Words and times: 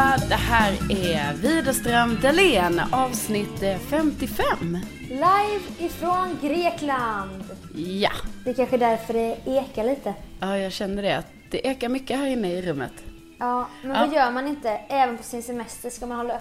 Allihopa! 0.00 0.26
Det 0.28 0.34
här 0.34 0.72
är 0.90 1.34
Widerström 1.34 2.18
Dahlén, 2.22 2.80
avsnitt 2.92 3.62
eh, 3.62 3.78
55. 3.78 4.78
Live 5.08 5.60
ifrån 5.78 6.38
Grekland. 6.42 7.44
Ja, 7.74 8.10
Det 8.44 8.50
är 8.50 8.54
kanske 8.54 8.76
därför 8.76 9.12
det 9.14 9.36
ekar 9.46 9.84
lite. 9.84 10.14
ja 10.40 10.58
jag 10.58 10.72
känner 10.72 11.02
det. 11.02 11.22
Det 11.50 11.66
ekar 11.66 11.88
mycket 11.88 12.18
här 12.18 12.26
inne 12.26 12.52
i 12.52 12.62
rummet. 12.62 12.92
Ja, 13.38 13.68
men 13.82 13.90
Ja. 13.90 14.00
vad 14.06 14.14
gör 14.14 14.30
man 14.30 14.46
inte? 14.48 14.70
Även 14.88 15.16
på 15.16 15.22
sin 15.22 15.42
semester 15.42 15.90
ska 15.90 16.06
man 16.06 16.16
hålla, 16.18 16.40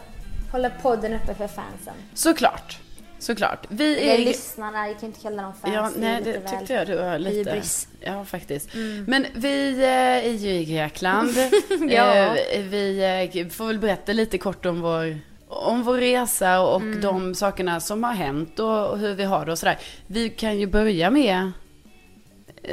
hålla 0.51 0.69
podden 0.69 1.13
uppe 1.13 1.33
för 1.35 1.47
fansen. 1.47 1.93
Såklart, 2.13 2.77
såklart. 3.19 3.65
Vi 3.69 3.99
Eller 3.99 4.13
är... 4.13 4.25
lyssnarna, 4.25 4.87
jag 4.87 4.99
kan 4.99 5.07
inte 5.09 5.21
kalla 5.21 5.43
dem 5.43 5.53
fans. 5.61 5.73
Ja, 5.75 5.85
är 5.87 5.91
nej 5.97 6.21
det 6.23 6.31
väl 6.31 6.49
tyckte 6.59 6.73
jag 6.73 6.87
du 6.87 6.95
var 6.95 7.19
lite... 7.19 7.51
hybris. 7.51 7.87
Ja, 7.99 8.25
faktiskt. 8.25 8.69
Men 9.07 9.25
vi 9.33 9.79
eh, 9.83 9.89
är 10.27 10.31
ju 10.33 10.49
i 10.49 10.65
Grekland. 10.65 11.29
Ja. 11.89 12.35
Eh, 12.35 12.61
Vi 12.61 13.29
eh, 13.33 13.47
får 13.47 13.67
väl 13.67 13.79
berätta 13.79 14.13
lite 14.13 14.37
kort 14.37 14.65
om 14.65 14.81
vår, 14.81 15.19
om 15.47 15.83
vår 15.83 15.97
resa 15.97 16.61
och 16.61 16.81
Mm. 16.81 17.01
de 17.01 17.35
sakerna 17.35 17.79
som 17.79 18.03
har 18.03 18.13
hänt 18.13 18.59
och, 18.59 18.89
och 18.89 18.97
hur 18.99 19.13
vi 19.15 19.23
har 19.23 19.45
det 19.45 19.51
och 19.51 19.59
sådär. 19.59 19.77
Vi 20.07 20.29
kan 20.29 20.59
ju 20.59 20.67
börja 20.67 21.09
med 21.09 21.51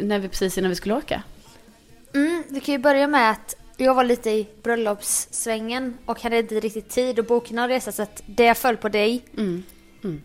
när 0.03 0.19
vi, 0.19 0.29
precis 0.29 0.59
innan 0.59 0.71
vi 0.71 0.77
skulle 0.77 0.95
åka. 0.95 1.23
Mm, 2.15 2.43
vi 2.49 2.61
kan 2.61 2.73
ju 2.75 2.79
börja 2.79 3.07
med 3.07 3.31
att 3.31 3.57
jag 3.77 3.95
var 3.95 4.05
lite 4.05 4.31
i 4.31 4.47
bröllopssvängen 4.63 5.99
och 6.07 6.23
hade 6.23 6.39
inte 6.39 6.61
riktigt 6.61 6.89
tid 6.89 7.19
att 7.19 7.29
boka 7.29 7.55
någon 7.55 7.69
resa 7.69 7.93
så 7.93 8.03
att 8.03 8.23
det 8.27 8.55
föll 8.55 8.77
på 8.77 8.89
dig. 8.89 9.25
Mm. 9.37 9.63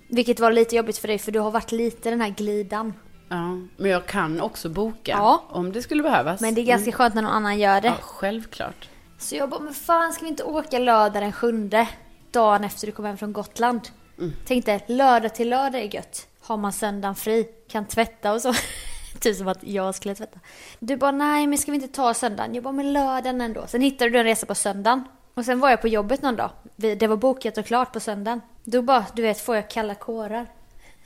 Vilket 0.08 0.40
var 0.40 0.52
lite 0.52 0.76
jobbigt 0.76 0.98
för 0.98 1.08
dig 1.08 1.18
för 1.18 1.32
du 1.32 1.40
har 1.40 1.52
varit 1.52 1.72
lite 1.72 2.10
den 2.10 2.22
här 2.22 2.30
glidan. 2.30 2.94
Ja, 3.30 3.58
men 3.78 3.92
jag 3.92 4.06
kan 4.06 4.42
också 4.42 4.70
boka 4.70 5.12
Ja. 5.12 5.44
om 5.50 5.72
det 5.72 5.82
skulle 5.82 6.04
behövas. 6.04 6.42
Men 6.42 6.54
det 6.56 6.62
är 6.62 6.66
ganska 6.66 6.92
skönt 6.92 7.16
när 7.16 7.22
någon 7.22 7.32
annan 7.32 7.60
gör 7.60 7.82
det. 7.82 7.88
Ja, 7.88 7.96
självklart. 8.02 8.90
Så 9.18 9.36
jag 9.36 9.50
bara, 9.50 9.60
men 9.60 9.74
fan 9.74 10.14
ska 10.14 10.24
vi 10.24 10.30
inte 10.30 10.44
åka 10.44 10.80
lördag 10.80 11.24
den 11.24 11.32
sjunde? 11.32 11.88
Dagen 12.32 12.64
efter 12.64 12.88
du 12.88 12.92
kom 12.94 13.06
hem 13.06 13.18
från 13.18 13.34
Gotland. 13.34 13.82
Mm. 14.20 14.34
Tänkte 14.46 14.82
lördag 14.88 15.36
till 15.36 15.50
lördag 15.50 15.82
är 15.82 15.96
gött. 15.96 16.28
Har 16.42 16.58
man 16.58 16.74
söndagen 16.74 17.16
fri, 17.16 17.48
kan 17.70 17.86
tvätta 17.86 18.34
och 18.34 18.42
så. 18.42 18.54
typ 19.20 19.36
som 19.38 19.48
att 19.48 19.64
jag 19.64 19.96
skulle 19.96 20.16
tvätta. 20.16 20.40
Du 20.80 20.98
bara, 20.98 21.12
nej 21.12 21.48
men 21.48 21.58
ska 21.58 21.72
vi 21.72 21.76
inte 21.76 21.88
ta 21.96 22.14
söndagen? 22.14 22.56
Jag 22.56 22.64
bara, 22.64 22.72
men 22.74 22.94
lördagen 22.94 23.42
ändå. 23.42 23.64
Sen 23.68 23.82
hittade 23.82 24.10
du 24.12 24.18
en 24.18 24.24
resa 24.24 24.46
på 24.46 24.56
söndagen. 24.56 25.04
Och 25.34 25.46
sen 25.46 25.60
var 25.60 25.70
jag 25.70 25.82
på 25.82 25.88
jobbet 25.88 26.22
någon 26.22 26.36
dag. 26.36 26.50
Det 26.76 27.08
var 27.08 27.18
bokat 27.18 27.58
och 27.58 27.66
klart 27.66 27.94
på 27.94 28.00
söndagen. 28.00 28.42
Då 28.64 28.82
bara, 28.82 29.06
du 29.16 29.22
vet, 29.22 29.42
får 29.42 29.56
jag 29.56 29.70
kalla 29.70 29.96
kårar. 29.96 30.48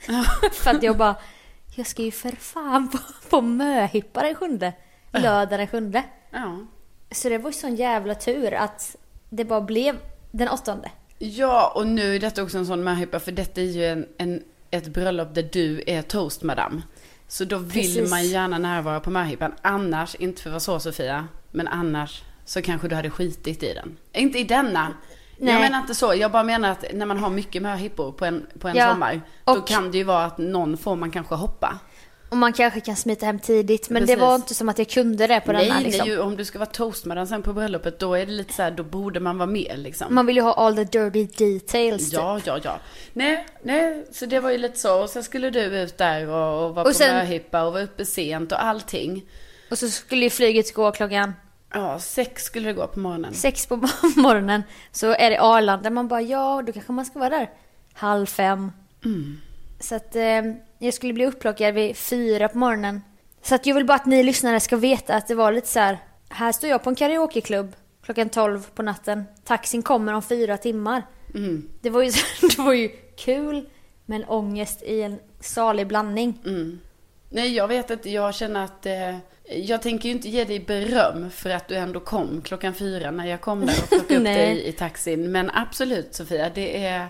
för 0.52 0.70
att 0.70 0.82
jag 0.82 0.96
bara, 0.96 1.16
jag 1.74 1.86
ska 1.86 2.02
ju 2.02 2.10
för 2.10 2.30
fan 2.30 2.88
på, 2.88 2.98
på 3.30 3.40
möhippa 3.40 4.22
den 4.22 4.34
sjunde. 4.34 4.72
Lördag 5.12 5.58
den 5.58 5.66
sjunde. 5.66 6.02
Ja. 6.30 6.58
Så 7.10 7.28
det 7.28 7.38
var 7.38 7.50
ju 7.50 7.54
sån 7.54 7.76
jävla 7.76 8.14
tur 8.14 8.54
att 8.54 8.96
det 9.28 9.44
bara 9.44 9.60
blev 9.60 9.96
den 10.30 10.48
åttonde. 10.48 10.90
ja, 11.18 11.72
och 11.74 11.86
nu 11.86 12.14
är 12.14 12.20
detta 12.20 12.42
också 12.42 12.58
en 12.58 12.66
sån 12.66 12.84
möhippa 12.84 13.20
för 13.20 13.32
detta 13.32 13.60
är 13.60 13.64
ju 13.64 13.84
en, 13.84 14.06
en, 14.18 14.42
ett 14.70 14.86
bröllop 14.86 15.34
där 15.34 15.48
du 15.52 15.82
är 15.86 16.02
toastmadam. 16.02 16.82
Så 17.28 17.44
då 17.44 17.58
vill 17.58 17.72
Precis. 17.72 18.10
man 18.10 18.26
gärna 18.26 18.58
närvara 18.58 19.00
på 19.00 19.10
möhippan. 19.10 19.54
Annars, 19.62 20.14
inte 20.14 20.42
för 20.42 20.50
att 20.50 20.52
vara 20.52 20.60
så 20.60 20.80
Sofia, 20.80 21.28
men 21.50 21.68
annars 21.68 22.22
så 22.44 22.62
kanske 22.62 22.88
du 22.88 22.94
hade 22.94 23.10
skitit 23.10 23.62
i 23.62 23.74
den. 23.74 23.96
Inte 24.12 24.38
i 24.38 24.44
denna. 24.44 24.94
Jag 25.38 25.46
Nej. 25.46 25.60
menar 25.60 25.78
inte 25.80 25.94
så. 25.94 26.14
Jag 26.14 26.32
bara 26.32 26.42
menar 26.42 26.70
att 26.70 26.84
när 26.94 27.06
man 27.06 27.18
har 27.18 27.30
mycket 27.30 27.62
möhippor 27.62 28.12
på 28.12 28.24
en, 28.24 28.46
på 28.58 28.68
en 28.68 28.76
Ja, 28.76 28.90
sommar. 28.92 29.20
Då 29.44 29.52
och- 29.52 29.66
kan 29.66 29.90
det 29.90 29.98
ju 29.98 30.04
vara 30.04 30.24
att 30.24 30.38
någon 30.38 30.76
får 30.76 30.96
man 30.96 31.10
kanske 31.10 31.34
hoppa. 31.34 31.78
Och 32.30 32.36
man 32.36 32.52
kanske 32.52 32.80
kan 32.80 32.96
smita 32.96 33.26
hem 33.26 33.38
tidigt. 33.38 33.90
Men 33.90 34.02
Precis. 34.02 34.16
det 34.16 34.20
var 34.26 34.34
inte 34.34 34.54
som 34.54 34.68
att 34.68 34.78
jag 34.78 34.88
kunde 34.88 35.26
det 35.26 35.40
på 35.40 35.52
Nej, 35.52 35.62
den 35.64 35.72
här 35.72 35.80
nej, 35.82 35.90
liksom. 35.90 36.08
ju, 36.08 36.18
om 36.18 36.36
du 36.36 36.44
ska 36.44 36.58
vara 36.58 36.70
toastmadam 36.70 37.26
sen 37.26 37.42
på 37.42 37.52
bröllopet 37.52 37.98
då 37.98 38.14
är 38.14 38.26
det 38.26 38.32
lite 38.32 38.52
så 38.52 38.62
här, 38.62 38.70
då 38.70 38.82
borde 38.82 39.20
man 39.20 39.38
vara 39.38 39.46
med 39.50 39.72
liksom. 39.78 40.14
Man 40.14 40.26
vill 40.26 40.36
ju 40.36 40.42
ha 40.42 40.52
all 40.54 40.76
the 40.76 40.84
dirty 40.84 41.26
details. 41.26 42.04
typ. 42.04 42.12
Ja, 42.12 42.40
ja, 42.44 42.58
ja. 42.64 42.78
Nej, 43.12 43.46
nej, 43.62 44.06
så 44.12 44.26
det 44.26 44.40
var 44.40 44.50
ju 44.50 44.58
lite 44.58 44.78
så. 44.78 45.02
Och 45.02 45.10
sen 45.10 45.24
skulle 45.24 45.50
du 45.50 45.60
ut 45.60 45.98
där 45.98 46.28
och, 46.28 46.64
och 46.66 46.74
vara 46.74 46.84
Och 46.84 46.90
på 46.92 46.94
sen- 46.98 47.14
möhippa 47.14 47.62
och 47.62 47.72
vara 47.72 47.82
uppe 47.82 48.04
sent 48.04 48.52
och 48.52 48.64
allting. 48.64 49.24
Och 49.70 49.78
så 49.78 49.88
skulle 49.88 50.24
ju 50.24 50.30
flyget 50.30 50.74
gå 50.74 50.92
klockan 50.92 51.32
Ja, 51.72 51.98
sex 51.98 52.44
skulle 52.44 52.68
det 52.68 52.72
gå 52.72 52.86
på 52.86 53.00
morgonen. 53.00 53.34
sex 53.34 53.66
på 53.66 53.76
morgonen. 54.16 54.62
Så 54.92 55.06
är 55.14 55.30
det 55.30 55.40
Arlanda. 55.40 55.90
Man 55.90 56.08
bara, 56.08 56.20
ja, 56.22 56.62
då 56.66 56.72
kanske 56.72 56.92
man 56.92 57.04
ska 57.04 57.18
vara 57.18 57.30
där 57.30 57.50
halv 57.92 58.26
fem. 58.26 58.72
Mm. 59.04 59.40
Så 59.80 59.94
att 59.94 60.16
eh, 60.16 60.42
jag 60.78 60.94
skulle 60.94 61.12
bli 61.12 61.26
upplockad 61.26 61.74
vid 61.74 61.96
fyra 61.96 62.48
på 62.48 62.58
morgonen. 62.58 63.02
Så 63.42 63.54
att 63.54 63.66
jag 63.66 63.74
vill 63.74 63.86
bara 63.86 63.94
att 63.94 64.06
ni 64.06 64.22
lyssnare 64.22 64.60
ska 64.60 64.76
veta 64.76 65.14
att 65.14 65.28
det 65.28 65.34
var 65.34 65.52
lite 65.52 65.68
så 65.68 65.80
här. 65.80 65.98
Här 66.28 66.52
står 66.52 66.70
jag 66.70 66.82
på 66.82 66.90
en 66.90 66.96
karaokeklubb 66.96 67.76
klockan 68.02 68.28
12 68.28 68.66
på 68.74 68.82
natten. 68.82 69.24
Taxin 69.44 69.82
kommer 69.82 70.12
om 70.12 70.22
fyra 70.22 70.56
timmar. 70.56 71.02
Mm. 71.34 71.68
Det, 71.80 71.90
var 71.90 72.02
ju, 72.02 72.10
det 72.40 72.58
var 72.58 72.72
ju 72.72 72.88
kul 73.16 73.68
men 74.06 74.24
ångest 74.24 74.82
i 74.82 75.02
en 75.02 75.18
salig 75.40 75.86
blandning. 75.86 76.42
Mm. 76.46 76.78
Nej, 77.28 77.54
jag 77.54 77.68
vet 77.68 77.90
inte. 77.90 78.10
Jag 78.10 78.34
känner 78.34 78.64
att 78.64 78.86
eh, 78.86 79.16
jag 79.44 79.82
tänker 79.82 80.08
ju 80.08 80.14
inte 80.14 80.28
ge 80.28 80.44
dig 80.44 80.60
beröm 80.60 81.30
för 81.30 81.50
att 81.50 81.68
du 81.68 81.74
ändå 81.74 82.00
kom 82.00 82.42
klockan 82.42 82.74
fyra 82.74 83.10
när 83.10 83.26
jag 83.26 83.40
kom 83.40 83.66
där 83.66 83.82
och 83.82 83.88
plockade 83.88 84.18
upp 84.18 84.24
dig 84.24 84.66
i 84.66 84.72
taxin. 84.72 85.32
Men 85.32 85.50
absolut 85.54 86.14
Sofia, 86.14 86.50
det 86.54 86.86
är, 86.86 87.08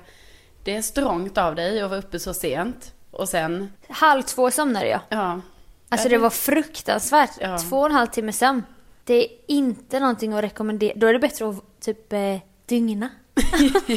det 0.65 0.77
är 0.77 0.83
strångt 0.83 1.39
av 1.39 1.55
dig 1.55 1.83
att 1.83 1.91
vara 1.91 1.99
uppe 2.01 2.19
så 2.19 2.35
sent. 2.35 2.93
Och 3.11 3.29
sen, 3.29 3.73
Halv 3.89 4.23
två 4.23 4.51
somnade 4.51 4.89
jag. 4.89 5.01
ja. 5.09 5.41
Alltså 5.89 6.09
det 6.09 6.19
var 6.19 6.31
fruktansvärt. 6.31 7.31
Ja. 7.41 7.59
Två 7.59 7.79
och 7.79 7.87
en 7.87 7.93
halv 7.93 8.07
timme 8.07 8.33
sömn. 8.33 8.63
Det 9.05 9.25
är 9.25 9.29
inte 9.47 10.01
någonting 10.01 10.33
att 10.33 10.45
rekommendera. 10.45 10.93
Då 10.97 11.07
är 11.07 11.13
det 11.13 11.19
bättre 11.19 11.49
att 11.49 11.81
typ 11.81 12.13
eh, 12.13 12.39
dygna. 12.67 13.09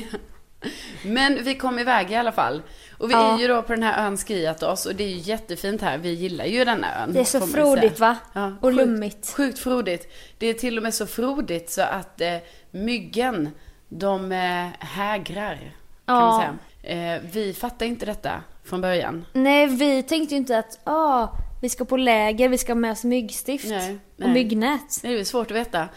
Men 1.03 1.43
vi 1.43 1.55
kom 1.55 1.79
iväg 1.79 2.11
i 2.11 2.15
alla 2.15 2.31
fall. 2.31 2.61
Och 2.99 3.09
vi 3.09 3.13
Ja. 3.13 3.35
är 3.35 3.39
ju 3.41 3.47
då 3.47 3.61
på 3.61 3.73
den 3.73 3.83
här 3.83 4.05
ön 4.07 4.17
Skiatos 4.17 4.85
och 4.85 4.95
det 4.95 5.03
är 5.03 5.07
ju 5.07 5.17
jättefint 5.17 5.81
här. 5.81 5.97
Vi 5.97 6.09
gillar 6.13 6.45
ju 6.45 6.65
denna 6.65 7.03
ön. 7.03 7.13
Det 7.13 7.19
är 7.19 7.23
så 7.23 7.39
frodigt 7.47 7.99
va? 7.99 8.17
Ja, 8.33 8.47
och 8.61 8.69
sjukt- 8.69 8.75
lummigt. 8.77 9.33
Sjukt 9.35 9.59
frodigt. 9.59 10.11
Det 10.37 10.47
är 10.47 10.53
till 10.53 10.77
och 10.77 10.83
med 10.83 10.93
så 10.93 11.05
frodigt 11.07 11.69
så 11.69 11.81
att 11.81 12.21
eh, 12.21 12.35
myggen, 12.71 13.49
de 13.89 14.31
eh, 14.31 14.67
hägrar. 14.79 15.55
Kan 15.55 16.15
Ja. 16.15 16.21
man 16.21 16.41
säga. 16.81 17.15
Eh, 17.15 17.21
vi 17.31 17.53
fattar 17.53 17.85
inte 17.85 18.05
detta 18.05 18.31
från 18.63 18.81
början. 18.81 19.25
Nej, 19.33 19.65
vi 19.67 20.03
tänkte 20.03 20.33
ju 20.35 20.37
inte 20.37 20.57
att 20.59 20.79
ah, 20.83 21.27
vi 21.61 21.69
ska 21.69 21.85
på 21.85 21.97
läger, 21.97 22.49
vi 22.49 22.57
ska 22.57 22.71
ha 22.71 22.75
med 22.79 22.91
oss 22.91 23.03
myggstift 23.03 23.65
Nej, 23.69 23.93
och 23.93 23.99
nej. 24.19 24.33
myggnät. 24.33 24.99
Det 25.01 25.19
är 25.19 25.23
svårt 25.23 25.51
att 25.51 25.57
veta. 25.57 25.87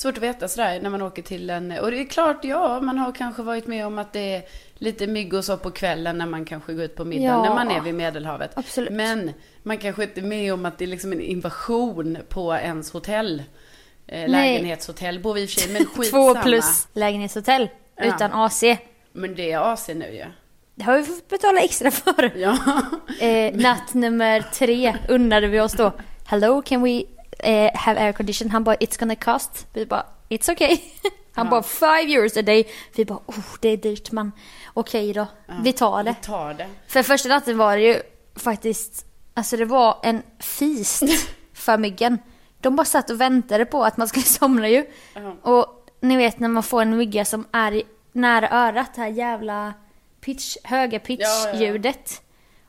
Svårt 0.00 0.16
att 0.16 0.22
veta 0.22 0.48
sådär 0.48 0.80
när 0.80 0.90
man 0.90 1.02
åker 1.02 1.22
till 1.22 1.50
en... 1.50 1.72
Och 1.78 1.90
det 1.90 2.00
är 2.00 2.04
klart, 2.04 2.44
ja, 2.44 2.80
man 2.80 2.98
har 2.98 3.12
kanske 3.12 3.42
varit 3.42 3.66
med 3.66 3.86
om 3.86 3.98
att 3.98 4.12
det 4.12 4.34
är 4.34 4.42
lite 4.74 5.06
mygg 5.06 5.34
och 5.34 5.44
så 5.44 5.56
på 5.56 5.70
kvällen 5.70 6.18
när 6.18 6.26
man 6.26 6.44
kanske 6.44 6.72
går 6.74 6.84
ut 6.84 6.96
på 6.96 7.04
middag, 7.04 7.24
Ja. 7.24 7.42
när 7.42 7.54
man 7.54 7.70
är 7.70 7.80
vid 7.80 7.94
Medelhavet. 7.94 8.50
Absolut. 8.54 8.90
Men 8.92 9.32
man 9.62 9.78
kanske 9.78 10.02
inte 10.02 10.20
är 10.20 10.24
med 10.24 10.54
om 10.54 10.66
att 10.66 10.78
det 10.78 10.84
är 10.84 10.86
liksom 10.88 11.12
en 11.12 11.20
invasion 11.20 12.18
på 12.28 12.54
ens 12.54 12.92
hotell. 12.92 13.42
Eh, 14.06 14.28
lägenhetshotell 14.28 15.20
bor 15.20 15.34
vi 15.34 15.42
i 15.42 15.46
och 15.46 15.50
för 15.50 15.60
sig, 15.60 15.72
men 15.72 15.84
Två 15.94 16.00
skitsamma. 16.02 16.42
plus 16.42 16.88
lägenhetshotell 16.92 17.68
Ja. 17.96 18.04
utan 18.04 18.32
AC. 18.32 18.64
Men 19.12 19.34
det 19.34 19.52
är 19.52 19.72
AC 19.72 19.88
nu 19.88 20.14
ju. 20.14 20.24
Det 20.74 20.84
har 20.84 20.98
vi 20.98 21.04
fått 21.04 21.28
betala 21.28 21.60
extra 21.60 21.90
för. 21.90 22.32
Ja. 22.36 22.58
Eh, 23.20 23.54
natt 23.56 23.94
nummer 23.94 24.44
tre 24.52 24.96
undrade 25.08 25.46
vi 25.46 25.60
oss 25.60 25.72
då. 25.72 25.92
Hello, 26.26 26.62
can 26.62 26.82
we 26.82 27.02
eh, 27.42 27.70
have 27.74 28.00
air 28.00 28.12
condition? 28.12 28.50
Han 28.50 28.64
bara, 28.64 28.76
it's 28.76 28.98
gonna 29.00 29.14
cost. 29.16 29.66
Vi 29.72 29.86
bara, 29.86 30.06
it's 30.28 30.52
okay. 30.52 30.78
Han 31.34 31.46
Ja. 31.46 31.50
bara, 31.50 31.62
five 31.62 32.12
euros 32.14 32.36
a 32.36 32.42
day. 32.42 32.68
Vi 32.94 33.04
bara, 33.04 33.18
oh, 33.26 33.34
det 33.60 33.68
är 33.68 33.76
dyrt 33.76 34.10
men 34.12 34.32
okej 34.74 35.12
då. 35.12 35.26
Vi 35.62 35.72
tar 35.72 36.04
det. 36.04 36.10
Vi 36.20 36.26
tar 36.26 36.54
det. 36.54 36.66
För 36.88 37.02
första 37.02 37.28
natten 37.28 37.58
var 37.58 37.76
det 37.76 37.82
ju 37.82 38.02
faktiskt, 38.36 39.06
alltså 39.34 39.56
det 39.56 39.64
var 39.64 39.98
en 40.02 40.22
feast 40.38 41.02
för 41.54 41.78
myggen. 41.78 42.18
De 42.60 42.76
bara 42.76 42.84
satt 42.84 43.10
och 43.10 43.20
väntade 43.20 43.64
på 43.64 43.84
att 43.84 43.96
man 43.96 44.08
skulle 44.08 44.24
somna 44.40 44.68
ju. 44.68 44.86
Ja. 45.14 45.36
Och 45.42 45.86
ni 46.00 46.16
vet 46.16 46.38
när 46.38 46.48
man 46.48 46.62
får 46.62 46.82
en 46.82 46.96
mygga 46.96 47.24
som 47.24 47.46
är 47.52 47.72
i- 47.72 47.86
nära 48.12 48.50
örat, 48.50 48.94
det 48.94 49.00
här 49.00 49.08
jävla 49.08 49.74
pitch, 50.20 50.56
höga 50.64 51.00
Ja, 51.06 51.16
ja, 51.18 51.26
ja. 51.46 51.52
pitch-ljudet. 51.52 52.20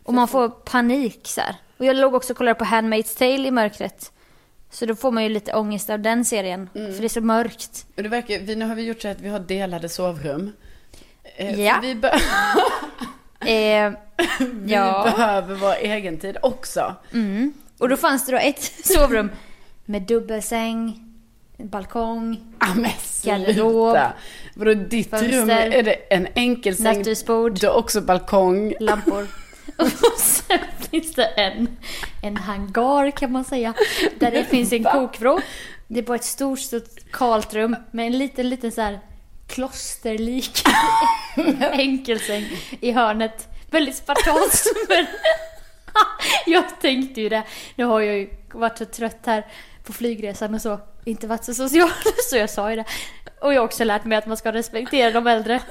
Och 0.03 0.13
man 0.13 0.27
får 0.27 0.49
panik 0.49 1.19
så 1.23 1.41
här. 1.41 1.55
Och 1.77 1.85
jag 1.85 1.95
låg 1.95 2.15
också 2.15 2.33
och 2.33 2.37
kollade 2.37 2.55
på 2.55 2.65
Handmaid's 2.65 3.17
Tale 3.17 3.47
i 3.47 3.51
mörkret. 3.51 4.11
Så 4.71 4.85
då 4.85 4.95
får 4.95 5.11
man 5.11 5.23
ju 5.23 5.29
lite 5.29 5.53
ångest 5.53 5.89
av 5.89 5.99
den 5.99 6.25
serien. 6.25 6.69
Mm. 6.75 6.93
För 6.93 6.99
det 7.01 7.07
är 7.07 7.09
så 7.09 7.21
mörkt. 7.21 7.85
Och 7.97 8.03
det 8.03 8.09
verkar, 8.09 8.39
vi, 8.39 8.55
nu 8.55 8.65
har 8.65 8.75
vi 8.75 8.81
gjort 8.83 9.01
så 9.01 9.07
att 9.07 9.21
vi 9.21 9.29
har 9.29 9.39
delade 9.39 9.89
sovrum. 9.89 10.51
Eh, 11.37 11.61
Ja. 11.61 11.79
Vi, 11.81 11.95
be- 11.95 12.19
Eh, 13.45 13.91
vi 14.39 14.73
ja. 14.73 15.03
behöver 15.15 15.55
vår 15.55 15.73
egen 15.81 16.17
tid 16.17 16.37
också. 16.41 16.95
Mm. 17.13 17.53
Och 17.77 17.89
då 17.89 17.97
fanns 17.97 18.25
det 18.25 18.31
då 18.31 18.37
ett 18.37 18.61
sovrum 18.83 19.31
med 19.85 20.01
dubbelsäng, 20.01 21.07
balkong, 21.57 22.37
Ah, 22.59 22.75
Garderob. 23.23 23.97
Vadå 24.55 24.73
ditt 24.73 25.09
fönster, 25.09 25.39
rum? 25.41 25.49
Är 25.49 25.83
det 25.83 25.93
en 25.93 26.27
enkelsäng? 26.35 26.97
nattduksbord, 26.97 27.59
Du 27.59 27.67
har 27.67 27.73
också 27.73 28.01
balkong. 28.01 28.73
lampor. 28.79 29.27
Och 29.77 30.19
sen 30.19 30.59
finns 30.91 31.13
det 31.13 31.25
en, 31.25 31.77
en 32.21 32.37
hangar 32.37 33.11
kan 33.11 33.31
man 33.31 33.45
säga. 33.45 33.73
Där 34.19 34.31
det 34.31 34.43
finns 34.43 34.73
en 34.73 34.83
kokvrå. 34.83 35.39
Det 35.87 35.99
är 35.99 36.03
bara 36.03 36.15
ett 36.15 36.23
stort, 36.23 36.59
stort 36.59 37.11
kalt 37.11 37.53
rum 37.53 37.75
med 37.91 38.07
en 38.07 38.17
liten, 38.17 38.49
liten 38.49 38.71
så 38.71 38.81
här 38.81 38.99
klosterlik 39.47 40.61
enkelsäng 41.71 42.45
i 42.79 42.91
hörnet. 42.91 43.47
Väldigt 43.71 43.95
spartanskt 43.95 44.67
men 44.89 45.05
jag 46.45 46.81
tänkte 46.81 47.21
ju 47.21 47.29
det. 47.29 47.43
Nu 47.75 47.83
har 47.83 48.01
jag 48.01 48.17
ju 48.17 48.29
varit 48.53 48.77
så 48.77 48.85
trött 48.85 49.25
här 49.25 49.45
på 49.83 49.93
flygresan 49.93 50.53
och 50.53 50.61
så. 50.61 50.79
Inte 51.05 51.27
varit 51.27 51.43
så 51.43 51.53
social 51.53 51.91
så 52.29 52.37
jag 52.37 52.49
sa 52.49 52.69
ju 52.69 52.75
det. 52.75 52.85
Och 53.41 53.53
jag 53.53 53.61
har 53.61 53.65
också 53.65 53.83
lärt 53.83 54.05
mig 54.05 54.17
att 54.17 54.25
man 54.25 54.37
ska 54.37 54.51
respektera 54.51 55.11
de 55.11 55.27
äldre. 55.27 55.61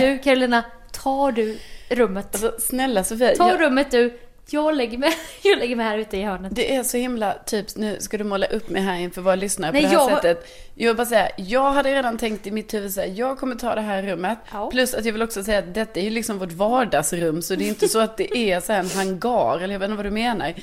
Du 0.00 0.18
Carolina, 0.18 0.64
tar 0.92 1.32
du 1.32 1.58
rummet? 1.88 2.26
Alltså, 2.32 2.54
snälla 2.58 3.04
Sofia. 3.04 3.34
Ta 3.36 3.50
jag, 3.50 3.60
rummet 3.60 3.90
du. 3.90 4.18
Jag 4.50 4.74
lägger, 4.76 4.98
mig, 4.98 5.12
jag 5.42 5.58
lägger 5.58 5.76
mig 5.76 5.86
här 5.86 5.98
ute 5.98 6.16
i 6.16 6.22
hörnet. 6.22 6.52
det 6.56 6.74
är 6.76 6.82
så 6.82 6.96
himla, 6.96 7.32
typ, 7.46 7.76
nu 7.76 7.96
ska 8.00 8.18
du 8.18 8.24
måla 8.24 8.46
upp 8.46 8.68
mig 8.70 8.82
här 8.82 8.98
inför 8.98 9.22
våra 9.22 9.34
lyssnare 9.34 9.72
Nej, 9.72 9.82
på 9.82 9.88
det 9.88 9.96
här 9.98 10.10
jag- 10.10 10.16
sättet. 10.22 10.48
Jag 10.74 10.86
vill 10.86 10.96
bara 10.96 11.06
säga, 11.06 11.28
jag 11.36 11.70
hade 11.72 11.94
redan 11.94 12.18
tänkt 12.18 12.46
i 12.46 12.50
mitt 12.50 12.74
huvud 12.74 12.92
säga, 12.92 13.06
jag 13.14 13.38
kommer 13.38 13.54
ta 13.54 13.74
det 13.74 13.80
här 13.80 14.02
rummet. 14.02 14.38
Ja. 14.52 14.70
Plus 14.70 14.94
att 14.94 15.04
jag 15.04 15.12
vill 15.12 15.22
också 15.22 15.44
säga 15.44 15.58
att 15.58 15.74
detta 15.74 16.00
är 16.00 16.04
ju 16.04 16.10
liksom 16.10 16.38
vårt 16.38 16.52
vardagsrum, 16.52 17.42
så 17.42 17.54
det 17.54 17.64
är 17.64 17.68
inte 17.68 17.88
så 17.88 17.98
att 18.00 18.16
det 18.16 18.36
är 18.38 18.60
så 18.60 18.72
en 18.72 18.90
hangar, 18.90 19.56
eller 19.60 19.74
jag 19.74 19.78
vet 19.80 19.86
inte 19.90 19.96
vad 19.96 20.06
du 20.06 20.10
menar. 20.10 20.54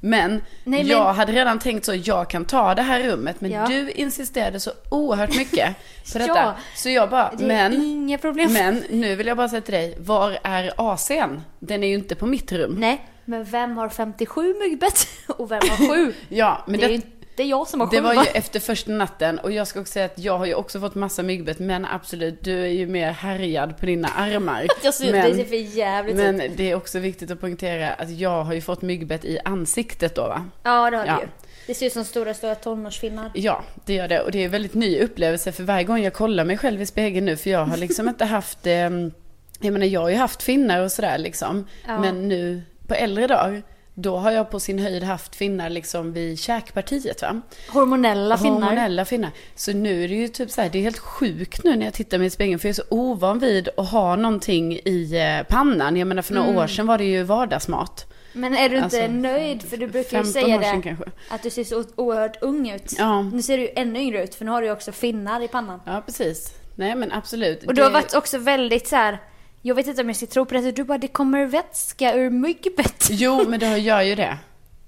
Men 0.00 0.30
Nej, 0.30 0.42
men- 0.64 0.86
jag 0.86 1.12
hade 1.12 1.32
redan 1.32 1.58
tänkt 1.58 1.84
så, 1.84 1.94
jag 1.94 2.30
kan 2.30 2.44
ta 2.44 2.74
det 2.74 2.82
här 2.82 3.00
rummet, 3.02 3.40
men 3.40 3.50
Ja. 3.50 3.66
du 3.66 3.90
insisterade 3.90 4.60
så 4.60 4.70
oerhört 4.90 5.36
mycket 5.36 5.76
på 6.12 6.18
detta. 6.18 6.34
Ja. 6.34 6.54
Så 6.76 6.88
jag 6.88 7.10
bara, 7.10 7.32
men, 7.38 7.72
inga 7.72 8.18
problem. 8.18 8.52
men 8.52 8.82
nu 8.90 9.16
vill 9.16 9.26
jag 9.26 9.36
bara 9.36 9.48
säga 9.48 9.60
till 9.60 9.74
dig, 9.74 9.96
var 10.00 10.38
är 10.42 10.72
AC'n? 10.76 11.40
Den 11.58 11.84
är 11.84 11.88
ju 11.88 11.94
inte 11.94 12.14
på 12.14 12.26
mitt 12.26 12.52
rum. 12.52 12.76
Nej, 12.78 13.06
men 13.24 13.44
vem 13.44 13.76
har 13.76 13.88
57 13.88 14.54
myggbett 14.60 15.06
och 15.26 15.50
vem 15.50 15.60
har 15.70 15.94
7? 15.94 16.14
Ja, 16.28 16.64
men 16.66 16.80
det, 16.80 16.86
är 16.86 16.88
det, 16.88 16.94
ju 16.94 17.00
det 17.40 17.44
är 17.44 17.48
jag 17.48 17.68
som 17.68 17.80
har 17.80 17.86
7 17.86 17.96
det 17.96 18.02
var 18.02 18.14
ju 18.14 18.20
efter 18.34 18.60
första 18.60 18.92
natten 18.92 19.38
och 19.38 19.52
jag 19.52 19.66
ska 19.66 19.80
också 19.80 19.92
säga 19.92 20.04
att 20.04 20.18
jag 20.18 20.38
har 20.38 20.46
ju 20.46 20.54
också 20.54 20.80
fått 20.80 20.94
massa 20.94 21.22
myggbett 21.22 21.58
men 21.58 21.84
absolut, 21.86 22.44
du 22.44 22.60
är 22.62 22.66
ju 22.66 22.86
mer 22.86 23.10
härjad 23.10 23.78
på 23.78 23.86
dina 23.86 24.08
armar. 24.08 24.66
Jag 24.82 24.94
ser, 24.94 25.12
men, 25.12 25.30
det 25.30 25.36
ser 25.36 25.44
för 25.44 25.76
jävligt 25.76 26.14
ut. 26.14 26.20
men 26.20 26.56
det 26.56 26.70
är 26.70 26.74
också 26.74 26.98
viktigt 26.98 27.30
att 27.30 27.40
poängtera 27.40 27.90
att 27.90 28.10
jag 28.10 28.44
har 28.44 28.52
ju 28.54 28.60
fått 28.60 28.82
myggbett 28.82 29.24
i 29.24 29.38
ansiktet 29.44 30.14
då 30.14 30.22
va? 30.22 30.44
Ja, 30.62 30.90
det 30.90 30.96
har 30.96 31.06
Ja. 31.06 31.14
du 31.14 31.20
ju. 31.20 31.28
Det 31.66 31.74
ser 31.74 31.86
ut 31.86 31.92
som 31.92 32.04
stora, 32.04 32.34
stora 32.34 32.54
tonårsfinnar. 32.54 33.30
Ja, 33.34 33.64
det 33.84 33.94
gör 33.94 34.08
det 34.08 34.20
och 34.20 34.30
det 34.30 34.38
är 34.38 34.44
en 34.44 34.50
väldigt 34.50 34.74
ny 34.74 35.00
upplevelse 35.00 35.52
för 35.52 35.62
varje 35.62 35.84
gång 35.84 36.02
jag 36.02 36.12
kollar 36.14 36.44
mig 36.44 36.58
själv 36.58 36.82
i 36.82 36.86
spegeln 36.86 37.26
nu 37.26 37.36
för 37.36 37.50
jag 37.50 37.64
har 37.64 37.76
liksom 37.76 38.08
inte 38.08 38.24
haft, 38.24 38.66
eh, 38.66 38.72
jag 38.72 39.72
menar 39.72 39.86
jag 39.86 40.00
har 40.00 40.08
ju 40.10 40.16
haft 40.16 40.42
finnar 40.42 40.80
och 40.80 40.92
sådär 40.92 41.18
liksom. 41.18 41.66
Ja. 41.86 41.98
Men 42.00 42.28
nu 42.28 42.62
på 42.86 42.94
äldre 42.94 43.26
dagar, 43.26 43.62
då 43.94 44.16
har 44.16 44.30
jag 44.30 44.50
på 44.50 44.60
sin 44.60 44.78
höjd 44.78 45.02
haft 45.02 45.36
finnar 45.36 45.70
liksom 45.70 46.12
vid 46.12 46.38
käkpartiet 46.38 47.22
va? 47.22 47.40
Hormonella 47.68 48.38
finnar. 48.38 48.60
Hormonella 48.60 49.04
finnar. 49.04 49.30
Så 49.54 49.72
nu 49.72 50.04
är 50.04 50.08
det 50.08 50.14
ju 50.14 50.28
typ 50.28 50.50
så 50.50 50.60
här, 50.62 50.68
det 50.68 50.78
är 50.78 50.82
helt 50.82 50.98
sjukt 50.98 51.64
nu 51.64 51.76
när 51.76 51.84
jag 51.84 51.94
tittar 51.94 52.18
mig 52.18 52.26
i 52.26 52.30
spegeln 52.30 52.58
för 52.58 52.68
jag 52.68 52.72
är 52.72 52.74
så 52.74 52.82
ovan 52.88 53.38
vid 53.38 53.68
att 53.76 53.88
ha 53.90 54.16
någonting 54.16 54.72
i 54.84 55.16
eh, 55.40 55.46
pannan. 55.48 55.96
Jag 55.96 56.08
menar 56.08 56.22
för 56.22 56.34
några 56.34 56.48
Mm. 56.48 56.62
år 56.62 56.66
sedan 56.66 56.86
var 56.86 56.98
det 56.98 57.04
ju 57.04 57.22
vardagsmat. 57.22 58.06
Men 58.32 58.56
är 58.56 58.68
du 58.68 58.76
inte 58.76 58.84
Alltså, 59.04 59.12
nöjd? 59.12 59.62
För 59.62 59.76
du 59.76 59.86
brukar 59.86 60.18
ju 60.18 60.24
15 60.24 60.32
säga 60.32 60.58
det. 60.58 60.64
kanske. 60.82 61.04
Att 61.28 61.42
du 61.42 61.50
ser 61.50 61.64
så 61.64 61.84
oerhört 61.96 62.42
ung 62.42 62.70
ut. 62.70 62.94
Ja. 62.98 63.22
Nu 63.22 63.42
ser 63.42 63.58
du 63.58 63.62
ju 63.62 63.70
ännu 63.76 63.98
yngre 64.00 64.24
ut 64.24 64.34
för 64.34 64.44
nu 64.44 64.50
har 64.50 64.60
du 64.60 64.66
ju 64.66 64.72
också 64.72 64.92
finnar 64.92 65.40
i 65.42 65.48
pannan. 65.48 65.80
Ja, 65.86 66.02
precis. 66.06 66.52
Nej 66.74 66.94
men 66.94 67.12
absolut. 67.12 67.64
Och 67.64 67.74
du 67.74 67.82
har 67.82 67.90
varit 67.90 68.14
också 68.14 68.38
väldigt 68.38 68.88
så 68.88 68.96
här. 68.96 69.18
Jag 69.62 69.74
vet 69.74 69.86
inte 69.86 70.02
om 70.02 70.08
jag 70.08 70.16
ska 70.16 70.26
tro 70.26 70.44
på 70.44 70.54
det. 70.54 70.72
Du 70.72 70.84
bara, 70.84 70.98
det 70.98 71.08
kommer 71.08 71.46
vätska 71.46 72.14
ur 72.14 72.30
myggbett. 72.30 73.08
Jo, 73.10 73.44
men 73.48 73.60
det 73.60 73.78
gör 73.78 74.00
ju 74.02 74.14
det. 74.14 74.38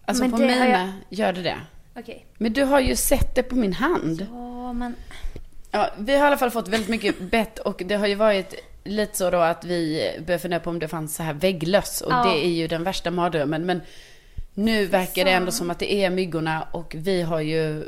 Alltså 0.05 0.23
Men 0.23 0.31
på 0.33 0.39
det 0.39 0.47
mina 0.47 0.69
jag- 0.69 0.89
gör 1.09 1.33
det 1.33 1.43
det. 1.43 1.57
Okej. 1.97 2.27
Men 2.39 2.53
du 2.53 2.65
har 2.65 2.81
ju 2.81 2.97
sett 2.97 3.35
det 3.35 3.43
på 3.43 3.55
min 3.57 3.73
hand. 3.73 4.27
Ja, 4.31 4.73
men... 4.73 4.95
Ja, 5.71 5.91
vi 5.99 6.13
har 6.17 6.25
i 6.25 6.27
alla 6.27 6.37
fall 6.37 6.51
fått 6.51 6.69
väldigt 6.69 6.89
mycket 6.89 7.19
bett 7.31 7.59
och 7.59 7.83
det 7.87 7.95
har 7.95 8.07
ju 8.07 8.15
varit 8.15 8.55
lite 8.85 9.17
så 9.19 9.31
då 9.31 9.39
att 9.39 9.65
vi 9.65 10.11
började 10.27 10.39
fundera 10.43 10.61
på 10.61 10.71
om 10.71 10.79
det 10.79 10.89
fanns 10.89 11.17
så 11.17 11.23
här 11.23 11.35
vägglöss 11.35 12.01
och 12.01 12.13
Ja. 12.13 12.25
det 12.25 12.45
är 12.47 12.51
ju 12.51 12.69
den 12.69 12.85
värsta 12.85 13.11
mardrömmen. 13.11 13.67
Men 13.67 13.81
nu 14.55 14.87
verkar 14.87 15.25
det 15.25 15.31
ändå 15.31 15.53
som 15.53 15.71
att 15.71 15.79
det 15.79 15.93
är 15.95 16.11
myggorna 16.11 16.63
och 16.73 16.95
vi 16.99 17.23
har 17.23 17.41
ju, 17.41 17.85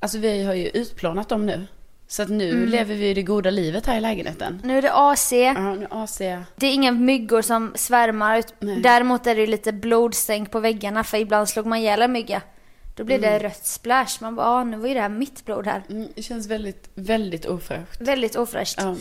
alltså 0.00 0.18
vi 0.18 0.44
har 0.44 0.54
ju 0.54 0.68
utplånat 0.68 1.28
dem 1.28 1.46
nu. 1.46 1.66
Så 2.14 2.22
att 2.22 2.28
nu 2.28 2.50
Mm. 2.50 2.68
lever 2.68 2.94
vi 2.94 3.14
det 3.14 3.22
goda 3.22 3.50
livet 3.50 3.86
här 3.86 3.96
i 3.96 4.00
lägenheten. 4.00 4.60
Nu 4.64 4.78
är 4.78 4.82
det 4.82 4.92
AC. 4.94 5.32
Ja, 5.32 5.74
nu 5.74 5.86
AC. 5.90 6.18
Det 6.56 6.66
är 6.66 6.72
inga 6.74 6.92
myggor 6.92 7.42
som 7.42 7.72
svärmar. 7.74 8.42
Nej. 8.58 8.80
Däremot 8.80 9.26
är 9.26 9.34
det 9.34 9.46
lite 9.46 9.72
blodstänk 9.72 10.50
på 10.50 10.60
väggarna 10.60 11.04
för 11.04 11.18
ibland 11.18 11.48
slog 11.48 11.66
man 11.66 11.78
ihjäl 11.78 12.02
en 12.02 12.12
mygga. 12.12 12.42
Då 12.96 13.04
blir 13.04 13.18
det 13.18 13.38
rött 13.38 13.66
splash. 13.66 14.18
Man 14.20 14.36
bara, 14.36 14.46
ah, 14.46 14.64
nu 14.64 14.76
var 14.76 14.88
ju 14.88 14.94
det 14.94 15.00
här 15.00 15.08
mitt 15.08 15.44
blod 15.44 15.66
här. 15.66 15.82
Mm, 15.90 16.08
det 16.14 16.22
känns 16.22 16.46
väldigt, 16.46 16.88
väldigt 16.94 17.46
ofräscht. 17.46 18.00
Väldigt 18.00 18.36
ofräscht. 18.36 18.78
Ja. 18.78 18.96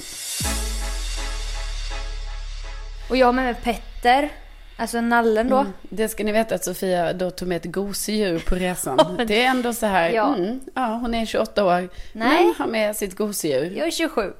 Och 3.09 3.17
jag 3.17 3.25
har 3.27 3.33
med 3.33 3.45
mig 3.45 3.55
Petter. 3.63 4.29
Alltså 4.77 5.01
nallen 5.01 5.49
då. 5.49 5.57
Mm. 5.57 5.73
Det 5.89 6.09
ska 6.09 6.23
ni 6.23 6.31
veta 6.31 6.55
att 6.55 6.63
Sofia 6.63 7.13
då 7.13 7.31
tog 7.31 7.47
med 7.47 7.55
ett 7.65 7.71
gosedjur 7.73 8.39
på 8.39 8.55
resan. 8.55 9.15
Det 9.27 9.43
är 9.43 9.49
ändå 9.49 9.73
så 9.73 9.85
här, 9.85 10.09
Ja. 10.09 10.35
mm, 10.35 10.59
ja 10.75 10.85
hon 11.01 11.13
är 11.13 11.25
28 11.25 11.65
år, 11.65 11.71
Nej. 11.71 11.89
men 12.13 12.53
har 12.57 12.67
med 12.67 12.95
sitt 12.95 13.15
gosedjur. 13.17 13.77
Jag 13.77 13.87
är 13.87 13.91
27. 13.91 14.33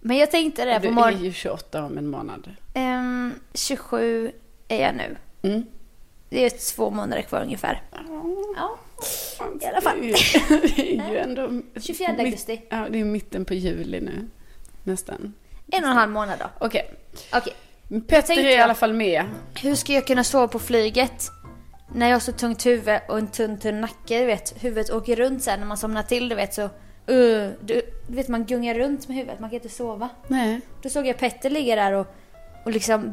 Men 0.00 0.16
jag 0.16 0.30
tänkte 0.30 0.64
det 0.64 0.74
Du 0.74 0.80
på 0.80 0.86
är 0.86 0.90
morgonen. 0.90 1.24
ju 1.24 1.32
28 1.32 1.84
om 1.84 1.98
en 1.98 2.06
månad. 2.08 2.50
Ehm, 2.74 3.34
27 3.54 4.32
är 4.68 4.82
jag 4.82 4.94
nu. 4.94 5.16
Mm. 5.48 5.64
Det 6.30 6.44
är 6.44 6.74
två 6.74 6.90
månader 6.90 7.22
kvar 7.22 7.42
ungefär. 7.42 7.82
Ja, 8.56 8.78
i 9.62 9.66
alla 9.66 9.80
fall. 9.80 10.00
Det 10.76 10.78
är 10.98 11.10
ju 11.12 11.18
ändå... 11.28 11.62
24 11.80 12.08
mitt- 12.12 12.20
augusti. 12.20 12.62
Ja, 12.68 12.86
det 12.90 13.00
är 13.00 13.04
mitten 13.04 13.44
på 13.44 13.54
juli 13.54 14.00
nu. 14.00 14.28
Nästan. 14.84 15.34
En 15.72 15.84
och 15.84 15.90
en 15.90 15.96
halv 15.96 16.10
månad 16.12 16.38
då. 16.38 16.66
Okej. 16.66 16.90
Okej. 17.90 18.00
Petter 18.00 18.38
är 18.38 18.58
i 18.58 18.58
alla 18.58 18.74
fall 18.74 18.92
med. 18.92 19.24
Hur 19.62 19.74
ska 19.74 19.92
jag 19.92 20.06
kunna 20.06 20.24
sova 20.24 20.48
på 20.48 20.58
flyget? 20.58 21.30
När 21.94 22.06
jag 22.06 22.14
har 22.14 22.20
så 22.20 22.32
tungt 22.32 22.66
huvud 22.66 23.00
och 23.08 23.18
en 23.18 23.26
tunn 23.26 23.58
tunn 23.58 23.80
nacke, 23.80 24.20
du 24.20 24.26
vet. 24.26 24.64
Huvudet 24.64 24.90
åker 24.90 25.16
runt 25.16 25.42
sen 25.42 25.60
när 25.60 25.66
man 25.66 25.76
somnar 25.76 26.02
till, 26.02 26.28
du 26.28 26.34
vet 26.34 26.54
så... 26.54 26.62
Uh, 26.62 27.50
du, 27.60 27.82
du 28.08 28.16
vet 28.16 28.28
man 28.28 28.44
gungar 28.44 28.74
runt 28.74 29.08
med 29.08 29.16
huvudet, 29.16 29.40
man 29.40 29.50
kan 29.50 29.54
inte 29.54 29.68
sova. 29.68 30.08
Nej. 30.26 30.60
Då 30.82 30.88
såg 30.88 31.06
jag 31.06 31.18
Petter 31.18 31.50
ligga 31.50 31.76
där 31.76 31.92
och, 31.92 32.06
och 32.64 32.70
liksom 32.70 33.12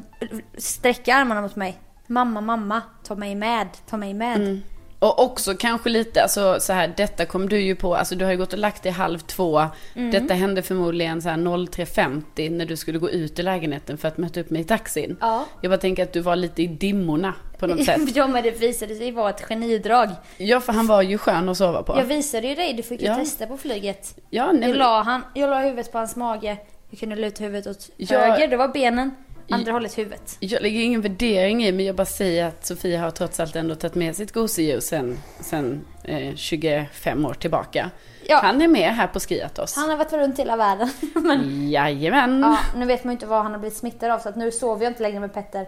sträcka 0.58 1.16
armarna 1.16 1.42
mot 1.42 1.56
mig. 1.56 1.80
Mamma, 2.08 2.42
mamma, 2.42 2.82
ta 3.04 3.16
mig 3.16 3.36
med, 3.36 3.68
ta 3.90 3.98
mig 3.98 4.14
med. 4.14 4.36
Mm. 4.36 4.62
Och 5.06 5.20
också 5.24 5.54
kanske 5.56 5.90
lite, 5.90 6.24
alltså 6.24 6.60
så 6.60 6.74
här, 6.74 6.94
detta 6.98 7.26
kom 7.26 7.50
du 7.50 7.60
ju 7.60 7.76
på, 7.76 7.96
alltså 7.96 8.16
du 8.16 8.26
har 8.26 8.32
ju 8.32 8.38
gått 8.38 8.54
och 8.54 8.60
lagt 8.60 8.84
dig 8.84 8.92
halv 8.92 9.20
två. 9.20 9.66
Mm. 9.96 10.12
Detta 10.12 10.34
hände 10.34 10.62
förmodligen 10.62 11.22
så 11.22 11.30
här 11.30 11.38
03.50 11.38 12.50
när 12.50 12.66
du 12.66 12.78
skulle 12.78 13.00
gå 13.00 13.10
ut 13.10 13.40
i 13.40 13.44
lägenheten 13.44 13.98
för 13.98 14.08
att 14.08 14.18
möta 14.18 14.40
upp 14.40 14.50
mig 14.50 14.62
i 14.62 14.64
taxin. 14.64 15.18
Ja. 15.22 15.46
Jag 15.62 15.72
bara 15.72 15.78
tänker 15.78 16.04
att 16.04 16.14
du 16.14 16.20
var 16.20 16.36
lite 16.36 16.64
i 16.64 16.68
dimmorna 16.68 17.34
på 17.60 17.68
något 17.68 17.86
sätt. 17.86 18.02
ja 18.16 18.28
men 18.28 18.44
det 18.44 18.52
visade 18.62 18.96
sig 18.96 19.12
vara 19.12 19.30
ett 19.30 19.42
genidrag. 19.42 20.10
Ja, 20.38 20.60
för 20.62 20.74
han 20.74 20.88
var 20.88 21.02
ju 21.02 21.18
skön 21.18 21.50
att 21.50 21.58
sova 21.58 21.84
på. 21.84 21.98
Jag 21.98 22.06
visade 22.06 22.48
ju 22.48 22.56
dig, 22.56 22.74
du 22.74 22.84
fick 22.84 23.02
ju 23.02 23.08
Ja. 23.08 23.16
testa 23.16 23.46
på 23.48 23.58
flyget. 23.58 24.16
Ja, 24.30 24.52
nej, 24.52 24.70
Jag 24.70 24.78
la, 24.78 25.02
han, 25.04 25.22
jag 25.34 25.50
la 25.50 25.60
huvudet 25.60 25.92
på 25.92 25.98
hans 25.98 26.16
mage, 26.16 26.58
jag 26.90 27.00
kunde 27.00 27.16
luta 27.16 27.44
huvudet 27.44 27.68
åt 27.68 27.90
Ja. 27.98 28.20
höger, 28.20 28.48
det 28.48 28.58
var 28.58 28.68
benen. 28.68 29.12
Andra 29.50 29.72
hållet 29.72 29.98
huvudet. 29.98 30.38
jag 30.40 30.62
lägger 30.62 30.82
ingen 30.82 31.02
värdering 31.02 31.64
i, 31.66 31.72
men 31.72 31.86
jag 31.86 31.96
bara 31.96 32.06
säger 32.06 32.46
att 32.46 32.66
Sofia 32.66 33.02
har 33.02 33.12
trots 33.12 33.40
allt 33.40 33.56
ändå 33.56 33.76
tagit 33.76 33.96
med 33.96 34.16
sitt 34.16 34.32
gosedjur 34.32 34.80
sen, 34.80 35.18
sen 35.42 35.86
eh, 36.04 36.36
25 36.36 37.26
år 37.26 37.34
tillbaka. 37.34 37.92
Ja. 38.28 38.40
Han 38.44 38.62
är 38.62 38.68
med 38.68 38.96
här 38.96 39.08
på 39.08 39.20
Skriatos. 39.20 39.76
Han 39.76 39.90
har 39.90 39.98
varit 39.98 40.14
runt 40.14 40.40
hela 40.40 40.56
världen. 40.56 40.90
Men, 41.16 41.70
Jajamän. 41.70 42.40
ja, 42.42 42.58
nu 42.76 42.86
vet 42.86 43.04
man 43.04 43.12
ju 43.12 43.16
inte 43.16 43.26
vad 43.26 43.44
han 43.44 43.52
har 43.52 43.60
blivit 43.60 43.78
smittad 43.78 44.12
av 44.12 44.20
så 44.20 44.30
att 44.30 44.36
nu 44.36 44.52
sover 44.52 44.84
jag 44.84 44.92
inte 44.92 45.04
längre 45.04 45.20
med 45.20 45.34
Petter. 45.34 45.68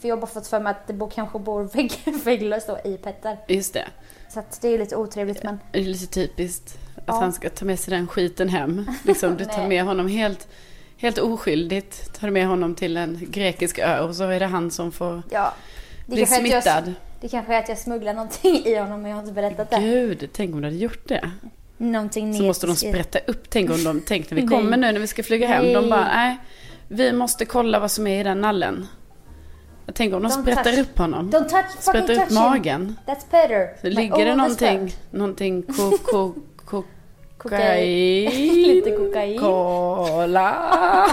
För 0.00 0.08
jag 0.08 0.16
har 0.16 0.20
bara 0.20 0.26
fått 0.26 0.46
för 0.46 0.60
mig 0.60 0.70
att 0.70 0.86
det 0.86 0.92
bor, 0.92 1.10
kanske 1.10 1.38
bor 1.38 1.62
vägg, 1.64 1.92
vägglöst 2.24 2.66
då 2.66 2.78
i 2.90 2.96
Petter. 2.96 3.38
Just 3.48 3.74
det. 3.74 3.84
Så 4.28 4.38
att 4.40 4.58
det 4.62 4.68
är 4.68 4.78
lite 4.78 4.96
otrevligt 4.96 5.42
men 5.42 5.58
Det 5.72 5.78
är 5.78 5.82
lite 5.84 6.06
typiskt 6.06 6.78
att 6.96 7.02
Ja. 7.06 7.14
han 7.20 7.32
ska 7.32 7.50
ta 7.50 7.64
med 7.64 7.78
sig 7.80 7.90
den 7.94 8.06
skiten 8.06 8.48
hem. 8.48 8.90
Liksom, 9.04 9.36
du 9.36 9.44
tar 9.44 9.66
med 9.68 9.84
honom 9.84 10.08
helt, 10.08 10.48
helt 10.96 11.18
oskyldigt. 11.18 12.20
Tar 12.20 12.30
med 12.30 12.46
honom 12.46 12.74
till 12.74 12.96
en 12.96 13.18
grekisk 13.30 13.78
ö 13.78 14.00
och 14.00 14.14
så 14.16 14.24
är 14.24 14.40
det 14.40 14.46
han 14.46 14.70
som 14.70 14.92
får 14.92 15.22
ja. 15.30 15.54
Bli 16.06 16.18
jag- 16.20 16.28
smittad. 16.28 16.92
Det 17.20 17.28
kanske 17.28 17.54
är 17.54 17.58
att 17.58 17.68
jag 17.68 17.78
smugglar 17.78 18.14
någonting 18.14 18.64
i 18.66 18.74
honom 18.76 19.02
men 19.02 19.10
jag 19.10 19.16
har 19.16 19.22
inte 19.22 19.34
berättat 19.34 19.70
det. 19.70 19.78
Gud, 19.80 20.28
tänk 20.32 20.54
om 20.54 20.60
du 20.60 20.66
hade 20.66 20.76
gjort 20.78 21.08
det. 21.08 21.30
Någonting 21.78 22.34
Så 22.34 22.42
måste 22.42 22.66
de 22.66 22.76
sprätta 22.76 23.18
upp. 23.26 23.50
Tänk 23.50 23.70
om 23.70 23.84
de, 23.84 24.00
tänk 24.06 24.30
när 24.30 24.40
vi 24.40 24.46
kommer 24.48 24.76
nu 24.76 24.92
när 24.92 25.00
vi 25.00 25.06
ska 25.06 25.22
flyga 25.22 25.46
hem. 25.46 25.64
De 25.64 25.72
Nej. 25.80 25.90
bara, 25.90 26.04
nej, 26.14 26.36
vi 26.88 27.12
måste 27.12 27.44
kolla 27.44 27.80
vad 27.80 27.90
som 27.90 28.06
är 28.06 28.20
i 28.20 28.22
den 28.22 28.40
nallen. 28.40 28.86
Jag 29.86 29.94
tänker 29.94 30.16
om 30.16 30.22
de 30.22 30.28
Don't 30.28 30.42
sprättar 30.42 30.64
touch- 30.72 30.80
upp 30.80 30.98
honom. 30.98 31.30
Don't 31.30 31.48
touch, 31.48 31.64
Sprättar 31.80 32.10
upp 32.12 32.18
touch 32.18 32.28
him. 32.28 32.34
magen. 32.34 32.96
That's 33.06 33.30
Petter. 33.30 33.80
Så 33.80 33.86
ligger 33.88 34.24
det 34.24 34.36
någonting, 34.36 34.94
någonting 35.10 35.62
ko, 35.62 35.72
ko, 36.04 36.32
ko, 36.34 36.34
Kokain. 37.38 38.30
Lite 38.74 38.90
kokain. 38.90 39.38
Kola. 39.40 41.06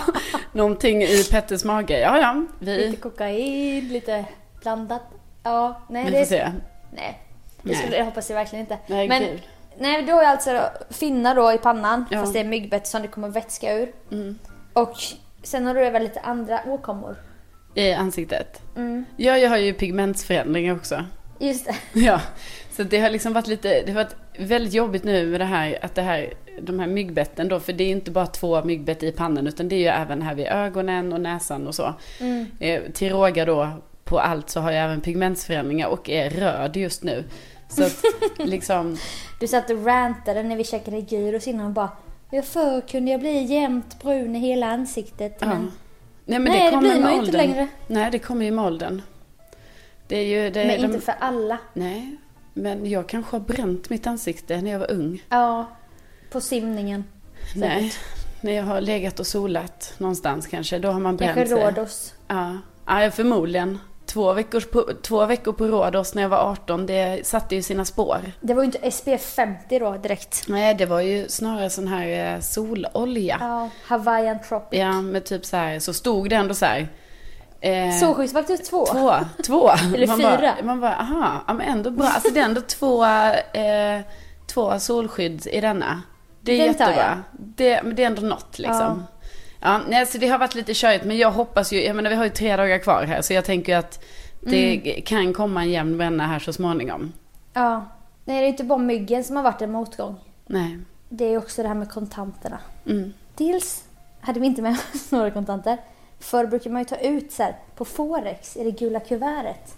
Någonting 0.51 1.03
i 1.03 1.23
Petters 1.31 1.63
mage. 1.63 1.99
Ja, 1.99 2.17
ja, 2.17 2.45
vi, 2.59 2.77
Lite 2.77 3.01
kokain, 3.01 3.87
lite 3.87 4.25
blandat. 4.61 5.01
Ja, 5.43 5.81
nej 5.89 6.05
vi 6.05 6.11
det 6.11 6.25
får 6.25 6.35
är... 6.35 6.39
se. 6.45 6.51
Nej, 6.91 7.19
det, 7.61 7.75
skulle, 7.75 7.97
det 7.97 8.03
hoppas 8.03 8.29
jag 8.29 8.37
verkligen 8.37 8.61
inte. 8.65 8.77
Nej, 8.87 9.07
Men 9.07 9.23
nej, 9.77 10.03
då 10.03 10.19
är 10.19 10.25
alltså 10.25 10.69
finnar 10.89 11.35
då 11.35 11.53
i 11.53 11.57
pannan, 11.57 12.05
Ja. 12.11 12.19
fast 12.21 12.33
det 12.33 12.39
är 12.39 12.43
myggbett 12.43 12.87
som 12.87 13.01
det 13.01 13.07
kommer 13.07 13.29
vätska 13.29 13.73
ur. 13.77 13.91
Mm. 14.11 14.39
Och 14.73 14.93
sen 15.43 15.65
har 15.65 15.73
du 15.73 15.85
även 15.85 16.03
lite 16.03 16.19
andra 16.19 16.59
åkommor. 16.67 17.15
I 17.75 17.93
ansiktet. 17.93 18.61
Mm. 18.75 19.05
Ja, 19.17 19.37
jag 19.37 19.49
har 19.49 19.57
ju 19.57 19.73
pigmentsförändringar 19.73 20.75
också. 20.75 21.05
Just 21.39 21.65
det. 21.65 21.75
Ja, 21.99 22.21
så 22.75 22.83
det 22.83 22.99
har 22.99 23.09
liksom 23.09 23.33
varit 23.33 23.47
lite, 23.47 23.81
det 23.81 23.91
har 23.91 24.03
varit 24.03 24.15
väldigt 24.37 24.73
jobbigt 24.73 25.03
nu 25.03 25.25
med 25.25 25.39
det 25.41 25.45
här, 25.45 25.77
att 25.81 25.95
det 25.95 26.01
här, 26.01 26.33
de 26.61 26.79
här 26.79 26.87
myggbetten 26.87 27.47
då, 27.47 27.59
för 27.59 27.73
det 27.73 27.83
är 27.83 27.91
inte 27.91 28.11
bara 28.11 28.27
två 28.27 28.63
myggbett 28.63 29.03
i 29.03 29.11
pannan, 29.11 29.47
utan 29.47 29.69
det 29.69 29.75
är 29.75 29.79
ju 29.79 29.87
även 29.87 30.21
här 30.21 30.35
vid 30.35 30.47
ögonen 30.47 31.13
och 31.13 31.21
näsan 31.21 31.67
och 31.67 31.75
så. 31.75 31.93
Mm. 32.19 32.45
Eh, 32.59 32.81
till 32.93 33.09
råga 33.09 33.45
då 33.45 33.69
på 34.03 34.19
allt 34.19 34.49
så 34.49 34.59
har 34.59 34.71
jag 34.71 34.85
även 34.85 35.01
pigmentsförändringar 35.01 35.87
och 35.87 36.09
är 36.09 36.29
röd 36.29 36.75
just 36.75 37.03
nu. 37.03 37.23
Så 37.69 37.83
att 37.83 38.03
liksom, 38.37 38.97
Du 39.39 39.47
satt 39.47 39.69
och 39.69 39.85
rantade 39.85 40.43
när 40.43 40.55
vi 40.55 40.63
käkade 40.63 40.99
gyros 40.99 41.47
innan 41.47 41.65
och 41.65 41.71
bara 41.71 41.89
Ja 42.31 42.41
förr 42.41 42.81
kunde 42.81 43.11
jag 43.11 43.19
bli 43.19 43.43
jämnt 43.43 44.01
brun 44.01 44.35
i 44.35 44.39
hela 44.39 44.67
ansiktet 44.67 45.37
ja. 45.39 45.47
men 45.47 45.71
Nej 46.25 46.39
men 46.39 46.51
Nej, 46.51 46.59
det 46.59 46.65
det 46.65 46.71
kommer 46.71 46.93
blir 46.93 47.01
man 47.01 47.13
ju 47.13 47.19
inte 47.19 47.37
längre. 47.37 47.67
Nej, 47.87 48.11
det 48.11 48.19
kommer 48.19 48.45
ju 48.45 48.51
med 48.51 48.65
åldern. 48.65 49.01
Det 50.07 50.17
är 50.17 50.25
ju, 50.25 50.49
det, 50.49 50.65
Men 50.65 50.81
de, 50.81 50.85
inte 50.85 50.99
för 50.99 51.15
alla. 51.19 51.57
Nej, 51.73 52.17
men 52.53 52.89
jag 52.89 53.09
kanske 53.09 53.35
har 53.35 53.41
bränt 53.41 53.89
mitt 53.89 54.07
ansikte 54.07 54.61
när 54.61 54.71
jag 54.71 54.79
var 54.79 54.91
ung. 54.91 55.23
Ja, 55.29 55.65
på 56.31 56.41
simningen. 56.41 57.03
Nej, 57.55 57.93
när 58.41 58.53
jag 58.53 58.63
har 58.63 58.81
legat 58.81 59.19
och 59.19 59.27
solat 59.27 59.93
någonstans 59.97 60.47
kanske, 60.47 60.79
då 60.79 60.91
har 60.91 60.99
man 60.99 61.17
bränt 61.17 61.35
Kanske 61.35 61.55
sig. 61.55 61.65
Rhodos. 61.65 62.13
Ja, 62.27 62.57
ja 62.87 63.11
förmodligen. 63.11 63.79
Två 64.05 64.33
veckor, 64.33 64.61
på, 64.61 64.93
två 65.01 65.25
veckor 65.25 65.53
på 65.53 65.65
Rhodos 65.67 66.15
när 66.15 66.21
jag 66.21 66.29
var 66.29 66.51
18, 66.51 66.85
det 66.85 67.27
satte 67.27 67.55
ju 67.55 67.61
sina 67.61 67.85
spår. 67.85 68.17
Det 68.41 68.53
var 68.53 68.63
ju 68.63 68.65
inte 68.65 68.91
SPF 68.91 69.33
50 69.35 69.79
då 69.79 69.97
direkt. 69.97 70.47
Nej, 70.47 70.75
det 70.75 70.85
var 70.85 71.01
ju 71.01 71.29
snarare 71.29 71.69
sån 71.69 71.87
här 71.87 72.33
eh, 72.35 72.39
sololja. 72.39 73.37
Ja, 73.39 73.69
Hawaiian 73.83 74.39
Tropic. 74.49 74.79
Ja, 74.79 75.01
med 75.01 75.25
typ 75.25 75.45
så 75.45 75.57
här, 75.57 75.79
så 75.79 75.93
stod 75.93 76.29
det 76.29 76.35
ändå 76.35 76.53
så 76.53 76.65
här. 76.65 76.87
Eh, 77.63 77.91
Solskyddsfaktor 77.99 78.57
2. 78.57 78.85
Två, 78.85 79.13
två. 79.43 79.69
Eller 79.95 80.07
man 80.07 80.17
fyra. 80.17 80.37
Bara, 80.37 80.63
man 80.65 80.79
bara, 80.81 80.95
aha, 80.95 81.43
ja 81.47 81.53
men 81.53 81.67
ändå 81.67 81.91
bra. 81.91 82.07
Alltså 82.07 82.33
det 82.33 82.39
är 82.39 82.43
ändå 82.45 82.61
två, 82.61 83.05
eh, 83.05 84.01
två 84.47 84.79
solskydd 84.79 85.47
i 85.47 85.61
denna. 85.61 86.01
Det 86.41 86.51
är 86.51 86.57
Den 86.57 86.67
jättebra. 86.67 87.23
Det, 87.31 87.83
men 87.83 87.95
det 87.95 88.03
är 88.03 88.07
ändå 88.07 88.21
något 88.21 88.59
liksom. 88.59 89.03
Ja. 89.59 89.79
nej, 89.87 90.05
så 90.05 90.17
det 90.17 90.27
har 90.27 90.37
varit 90.37 90.55
lite 90.55 90.73
körigt, 90.73 91.05
men 91.05 91.17
jag 91.17 91.31
hoppas 91.31 91.73
ju, 91.73 91.83
jag 91.85 91.95
menar 91.95 92.09
vi 92.09 92.15
har 92.15 92.23
ju 92.23 92.29
tre 92.29 92.55
dagar 92.55 92.77
kvar 92.77 93.03
här, 93.03 93.21
så 93.21 93.33
jag 93.33 93.45
tänker 93.45 93.71
ju 93.73 93.79
att 93.79 94.03
det 94.39 94.75
Mm. 94.75 95.01
kan 95.01 95.33
komma 95.33 95.61
en 95.61 95.69
jämn 95.71 95.97
bränna 95.97 96.27
här 96.27 96.39
så 96.39 96.53
småningom. 96.53 97.11
Ja. 97.53 97.85
Nej, 98.25 98.39
det 98.41 98.45
är 98.45 98.49
inte 98.49 98.63
bara 98.63 98.79
myggen 98.79 99.23
som 99.23 99.35
har 99.35 99.43
varit 99.43 99.61
en 99.61 99.71
motgång. 99.71 100.15
Nej. 100.45 100.79
Det 101.09 101.25
är 101.33 101.37
också 101.37 101.61
det 101.61 101.67
här 101.67 101.75
med 101.75 101.89
kontanterna. 101.91 102.59
Mm. 102.85 103.13
Dels 103.35 103.83
hade 104.21 104.39
vi 104.39 104.45
inte 104.45 104.61
med 104.61 104.71
oss 104.93 105.11
några 105.11 105.31
kontanter. 105.31 105.77
Förr 106.23 106.45
brukar 106.45 106.69
man 106.69 106.81
ju 106.81 106.85
ta 106.85 106.95
ut 106.95 107.31
så 107.31 107.43
här, 107.43 107.55
på 107.75 107.85
Forex 107.85 108.57
i 108.57 108.63
det 108.63 108.71
gula 108.71 108.99
kuvertet. 108.99 109.75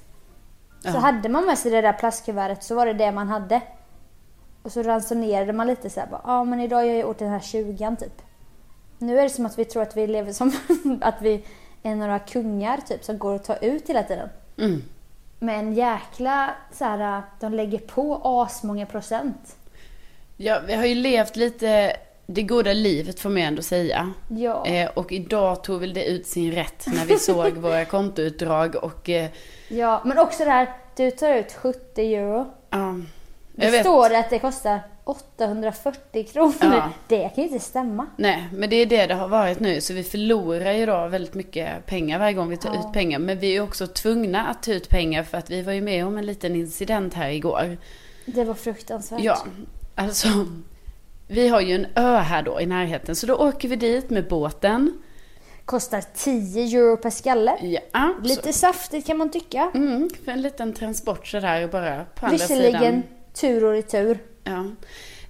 Så 0.84 0.90
Ja. 0.90 1.00
hade 1.00 1.30
man 1.30 1.46
med 1.46 1.58
sig 1.58 1.72
det 1.72 1.82
där 1.82 1.94
plastkuvertet 1.94 2.64
så 2.64 2.76
var 2.76 2.86
det 2.86 2.94
det 2.94 3.12
man 3.12 3.28
hade. 3.28 3.62
Och 4.64 4.72
så 4.72 4.84
ransonerade 4.84 5.54
man 5.54 5.68
lite 5.68 5.90
så 5.90 6.00
här, 6.00 6.10
ja 6.24 6.44
men 6.44 6.60
idag 6.60 6.82
är 6.88 6.94
jag 6.94 7.10
åt 7.10 7.20
den 7.20 7.30
här 7.30 7.40
20 7.40 7.96
typ. 8.00 8.22
Nu 8.98 9.20
är 9.20 9.24
det 9.24 9.30
som 9.30 9.46
att 9.46 9.60
vi 9.60 9.66
tror 9.66 9.84
att 9.84 9.98
vi 9.98 10.08
lever 10.08 10.34
som 10.34 10.52
att 11.02 11.22
vi 11.22 11.44
är 11.84 11.96
några 11.96 12.20
kungar 12.20 12.78
typ 12.88 13.04
som 13.04 13.18
går 13.18 13.36
att 13.36 13.44
ta 13.44 13.56
ut 13.56 13.90
hela 13.90 14.04
tiden. 14.04 14.30
Mm. 14.58 14.84
Men 15.40 15.74
jäkla 15.74 16.56
så 16.72 16.86
här, 16.86 17.22
de 17.40 17.54
lägger 17.54 17.80
på 17.80 18.22
asmånga 18.24 18.86
procent. 18.86 19.56
Ja, 20.38 20.60
vi 20.68 20.74
har 20.74 20.86
ju 20.86 20.96
levt 20.96 21.36
lite 21.36 21.98
det 22.28 22.44
goda 22.44 22.74
livet 22.74 23.20
får 23.20 23.30
man 23.30 23.38
ändå 23.42 23.62
säga. 23.62 24.14
Ja. 24.30 24.66
Eh, 24.68 24.90
och 24.94 25.12
idag 25.12 25.64
tog 25.64 25.80
väl 25.82 25.94
det 25.94 26.06
ut 26.06 26.28
sin 26.28 26.52
rätt 26.52 26.86
när 26.88 27.06
vi 27.06 27.20
såg 27.20 27.54
våra 27.54 27.86
kontoutdrag 27.96 28.76
och 28.76 29.10
eh, 29.10 29.30
Ja, 29.68 30.02
men 30.06 30.20
också 30.20 30.44
det 30.46 30.52
här, 30.52 30.70
du 30.96 31.12
tar 31.12 31.34
ut 31.34 31.54
70 31.54 32.02
euro. 32.16 32.46
ja, 32.70 32.96
Det 33.56 33.66
jag 33.66 33.72
vet. 33.72 33.82
står 33.82 34.10
det 34.10 34.20
att 34.20 34.30
det 34.30 34.40
kostar 34.40 34.80
840 35.04 36.24
kronor. 36.34 36.54
Ja. 36.62 36.90
Det 37.08 37.30
kan 37.36 37.44
ju 37.44 37.50
inte 37.50 37.66
stämma. 37.66 38.08
Nej, 38.18 38.48
men 38.54 38.70
det 38.70 38.76
är 38.76 38.86
det 38.86 39.06
det 39.08 39.14
har 39.14 39.28
varit 39.28 39.60
nu. 39.60 39.82
Så 39.82 39.94
vi 39.94 40.04
förlorar 40.04 40.72
ju 40.72 40.86
då 40.86 41.08
väldigt 41.08 41.34
mycket 41.34 41.86
pengar 41.86 42.20
varje 42.20 42.34
gång 42.34 42.50
vi 42.50 42.58
tar 42.58 42.74
Ja. 42.74 42.80
ut 42.80 42.94
pengar. 42.94 43.20
Men 43.20 43.40
vi 43.40 43.56
är 43.56 43.62
också 43.62 43.88
tvungna 43.88 44.48
att 44.48 44.64
ta 44.64 44.72
ut 44.72 44.90
pengar 44.90 45.24
för 45.24 45.38
att 45.38 45.50
vi 45.50 45.62
var 45.62 45.74
ju 45.74 45.82
med 45.82 46.06
om 46.06 46.18
en 46.18 46.26
liten 46.26 46.56
incident 46.56 47.14
här 47.14 47.30
igår. 47.30 47.78
Det 48.26 48.44
var 48.44 48.54
fruktansvärt. 48.54 49.22
Ja, 49.22 49.38
alltså. 49.96 50.28
Vi 51.28 51.48
har 51.48 51.62
ju 51.62 51.76
en 51.76 51.88
ö 51.96 52.18
här 52.18 52.42
då 52.42 52.62
i 52.62 52.66
närheten. 52.66 53.16
Så 53.16 53.28
då 53.28 53.36
åker 53.36 53.68
vi 53.68 53.76
dit 53.76 54.10
med 54.10 54.28
båten. 54.28 55.02
Kostar 55.66 56.04
10 56.16 56.80
euro 56.80 56.98
per 56.98 57.10
skalle. 57.10 57.80
Ja, 57.92 58.16
Lite 58.24 58.54
saftigt 58.54 59.08
kan 59.08 59.18
man 59.18 59.32
tycka. 59.32 59.70
så, 59.74 59.78
mm, 59.78 60.10
för 60.26 60.32
en 60.32 60.42
liten 60.42 60.74
transport 60.74 61.28
sådär 61.28 61.68
bara 61.68 62.06
på 62.06 62.26
andra 62.26 62.38
sidan. 62.38 62.58
Visserligen 62.58 63.04
tur 63.34 63.64
och 63.64 63.72
retur. 63.72 64.20
Ja. 64.44 64.66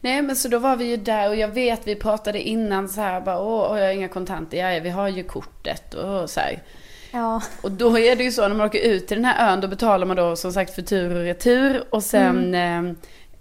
Nej 0.01 0.21
men 0.21 0.35
så 0.35 0.47
då 0.47 0.59
var 0.59 0.75
vi 0.75 0.85
ju 0.85 0.97
där 0.97 1.29
och 1.29 1.35
jag 1.35 1.47
vet 1.47 1.87
vi 1.87 1.95
pratade 1.95 2.41
innan 2.41 2.89
så 2.89 3.01
här 3.01 3.21
bara 3.21 3.39
åh, 3.39 3.71
åh 3.71 3.79
jag 3.79 3.85
har 3.85 3.93
inga 3.93 4.07
kontanter, 4.07 4.57
ja, 4.57 4.79
vi 4.79 4.89
har 4.89 5.07
ju 5.07 5.23
kortet 5.23 5.93
och 5.93 6.29
så 6.29 6.39
här. 6.39 6.63
Ja. 7.11 7.41
Och 7.61 7.71
då 7.71 7.99
är 7.99 8.15
det 8.15 8.23
ju 8.23 8.31
så 8.31 8.47
när 8.47 8.55
man 8.55 8.67
åker 8.67 8.79
ut 8.79 9.07
till 9.07 9.17
den 9.17 9.25
här 9.25 9.51
ön 9.53 9.61
då 9.61 9.67
betalar 9.67 10.05
man 10.05 10.15
då 10.15 10.35
som 10.35 10.53
sagt 10.53 10.75
för 10.75 10.81
tur 10.81 11.15
och 11.15 11.21
retur 11.23 11.83
och 11.89 12.03
sen 12.03 12.55
eh, 12.55 12.95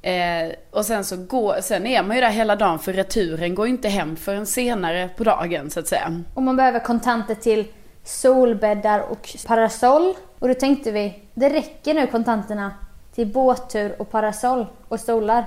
eh, 0.04 0.52
och 0.70 0.86
sen 0.86 1.04
så 1.04 1.16
går, 1.16 1.60
sen 1.60 1.86
är 1.86 2.02
man 2.02 2.16
ju 2.16 2.22
där 2.22 2.30
hela 2.30 2.56
dagen 2.56 2.78
för 2.78 2.92
returen 2.92 3.54
går 3.54 3.66
inte 3.66 3.88
hem 3.88 4.16
förrän 4.16 4.46
senare 4.46 5.08
på 5.16 5.24
dagen 5.24 5.70
så 5.70 5.80
att 5.80 5.88
säga. 5.88 6.22
Och 6.34 6.42
man 6.42 6.56
behöver 6.56 6.78
kontanter 6.78 7.34
till 7.34 7.66
solbäddar 8.04 9.00
och 9.00 9.36
parasoll. 9.46 10.14
Och 10.38 10.48
då 10.48 10.54
tänkte 10.54 10.90
vi, 10.92 11.22
det 11.34 11.48
räcker 11.48 11.94
nu 11.94 12.06
kontanterna 12.06 12.70
till 13.14 13.26
båttur 13.26 13.94
och 13.98 14.10
parasoll 14.10 14.66
och 14.88 15.00
stolar. 15.00 15.44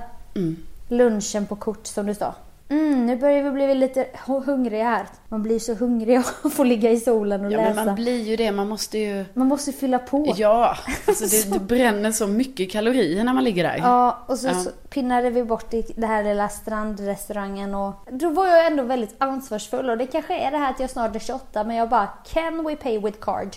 Lunchen 0.88 1.46
på 1.46 1.56
kort 1.56 1.86
som 1.86 2.06
du 2.06 2.14
sa. 2.14 2.34
Mm, 2.70 3.06
nu 3.06 3.16
börjar 3.16 3.42
vi 3.42 3.50
bli 3.50 3.74
lite 3.74 4.06
hu- 4.26 4.44
hungriga 4.44 4.84
här. 4.84 5.06
Man 5.28 5.42
blir 5.42 5.58
så 5.58 5.74
hungrig 5.74 6.16
av 6.18 6.24
att 6.44 6.52
få 6.52 6.64
ligga 6.64 6.90
i 6.90 6.96
solen 7.00 7.44
och 7.44 7.52
Ja 7.52 7.56
läsa. 7.60 7.74
men 7.74 7.86
man 7.86 7.94
blir 7.94 8.22
ju 8.22 8.36
det, 8.36 8.52
man 8.52 8.68
måste 8.68 8.98
ju 8.98 9.24
Man 9.34 9.46
måste 9.46 9.72
fylla 9.72 9.98
på. 9.98 10.34
Ja, 10.36 10.76
alltså 11.08 11.24
det, 11.24 11.52
det 11.58 11.64
bränner 11.64 12.12
så 12.12 12.26
mycket 12.26 12.70
kalorier 12.72 13.24
när 13.24 13.32
man 13.34 13.44
ligger 13.44 13.62
där. 13.64 13.76
Ja, 13.78 14.18
och 14.26 14.38
så, 14.38 14.46
Ja. 14.48 14.54
så 14.54 14.70
pinnade 14.88 15.30
vi 15.30 15.44
bort 15.44 15.74
i 15.74 15.82
den 15.96 16.10
här 16.10 16.24
lilla 16.24 16.48
strandrestaurangen 16.48 17.74
och 17.74 17.92
då 18.12 18.30
var 18.30 18.46
jag 18.46 18.66
ändå 18.66 18.82
väldigt 18.82 19.14
ansvarsfull 19.18 19.90
och 19.90 19.98
det 19.98 20.06
kanske 20.06 20.38
är 20.38 20.50
det 20.50 20.58
här 20.58 20.70
att 20.70 20.80
jag 20.80 20.90
snart 20.90 21.14
är 21.16 21.20
28 21.20 21.64
men 21.64 21.76
jag 21.76 21.88
bara 21.88 22.06
Can 22.32 22.64
we 22.64 22.76
pay 22.76 22.98
with 22.98 23.18
card? 23.20 23.48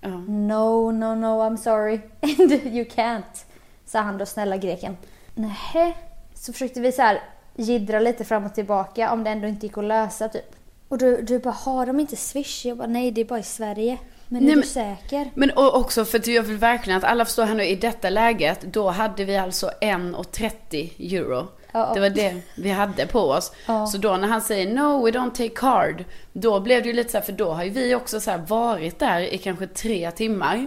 Ja. 0.00 0.08
No, 0.28 0.90
no, 0.90 1.14
no, 1.14 1.26
I'm 1.42 1.56
sorry. 1.56 2.00
And 2.22 2.52
you 2.74 2.84
can't. 2.84 3.44
Sa 3.86 3.98
han 4.00 4.18
då, 4.18 4.26
snälla 4.26 4.56
greken. 4.56 4.96
Nähä. 5.34 5.92
Så 6.34 6.52
försökte 6.52 6.80
vi 6.80 6.92
så 6.92 7.02
här 7.02 7.20
jiddra 7.56 8.00
lite 8.00 8.24
fram 8.24 8.44
och 8.44 8.54
tillbaka 8.54 9.12
om 9.12 9.24
det 9.24 9.30
ändå 9.30 9.48
inte 9.48 9.66
gick 9.66 9.78
att 9.78 9.84
lösa 9.84 10.28
typ. 10.28 10.54
Och 10.88 10.98
du, 10.98 11.22
du 11.22 11.38
bara, 11.38 11.54
har 11.54 11.86
de 11.86 12.00
inte 12.00 12.16
swish? 12.16 12.66
Jag 12.66 12.76
bara, 12.76 12.88
nej 12.88 13.10
det 13.10 13.20
är 13.20 13.24
bara 13.24 13.38
i 13.38 13.42
Sverige. 13.42 13.98
Men 14.28 14.44
Nej, 14.44 14.52
är 14.52 14.56
du 14.56 14.62
säker? 14.62 15.30
Men 15.34 15.50
och 15.50 15.76
också 15.76 16.04
för 16.04 16.18
att 16.18 16.26
jag 16.26 16.42
vill 16.42 16.56
verkligen 16.56 16.98
att 16.98 17.04
alla 17.04 17.24
förstår 17.24 17.44
här 17.44 17.54
nu 17.54 17.64
i 17.64 17.76
detta 17.76 18.10
läget, 18.10 18.60
då 18.60 18.90
hade 18.90 19.24
vi 19.24 19.36
alltså 19.36 19.70
1,30 19.80 21.14
euro. 21.16 21.48
Ja. 21.72 21.90
Det 21.94 22.00
var 22.00 22.10
det 22.10 22.34
vi 22.54 22.70
hade 22.70 23.06
på 23.06 23.20
oss. 23.20 23.52
Ja. 23.66 23.86
Så 23.86 23.98
då 23.98 24.16
när 24.16 24.28
han 24.28 24.40
säger 24.40 24.74
no 24.74 25.04
we 25.04 25.10
don't 25.10 25.30
take 25.30 25.48
card, 25.48 26.04
då 26.32 26.60
blev 26.60 26.82
det 26.82 26.88
ju 26.88 26.94
lite 26.94 27.10
så 27.10 27.18
här, 27.18 27.24
för 27.24 27.32
då 27.32 27.50
har 27.50 27.64
ju 27.64 27.70
vi 27.70 27.94
också 27.94 28.20
så 28.20 28.36
varit 28.48 28.98
där 28.98 29.20
i 29.20 29.38
kanske 29.38 29.66
tre 29.66 30.10
timmar. 30.10 30.66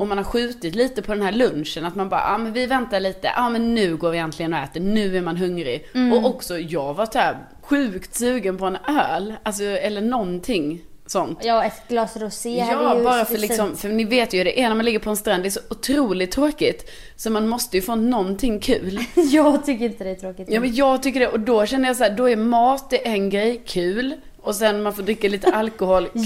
Och 0.00 0.06
man 0.06 0.18
har 0.18 0.24
skjutit 0.24 0.74
lite 0.74 1.02
på 1.02 1.14
den 1.14 1.22
här 1.22 1.32
lunchen, 1.32 1.84
att 1.84 1.94
man 1.94 2.08
bara, 2.08 2.20
ja 2.20 2.34
ah, 2.34 2.38
men 2.38 2.52
vi 2.52 2.66
väntar 2.66 3.00
lite, 3.00 3.26
ja 3.26 3.32
ah, 3.36 3.50
men 3.50 3.74
nu 3.74 3.96
går 3.96 4.10
vi 4.10 4.18
äntligen 4.18 4.54
och 4.54 4.60
äter, 4.60 4.80
nu 4.80 5.16
är 5.16 5.22
man 5.22 5.36
hungrig. 5.36 5.86
Och 6.12 6.30
också, 6.30 6.58
jag 6.58 6.94
var 6.94 7.06
så 7.06 7.18
här 7.18 7.38
sjukt 7.62 8.14
sugen 8.14 8.58
på 8.58 8.66
en 8.66 8.76
öl, 8.76 9.34
alltså 9.42 9.64
eller 9.64 10.00
någonting 10.00 10.82
sånt. 11.10 11.38
Ja, 11.42 11.64
ett 11.64 11.88
glas 11.88 12.16
rosé 12.16 12.58
Ja, 12.70 12.96
ju 12.96 13.04
bara 13.04 13.24
för 13.24 13.38
liksom, 13.38 13.76
för 13.76 13.88
ni 13.88 14.04
vet 14.04 14.32
ju 14.34 14.44
det 14.44 14.60
är 14.60 14.68
när 14.68 14.76
man 14.76 14.84
ligger 14.84 14.98
på 14.98 15.10
en 15.10 15.16
strand, 15.16 15.42
det 15.42 15.48
är 15.48 15.50
så 15.50 15.60
otroligt 15.70 16.30
tråkigt. 16.32 16.90
Så 17.16 17.30
man 17.30 17.48
måste 17.48 17.76
ju 17.76 17.82
få 17.82 17.94
någonting 17.94 18.60
kul. 18.60 18.98
Jag 19.30 19.66
tycker 19.66 19.84
inte 19.84 20.04
det 20.04 20.10
är 20.10 20.14
tråkigt. 20.14 20.48
Ja 20.50 20.60
men 20.60 20.74
jag 20.74 21.02
tycker 21.02 21.20
det, 21.20 21.28
och 21.28 21.40
då 21.40 21.66
känner 21.66 21.88
jag 21.88 21.96
så 21.96 22.02
här, 22.04 22.10
då 22.10 22.28
är 22.28 22.36
mat 22.36 22.90
det 22.90 23.06
är 23.08 23.12
en 23.12 23.30
grej, 23.30 23.62
kul. 23.66 24.14
Och 24.42 24.54
sen 24.54 24.82
man 24.82 24.92
får 24.94 25.02
dricka 25.02 25.28
lite 25.28 25.50
alkohol, 25.54 26.06
kul. 26.12 26.22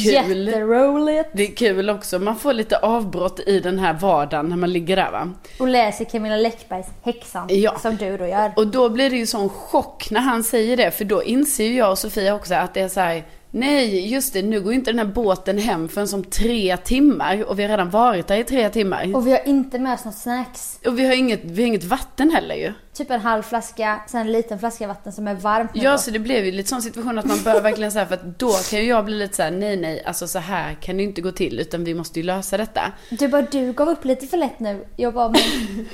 Jätteroligt. 0.47 1.29
Det 1.33 1.43
är 1.43 1.55
kul 1.57 1.91
också, 1.91 2.19
man 2.19 2.37
får 2.37 2.53
lite 2.53 2.77
avbrott 2.77 3.41
i 3.47 3.61
den 3.61 3.79
här 3.79 3.93
vardagen 3.95 4.49
när 4.49 4.57
man 4.57 4.73
ligger 4.73 4.97
där 4.97 5.11
va. 5.11 5.29
Och 5.59 5.69
läser 5.69 6.05
Camilla 6.05 6.37
Läckbergs 6.37 6.87
Häxan, 7.03 7.47
Ja. 7.51 7.79
som 7.79 7.97
du 7.97 8.17
då 8.17 8.27
gör. 8.27 8.53
Och 8.57 8.67
då 8.67 8.89
blir 8.89 9.11
det 9.11 9.17
ju 9.17 9.27
sån 9.27 9.49
chock 9.49 10.11
när 10.11 10.21
han 10.21 10.45
säger 10.45 10.77
det, 10.77 10.91
för 10.91 11.05
då 11.05 11.23
inser 11.23 11.65
ju 11.65 11.77
jag 11.77 11.91
och 11.91 11.99
Sofia 11.99 12.35
också 12.35 12.55
att 12.55 12.75
det 12.75 12.81
är 12.81 12.89
så 12.89 13.01
här. 13.01 13.25
Nej, 13.55 14.09
just 14.13 14.33
det, 14.33 14.43
nu 14.43 14.61
går 14.61 14.73
inte 14.73 14.91
den 14.91 14.99
här 14.99 15.07
båten 15.07 15.59
hem 15.59 15.89
förrän 15.89 16.09
som 16.09 16.25
tre 16.25 16.77
timmar 16.77 17.45
och 17.45 17.59
vi 17.59 17.63
har 17.63 17.69
redan 17.71 17.91
varit 17.91 18.27
där 18.27 18.37
i 18.37 18.45
tre 18.45 18.69
timmar. 18.71 19.17
Och 19.17 19.27
vi 19.27 19.31
har 19.31 19.49
inte 19.49 19.79
med 19.79 19.95
oss 19.95 20.05
något 20.05 20.15
snacks. 20.15 20.79
Och 20.87 20.99
vi 20.99 21.07
har 21.07 21.15
inget, 21.15 21.41
vi 21.45 21.63
har 21.63 21.67
inget 21.69 21.85
vatten 21.85 22.31
heller 22.31 22.55
ju. 22.55 22.73
Typ 22.93 23.11
en 23.11 23.21
halv 23.21 23.43
flaska, 23.43 24.01
sen 24.09 24.21
en 24.21 24.33
liten 24.33 24.59
flaska 24.59 24.87
vatten 24.89 25.13
som 25.13 25.29
är 25.29 25.35
varmt 25.35 25.71
Ja, 25.75 25.93
då. 25.93 25.99
så 25.99 26.11
det 26.11 26.19
blev 26.19 26.45
ju 26.45 26.53
lite 26.53 26.69
sån 26.69 26.83
situation 26.83 27.19
att 27.19 27.25
man 27.25 27.43
bör 27.45 27.61
verkligen 27.61 27.93
säga 27.93 28.07
för 28.07 28.15
att 28.15 28.39
då 28.39 28.53
kan 28.71 28.79
ju 28.79 28.85
jag 28.87 29.05
bli 29.05 29.15
lite 29.19 29.37
så 29.37 29.43
här: 29.43 29.51
nej 29.51 29.77
nej, 29.77 30.05
alltså 30.05 30.29
så 30.29 30.39
här 30.39 30.75
kan 30.75 30.97
det 30.97 31.03
inte 31.03 31.21
gå 31.21 31.33
till 31.33 31.61
utan 31.61 31.85
vi 31.85 31.95
måste 31.95 32.21
ju 32.21 32.27
lösa 32.27 32.57
detta. 32.57 32.93
Du 33.11 33.29
bara, 33.29 33.43
du 33.43 33.73
gav 33.73 33.89
upp 33.89 34.05
lite 34.05 34.27
för 34.27 34.37
lätt 34.37 34.61
nu. 34.61 34.85
Jag 34.97 35.15
bara, 35.15 35.29
men... 35.29 35.41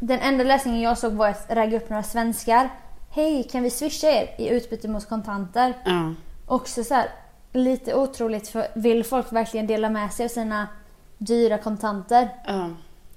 Den 0.00 0.18
enda 0.20 0.44
lösningen 0.44 0.80
jag 0.80 0.98
såg 0.98 1.12
var 1.12 1.28
att 1.28 1.46
ragga 1.50 1.76
upp 1.76 1.90
några 1.90 2.02
svenskar. 2.02 2.68
Hej, 3.10 3.48
kan 3.52 3.62
vi 3.62 3.70
swisha 3.70 4.08
er 4.08 4.28
i 4.38 4.48
utbyte 4.48 4.88
mot 4.88 5.08
kontanter? 5.08 5.74
Ja. 5.84 6.14
Också 6.48 6.84
så 6.84 6.94
här, 6.94 7.08
lite 7.52 7.94
otroligt 7.94 8.48
för 8.48 8.66
vill 8.74 9.04
folk 9.04 9.32
verkligen 9.32 9.66
dela 9.66 9.90
med 9.90 10.12
sig 10.12 10.24
av 10.24 10.28
sina 10.28 10.68
dyra 11.18 11.58
kontanter? 11.58 12.28
ja. 12.46 12.70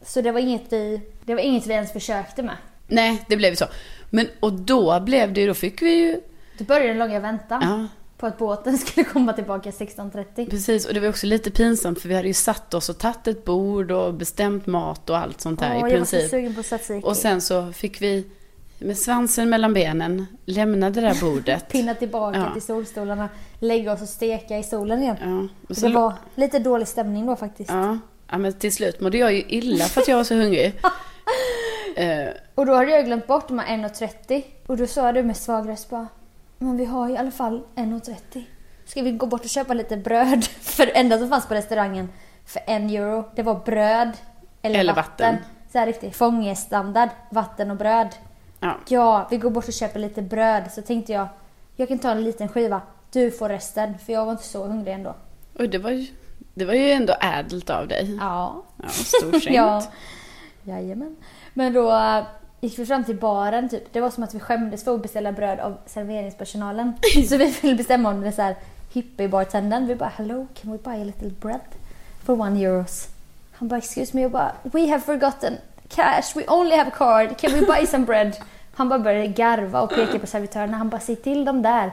Så 0.03 0.21
det 0.21 0.31
var 0.31 0.39
inget 0.39 0.73
vi, 0.73 1.01
det 1.25 1.35
var 1.35 1.41
inget 1.41 1.67
vi 1.67 1.73
ens 1.73 1.91
försökte 1.91 2.43
med. 2.43 2.57
Nej, 2.87 3.25
det 3.27 3.37
blev 3.37 3.55
så. 3.55 3.65
Men 4.09 4.27
och 4.39 4.53
då 4.53 4.99
blev 4.99 5.33
det 5.33 5.41
ju, 5.41 5.47
då 5.47 5.53
fick 5.53 5.81
vi 5.81 5.93
ju, 5.93 6.21
Det 6.57 6.63
började 6.63 6.87
den 6.87 6.97
långa 6.97 7.19
väntan 7.19 7.61
ja 7.61 7.87
på 8.21 8.27
att 8.27 8.37
båten 8.37 8.77
skulle 8.77 9.03
komma 9.03 9.33
tillbaka 9.33 9.69
16.30. 9.71 10.49
precis. 10.49 10.85
Och 10.85 10.93
det 10.93 10.99
var 10.99 11.09
också 11.09 11.27
lite 11.27 11.51
pinsamt 11.51 12.01
för 12.01 12.09
vi 12.09 12.15
hade 12.15 12.27
ju 12.27 12.33
satt 12.33 12.73
oss 12.73 12.89
och 12.89 12.97
tagit 12.97 13.27
ett 13.27 13.45
bord 13.45 13.91
och 13.91 14.13
bestämt 14.13 14.65
mat 14.65 15.09
och 15.09 15.17
allt 15.17 15.41
sånt 15.41 15.59
där 15.59 15.69
Åh, 15.69 15.75
i 15.89 15.91
jag 15.91 15.99
var 15.99 16.05
så 16.05 16.11
princip. 16.11 16.29
sugen 16.29 16.55
på 16.55 16.63
tzatziki. 16.63 17.07
Och 17.07 17.17
sen 17.17 17.41
så 17.41 17.71
fick 17.73 18.01
vi 18.01 18.27
med 18.81 18.97
svansen 18.97 19.49
mellan 19.49 19.73
benen 19.73 20.25
lämna 20.45 20.89
det 20.89 21.01
där 21.01 21.21
bordet. 21.21 21.67
Pinna 21.71 21.95
tillbaka 21.95 22.37
Ja. 22.39 22.53
till 22.53 22.61
solstolarna, 22.61 23.29
lägga 23.59 23.93
oss 23.93 24.01
och 24.01 24.09
steka 24.09 24.57
i 24.57 24.63
solen 24.63 25.01
igen. 25.01 25.49
Ja, 25.69 25.73
så 25.75 25.87
Det 25.87 25.93
var 25.93 26.13
lite 26.35 26.59
dålig 26.59 26.87
stämning 26.87 27.25
då 27.25 27.35
faktiskt. 27.35 27.69
Ja, 27.69 27.97
ja, 28.31 28.37
men 28.37 28.53
till 28.53 28.71
slut 28.71 29.01
mådde 29.01 29.17
jag 29.17 29.33
ju 29.33 29.43
illa 29.47 29.85
för 29.85 30.01
att 30.01 30.07
jag 30.07 30.17
var 30.17 30.23
så 30.23 30.35
hungrig. 30.35 30.73
Eh, 31.95 32.29
Och 32.55 32.65
då 32.65 32.73
hade 32.75 32.91
jag 32.91 33.05
glömt 33.05 33.27
bort 33.27 33.47
de 33.47 33.59
här 33.59 33.77
1,30 33.77 34.43
och 34.67 34.77
då 34.77 34.87
sa 34.87 35.11
du 35.11 35.23
med 35.23 35.37
svag 35.37 35.69
röst 35.69 35.89
bara 35.89 36.07
Men 36.57 36.77
vi 36.77 36.85
har 36.85 37.09
i 37.09 37.17
alla 37.17 37.31
fall 37.31 37.61
1,30 37.75 38.43
Ska 38.85 39.01
vi 39.01 39.11
gå 39.11 39.25
bort 39.25 39.41
och 39.43 39.49
köpa 39.49 39.73
lite 39.73 39.97
bröd? 39.97 40.43
För 40.61 40.85
det 40.85 40.91
enda 40.91 41.17
som 41.19 41.29
fanns 41.29 41.47
på 41.47 41.53
restaurangen 41.53 42.09
för 42.45 42.61
en 42.67 42.89
euro, 42.89 43.23
det 43.35 43.43
var 43.43 43.55
bröd 43.65 44.11
eller, 44.61 44.79
Eller 44.79 44.93
vatten. 44.93 45.33
vatten. 45.35 45.45
Så 45.71 45.77
här 45.79 45.85
riktigt 45.87 46.15
fångestandard, 46.15 47.09
vatten 47.29 47.71
och 47.71 47.77
bröd. 47.77 48.07
Ja. 48.61 48.77
Ja, 48.87 49.27
vi 49.31 49.37
går 49.37 49.49
bort 49.49 49.67
och 49.67 49.73
köper 49.73 49.99
lite 49.99 50.21
bröd. 50.21 50.63
Så 50.71 50.81
tänkte 50.81 51.11
jag, 51.11 51.27
jag 51.75 51.87
kan 51.87 51.99
ta 51.99 52.11
en 52.11 52.23
liten 52.23 52.47
skiva. 52.47 52.81
Du 53.11 53.31
får 53.31 53.49
resten, 53.49 53.97
för 53.97 54.13
jag 54.13 54.25
var 54.25 54.31
inte 54.31 54.43
så 54.43 54.65
hungrig 54.65 54.93
ändå. 54.93 55.15
Och 55.53 55.69
det 55.69 55.77
var 55.77 55.91
ju, 55.91 56.07
det 56.53 56.65
var 56.65 56.73
ju 56.73 56.91
ändå 56.91 57.15
ädelt 57.21 57.69
av 57.69 57.87
dig. 57.87 58.17
Ja, 58.19 58.63
Ja, 58.83 58.89
storsint. 58.89 59.45
Ja. 59.55 59.83
Jajamän. 60.63 61.15
Men 61.53 61.73
då 61.73 61.91
äh, 61.91 62.23
gick 62.61 62.79
vi 62.79 62.85
fram 62.85 63.03
till 63.03 63.15
baren 63.15 63.69
typ. 63.69 63.93
Det 63.93 64.01
var 64.01 64.09
som 64.09 64.23
att 64.23 64.33
vi 64.33 64.39
skämdes 64.39 64.83
för 64.83 64.95
att 64.95 65.01
beställa 65.01 65.31
bröd 65.31 65.59
av 65.59 65.77
serveringspersonalen. 65.85 66.93
så 67.29 67.37
vi 67.37 67.55
ville 67.61 67.75
bestämma 67.75 68.09
om 68.09 68.21
den 68.21 68.33
så 68.33 68.41
här 68.41 68.55
hippie-bartendern. 68.93 69.87
Vi 69.87 69.95
bara 69.95 70.11
hello, 70.15 70.47
can 70.61 70.71
we 70.71 70.77
buy 70.77 71.01
a 71.01 71.03
little 71.03 71.29
bread 71.29 71.61
for 72.23 72.41
one 72.41 72.59
euros? 72.65 73.07
Han 73.51 73.67
bara 73.67 73.77
excuse 73.77 74.15
me. 74.15 74.21
Jag 74.21 74.31
bara 74.31 74.51
we 74.63 74.89
have 74.89 75.01
forgotten 75.01 75.57
cash, 75.95 76.35
we 76.35 76.43
only 76.47 76.75
have 76.75 76.87
a 76.87 76.95
card, 76.97 77.37
can 77.37 77.53
we 77.53 77.61
buy 77.61 77.87
some 77.87 78.05
bread? 78.05 78.37
Han 78.75 78.89
bara 78.89 78.99
började 78.99 79.27
garva 79.27 79.81
och 79.81 79.89
peka 79.89 80.19
på 80.19 80.27
servitörerna. 80.27 80.77
Han 80.77 80.89
bara 80.89 81.01
säg 81.01 81.15
till 81.15 81.45
dem 81.45 81.61
där. 81.61 81.91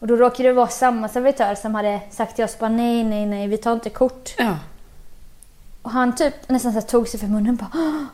Och 0.00 0.06
då 0.06 0.16
råkade 0.16 0.48
det 0.48 0.52
vara 0.52 0.68
samma 0.68 1.08
servitör 1.08 1.54
som 1.54 1.74
hade 1.74 2.00
sagt 2.10 2.36
till 2.36 2.44
oss 2.44 2.58
bara 2.58 2.70
nej, 2.70 3.04
nej, 3.04 3.26
nej, 3.26 3.48
vi 3.48 3.56
tar 3.56 3.72
inte 3.72 3.90
kort. 3.90 4.34
Ja. 4.38 4.56
Och 5.82 5.90
han 5.90 6.14
typ 6.14 6.48
nästan 6.48 6.72
så 6.72 6.80
tog 6.80 7.08
sig 7.08 7.20
för 7.20 7.26
munnen 7.26 7.56
bara 7.56 7.70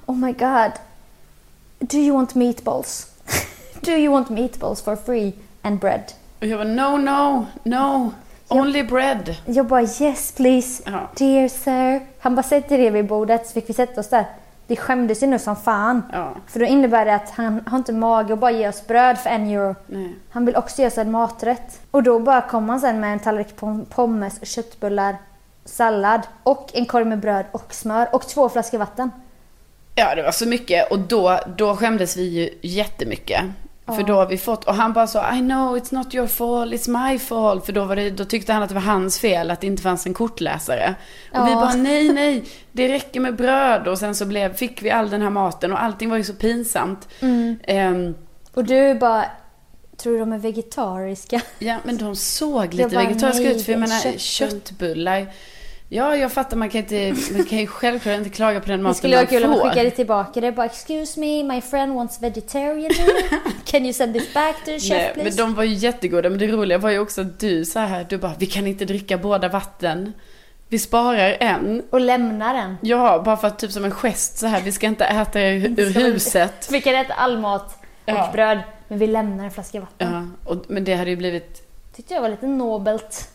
Oh 0.07 0.17
my 0.17 0.33
god. 0.33 0.73
Do 1.79 1.97
you 1.97 2.17
want 2.17 2.35
meatballs? 2.35 3.07
Do 3.81 3.91
you 3.91 4.13
want 4.13 4.29
meatballs 4.31 4.83
for 4.83 4.97
free 4.97 5.33
and 5.63 5.81
bread? 5.81 6.03
Och 6.41 6.47
jag 6.47 6.59
var 6.59 6.65
no, 6.65 6.97
no, 6.97 7.47
no, 7.63 8.13
only 8.49 8.83
bread. 8.83 9.37
Jag 9.47 9.67
bara 9.67 9.83
yes 9.83 10.33
please. 10.33 10.83
Ja. 10.87 11.11
Dear 11.17 11.49
sir. 11.49 12.07
Han 12.21 12.35
bara 12.35 12.43
sätter 12.43 12.79
er 12.79 12.91
vid 12.91 13.07
bordet 13.07 13.47
så 13.47 13.53
fick 13.53 13.69
vi 13.69 13.75
sätta 13.75 14.01
oss 14.01 14.09
där. 14.09 14.27
Det 14.67 14.77
skämdes 14.77 15.23
ju 15.23 15.27
nu 15.27 15.39
som 15.39 15.57
fan. 15.57 16.03
Ja. 16.13 16.35
För 16.47 16.61
då 16.61 16.67
innebär 16.67 17.05
det 17.05 17.15
att 17.15 17.31
han 17.31 17.63
har 17.67 17.79
inte 17.79 17.93
mage 17.93 18.33
att 18.33 18.39
bara 18.39 18.51
ge 18.51 18.69
oss 18.69 18.87
bröd 18.87 19.19
för 19.19 19.31
en 19.31 19.47
euro. 19.49 19.75
Nej. 19.87 20.15
Han 20.31 20.47
vill 20.47 20.57
också 20.57 20.83
ge 20.83 20.89
oss 20.89 20.99
en 20.99 21.11
maträtt. 21.11 21.81
Och 21.91 22.03
då 22.03 22.19
bara 22.19 22.41
kom 22.41 22.69
han 22.69 22.81
sen 22.81 23.01
med 23.01 23.13
en 23.13 23.19
tallrik 23.19 23.57
pom- 23.61 23.85
pommes, 23.85 24.49
köttbullar, 24.49 25.17
sallad 25.65 26.21
och 26.43 26.71
en 26.75 26.87
korg 26.87 27.05
med 27.05 27.19
bröd 27.21 27.45
och 27.53 27.75
smör 27.75 28.09
och 28.13 28.29
två 28.29 28.49
flaskor 28.49 28.79
vatten. 28.79 29.11
Ja, 29.95 30.15
det 30.15 30.23
var 30.23 30.33
så 30.33 30.49
mycket 30.49 30.91
och 30.91 30.99
då, 30.99 31.39
då 31.57 31.77
skämdes 31.77 32.17
vi 32.17 32.23
ju 32.23 32.51
jättemycket. 32.63 33.41
För 33.87 34.03
då 34.03 34.15
har 34.15 34.27
vi 34.27 34.39
fått, 34.39 34.65
och 34.65 34.75
han 34.75 34.93
bara 34.93 35.07
så 35.07 35.19
I 35.19 35.39
know 35.39 35.77
it's 35.79 35.95
not 35.95 36.15
your 36.15 36.27
fault, 36.27 36.73
it's 36.75 37.11
my 37.11 37.19
fault. 37.19 37.67
För 37.67 37.73
då, 37.73 37.85
var 37.85 37.97
det, 37.97 38.11
då 38.11 38.25
tyckte 38.25 38.53
han 38.53 38.63
att 38.63 38.69
det 38.69 38.75
var 38.75 38.83
hans 38.83 39.19
fel 39.19 39.51
att 39.51 39.61
det 39.61 39.67
inte 39.67 39.83
fanns 39.83 40.07
en 40.07 40.15
kortläsare. 40.15 40.95
Och 41.33 41.47
vi 41.47 41.51
Ja. 41.51 41.55
bara 41.61 41.75
nej, 41.75 42.09
nej, 42.13 42.45
det 42.73 42.89
räcker 42.89 43.21
med 43.21 43.37
bröd. 43.37 43.89
Och 43.89 43.99
sen 43.99 44.15
så 44.15 44.25
blev, 44.27 44.55
fick 44.57 44.83
vi 44.83 44.91
all 44.91 45.11
den 45.11 45.23
här 45.23 45.31
maten 45.31 45.73
och 45.73 45.83
allting 45.83 46.11
var 46.11 46.17
ju 46.17 46.25
så 46.25 46.35
pinsamt. 46.35 47.09
Mm. 47.21 47.57
Ehm, 47.65 48.15
Och 48.55 48.65
du 48.65 48.95
bara, 48.95 49.25
tror 49.97 50.13
du 50.13 50.19
de 50.19 50.33
är 50.33 50.39
vegetariska? 50.39 51.41
ja, 51.59 51.77
men 51.85 51.97
de 51.97 52.17
såg 52.17 52.75
lite 52.75 52.89
bara, 52.95 53.05
vegetariska 53.07 53.43
nej, 53.45 53.57
ut. 53.57 53.65
För 53.65 53.73
jag 53.73 53.81
menar, 53.81 54.01
köttbull. 54.01 54.19
köttbullar. 54.21 55.27
Ja, 55.89 56.17
jag 56.17 56.33
fattar, 56.33 56.57
man 56.57 56.69
kan, 56.71 56.79
inte, 56.81 57.15
man 57.33 57.45
kan 57.45 57.59
ju 57.59 57.67
självklart 57.67 58.17
inte 58.19 58.31
klaga 58.31 58.61
på 58.61 58.67
den 58.69 58.79
Det 58.79 58.83
maten 58.83 58.95
skulle 58.95 59.17
vara 59.17 59.23
man 59.25 59.31
kul 59.31 59.45
om 59.45 59.51
man 59.51 59.59
får. 59.59 59.69
skickade 59.69 59.91
tillbaka 59.91 60.41
det. 60.41 60.53
Bara, 60.53 60.67
excuse 60.67 61.21
me, 61.21 61.45
my 61.45 61.61
friend 61.61 61.95
wants 61.95 62.23
vegetarian. 62.23 62.91
Can 63.65 63.83
you 63.85 63.93
send 63.93 64.15
this 64.15 64.35
back 64.35 64.57
to 64.59 64.65
the 64.65 64.81
chef 64.81 64.91
Nej, 64.91 65.11
please? 65.15 65.25
men 65.25 65.37
de 65.37 65.55
var 65.55 65.65
ju 65.65 65.75
jättegoda. 65.75 66.31
Men 66.31 66.39
det 66.39 66.47
roliga 66.47 66.79
var 66.79 66.91
ju 66.91 66.99
också 66.99 67.21
att 67.21 67.41
du 67.41 67.65
så 67.65 67.79
här, 67.79 68.07
du 68.09 68.19
bara, 68.19 68.33
vi 68.39 68.47
kan 68.47 68.67
inte 68.67 68.85
dricka 68.85 69.19
båda 69.19 69.49
vatten. 69.49 70.13
Vi 70.69 70.79
sparar 70.79 71.37
en. 71.41 71.83
Och 71.91 72.01
lämna 72.01 72.53
den. 72.53 72.77
Ja, 72.83 73.23
bara 73.25 73.37
för 73.37 73.49
att 73.49 73.59
typ 73.59 73.73
som 73.73 73.85
en 73.85 73.91
gest 73.91 74.39
så 74.39 74.47
här, 74.47 74.61
vi 74.61 74.73
ska 74.73 74.87
inte 74.87 75.05
äta 75.05 75.41
ur, 75.43 75.81
ur 75.81 75.91
huset. 75.91 76.69
Vi 76.71 76.81
kan 76.81 76.95
äta 76.95 77.15
all 77.15 77.39
mat 77.39 77.77
och 78.05 78.11
Ja. 78.11 78.31
bröd, 78.33 78.59
men 78.89 78.99
vi 78.99 79.07
lämnar 79.07 79.45
en 79.45 79.51
flaska 79.51 79.81
vatten. 79.81 80.13
Ja, 80.45 80.51
och, 80.53 80.65
men 80.69 80.85
det 80.85 80.95
hade 80.95 81.11
ju 81.11 81.17
blivit, 81.17 81.63
Tyckte 81.97 82.15
jag 82.15 82.21
var 82.21 82.29
lite 82.29 82.47
nobelt. 82.47 83.29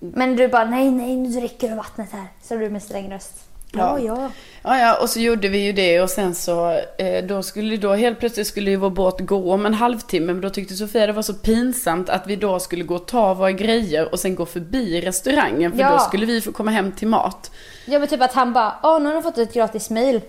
Men 0.00 0.36
du 0.36 0.48
bara, 0.48 0.64
nej, 0.64 0.90
nej, 0.90 1.16
nu 1.16 1.28
dricker 1.28 1.68
du 1.68 1.74
vattnet 1.74 2.08
här. 2.12 2.26
Sa 2.42 2.54
du 2.56 2.70
med 2.70 2.82
sträng 2.82 3.12
röst. 3.12 3.32
Ja, 3.72 3.98
Ja. 4.00 4.30
ja. 4.62 4.78
ja 4.78 4.98
och 5.02 5.10
så 5.10 5.20
gjorde 5.20 5.48
vi 5.48 5.58
ju 5.58 5.72
det 5.72 6.00
och 6.00 6.10
sen 6.10 6.34
så, 6.34 6.70
eh, 6.98 7.24
då 7.24 7.42
skulle 7.42 7.76
då 7.76 7.94
helt 7.94 8.18
plötsligt 8.18 8.46
skulle 8.46 8.70
ju 8.70 8.76
vår 8.76 8.90
båt 8.90 9.20
gå 9.20 9.52
om 9.52 9.66
en 9.66 9.74
halvtimme. 9.74 10.26
Men 10.32 10.40
då 10.40 10.50
tyckte 10.50 10.74
Sofia 10.74 11.06
det 11.06 11.12
var 11.12 11.22
så 11.22 11.34
pinsamt 11.34 12.08
att 12.08 12.26
vi 12.26 12.36
då 12.36 12.60
skulle 12.60 12.84
gå 12.84 12.94
och 12.94 13.06
ta 13.06 13.34
våra 13.34 13.52
grejer 13.52 14.12
och 14.12 14.20
sen 14.20 14.34
gå 14.34 14.46
förbi 14.46 15.00
restaurangen. 15.00 15.72
För 15.72 15.78
Ja. 15.78 15.90
då 15.92 15.98
skulle 15.98 16.26
vi 16.26 16.40
få 16.40 16.52
komma 16.52 16.70
hem 16.70 16.92
till 16.92 17.08
mat. 17.08 17.50
Ja, 17.86 17.98
men 17.98 18.08
typ 18.08 18.20
att 18.22 18.32
han 18.32 18.52
bara, 18.52 18.74
åh, 18.82 19.00
nu 19.00 19.06
har 19.06 19.14
de 19.14 19.22
fått 19.22 19.38
ett 19.38 19.54
gratis 19.54 19.90
mail. 19.90 20.20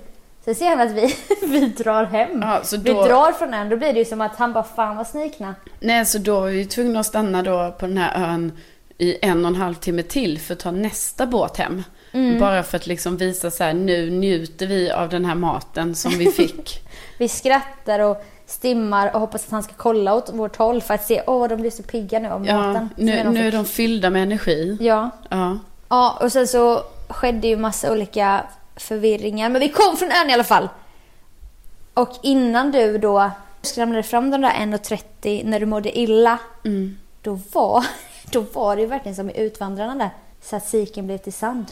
Sen 0.46 0.56
ser 0.56 0.66
han 0.70 0.82
att 0.82 0.92
vi, 0.92 1.16
vi 1.48 1.60
drar 1.60 2.06
hem. 2.06 2.42
Ja, 2.42 2.60
så 2.64 2.78
Vi 2.78 2.94
då- 2.94 3.04
drar 3.06 3.32
från 3.32 3.54
ön, 3.54 3.70
då 3.70 3.78
blir 3.78 3.94
det 3.94 4.00
ju 4.00 4.06
som 4.06 4.22
att 4.22 4.36
han 4.36 4.54
bara, 4.54 4.64
fan 4.64 4.96
vad 4.98 5.08
snikna. 5.08 5.56
Nej, 5.80 6.06
så 6.06 6.18
då 6.18 6.40
var 6.40 6.48
vi 6.48 6.66
tvungna 6.66 7.00
att 7.00 7.06
stanna 7.06 7.44
då 7.44 7.76
på 7.80 7.86
den 7.88 7.98
här 7.98 8.30
ön 8.34 8.52
i 8.98 9.18
en 9.22 9.46
och 9.46 9.52
en 9.52 9.56
halv 9.56 9.74
timme 9.74 10.04
till 10.04 10.40
för 10.40 10.54
att 10.54 10.60
ta 10.60 10.72
nästa 10.72 11.26
båt 11.26 11.58
hem. 11.58 11.84
Mm. 12.12 12.40
Bara 12.40 12.64
för 12.64 12.78
att 12.78 12.88
liksom 12.88 13.18
visa 13.18 13.52
så 13.52 13.64
här, 13.64 13.74
nu 13.74 14.10
njuter 14.10 14.68
vi 14.68 14.92
av 14.92 15.10
den 15.10 15.26
här 15.26 15.36
maten 15.36 15.96
som 15.96 16.12
vi 16.12 16.32
fick. 16.32 16.84
Vi 17.20 17.28
skrattar 17.28 18.00
och 18.00 18.26
stimmar 18.46 19.14
och 19.14 19.20
hoppas 19.20 19.46
att 19.46 19.52
han 19.52 19.64
ska 19.64 19.74
kolla 19.78 20.14
åt 20.14 20.30
vårt 20.34 20.56
håll 20.56 20.82
för 20.82 20.94
att 20.94 21.06
se, 21.06 21.24
åh, 21.28 21.48
de 21.48 21.56
blir 21.56 21.72
så 21.72 21.84
pigga 21.84 22.20
nu 22.20 22.30
av 22.30 22.48
ja, 22.48 22.58
maten. 22.58 22.90
nu, 22.98 23.30
nu 23.30 23.48
är 23.48 23.52
de 23.52 23.66
fyllda 23.66 24.10
med 24.10 24.24
energi. 24.24 24.78
Ja. 24.80 25.10
Ja. 25.30 25.58
Ja, 25.90 26.18
och 26.22 26.32
sen 26.32 26.48
så 26.48 26.84
skedde 27.08 27.48
ju 27.48 27.58
massa 27.58 27.92
olika 27.92 28.44
förvirringar. 28.76 29.50
Men 29.50 29.62
vi 29.62 29.70
kom 29.70 29.98
från 29.98 30.12
ön 30.12 30.30
i 30.30 30.34
alla 30.34 30.44
fall. 30.44 30.70
Och 31.94 32.12
innan 32.24 32.72
du 32.72 32.98
då 32.98 33.32
skramlade 33.62 34.04
fram 34.04 34.32
de 34.32 34.42
där 34.42 34.52
1.30 34.52 35.46
när 35.46 35.60
du 35.60 35.66
mådde 35.66 36.00
illa. 36.00 36.38
Mm. 36.66 36.98
Då 37.22 37.40
var, 37.52 37.86
då 38.32 38.42
var 38.42 38.76
det 38.76 38.82
ju 38.82 38.88
verkligen 38.88 39.16
som 39.16 39.30
i 39.30 39.42
Utvandrarna 39.42 39.96
där. 39.96 40.10
Guldet 40.42 40.68
blev 40.98 41.18
till 41.24 41.34
sand 41.34 41.68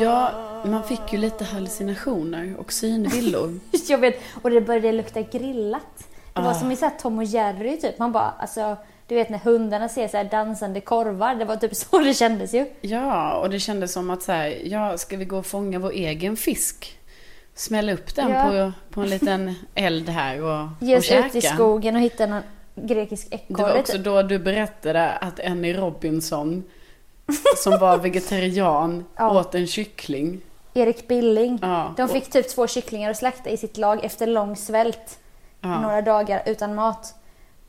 ja, 0.00 0.49
man 0.64 0.82
fick 0.84 1.12
ju 1.12 1.18
lite 1.18 1.44
hallucinationer 1.44 2.54
och 2.58 2.72
synvillor. 2.72 3.60
Jag 3.88 3.98
vet, 3.98 4.20
och 4.42 4.50
det 4.50 4.60
började 4.60 4.92
lukta 4.92 5.20
grillat. 5.22 6.08
Det 6.34 6.40
var 6.42 6.50
Ah. 6.50 6.54
som 6.54 6.70
i 6.70 6.76
så 6.76 6.90
Tom 7.00 7.18
och 7.18 7.24
Jerry 7.24 7.76
typ. 7.80 7.98
Man 7.98 8.12
bara, 8.12 8.34
alltså, 8.38 8.76
du 9.06 9.14
vet 9.14 9.28
när 9.30 9.38
hundarna 9.38 9.88
ser 9.88 10.08
så 10.08 10.16
här 10.16 10.24
dansande 10.24 10.80
korvar. 10.80 11.34
Det 11.34 11.44
var 11.44 11.56
typ 11.56 11.76
så 11.76 11.98
det 11.98 12.14
kändes 12.14 12.54
ju. 12.54 12.66
ja, 12.80 13.32
och 13.38 13.50
det 13.50 13.60
kändes 13.60 13.92
som 13.92 14.10
att 14.10 14.22
så 14.22 14.32
här, 14.32 14.58
ja, 14.64 14.98
ska 14.98 15.16
vi 15.16 15.24
gå 15.24 15.38
och 15.38 15.46
fånga 15.46 15.78
vår 15.78 15.90
egen 15.92 16.36
fisk? 16.36 16.96
Smälla 17.54 17.92
upp 17.92 18.14
den 18.14 18.30
Ja. 18.30 18.44
på, 18.50 18.72
på 18.94 19.00
en 19.00 19.08
liten 19.10 19.54
eld 19.74 20.08
här 20.08 20.42
och, 20.42 20.68
Ge 20.80 20.94
och 20.94 20.98
oss 20.98 21.04
käka. 21.04 21.26
ut 21.26 21.34
i 21.36 21.40
skogen 21.40 21.96
och 21.96 22.02
hitta 22.02 22.26
någon 22.26 22.42
grekisk 22.74 23.30
Det 23.30 23.36
ekorre. 23.36 23.62
var 23.72 23.78
också 23.78 23.92
typ. 23.92 24.04
då 24.04 24.22
du 24.22 24.38
berättade 24.38 25.10
att 25.10 25.40
Annie 25.46 25.72
Robinson, 25.74 26.64
som 27.56 27.78
var 27.78 27.98
vegetarian, 27.98 29.04
Ja. 29.16 29.40
åt 29.40 29.54
en 29.54 29.66
kyckling. 29.66 30.40
Erik 30.74 31.08
Billing. 31.08 31.58
Ja, 31.62 31.94
De 31.96 32.02
och- 32.02 32.10
fick 32.10 32.30
typ 32.30 32.48
två 32.48 32.66
kycklingar 32.66 33.10
att 33.10 33.16
slakta 33.16 33.50
i 33.50 33.56
sitt 33.56 33.76
lag 33.76 34.04
efter 34.04 34.26
lång 34.26 34.56
svält. 34.56 35.18
Ja. 35.60 35.80
Några 35.80 36.02
dagar 36.02 36.42
utan 36.46 36.74
mat. 36.74 37.14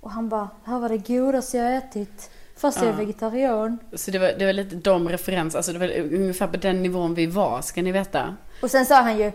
Och 0.02 0.12
han 0.12 0.30
bara, 0.30 0.50
här 0.66 0.80
var 0.80 0.90
det 0.90 0.98
godaste 0.98 1.58
jag 1.58 1.76
ätit. 1.76 2.30
Fast 2.58 2.78
jag 2.82 2.88
är 2.88 2.94
vegetarian. 2.94 3.78
Så 3.94 4.12
det 4.12 4.20
var, 4.20 4.34
det 4.40 4.46
var 4.46 4.54
lite 4.54 4.76
de 4.76 5.10
referenser, 5.10 5.58
alltså 5.60 5.74
det 5.74 5.80
var 5.80 5.90
ungefär 6.00 6.48
på 6.48 6.58
den 6.58 6.84
nivån 6.84 7.14
vi 7.14 7.26
var, 7.26 7.62
ska 7.62 7.82
ni 7.82 7.92
veta. 7.92 8.36
Och 8.62 8.72
sen 8.72 8.86
sa 8.86 8.96
han 9.02 9.18
ju, 9.18 9.32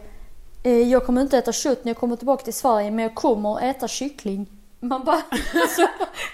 eh, 0.63 0.73
jag 0.73 1.07
kommer 1.07 1.21
inte 1.23 1.39
äta 1.39 1.53
kött 1.53 1.85
när 1.85 1.91
jag 1.91 1.97
kommer 1.97 2.17
tillbaka 2.17 2.45
till 2.45 2.55
Sverige 2.55 2.91
men 2.91 3.03
jag 3.03 3.15
kommer 3.15 3.71
äta 3.71 3.89
kyckling. 3.89 4.47
Man 4.89 5.05
bara, 5.05 5.23
alltså, 5.63 5.89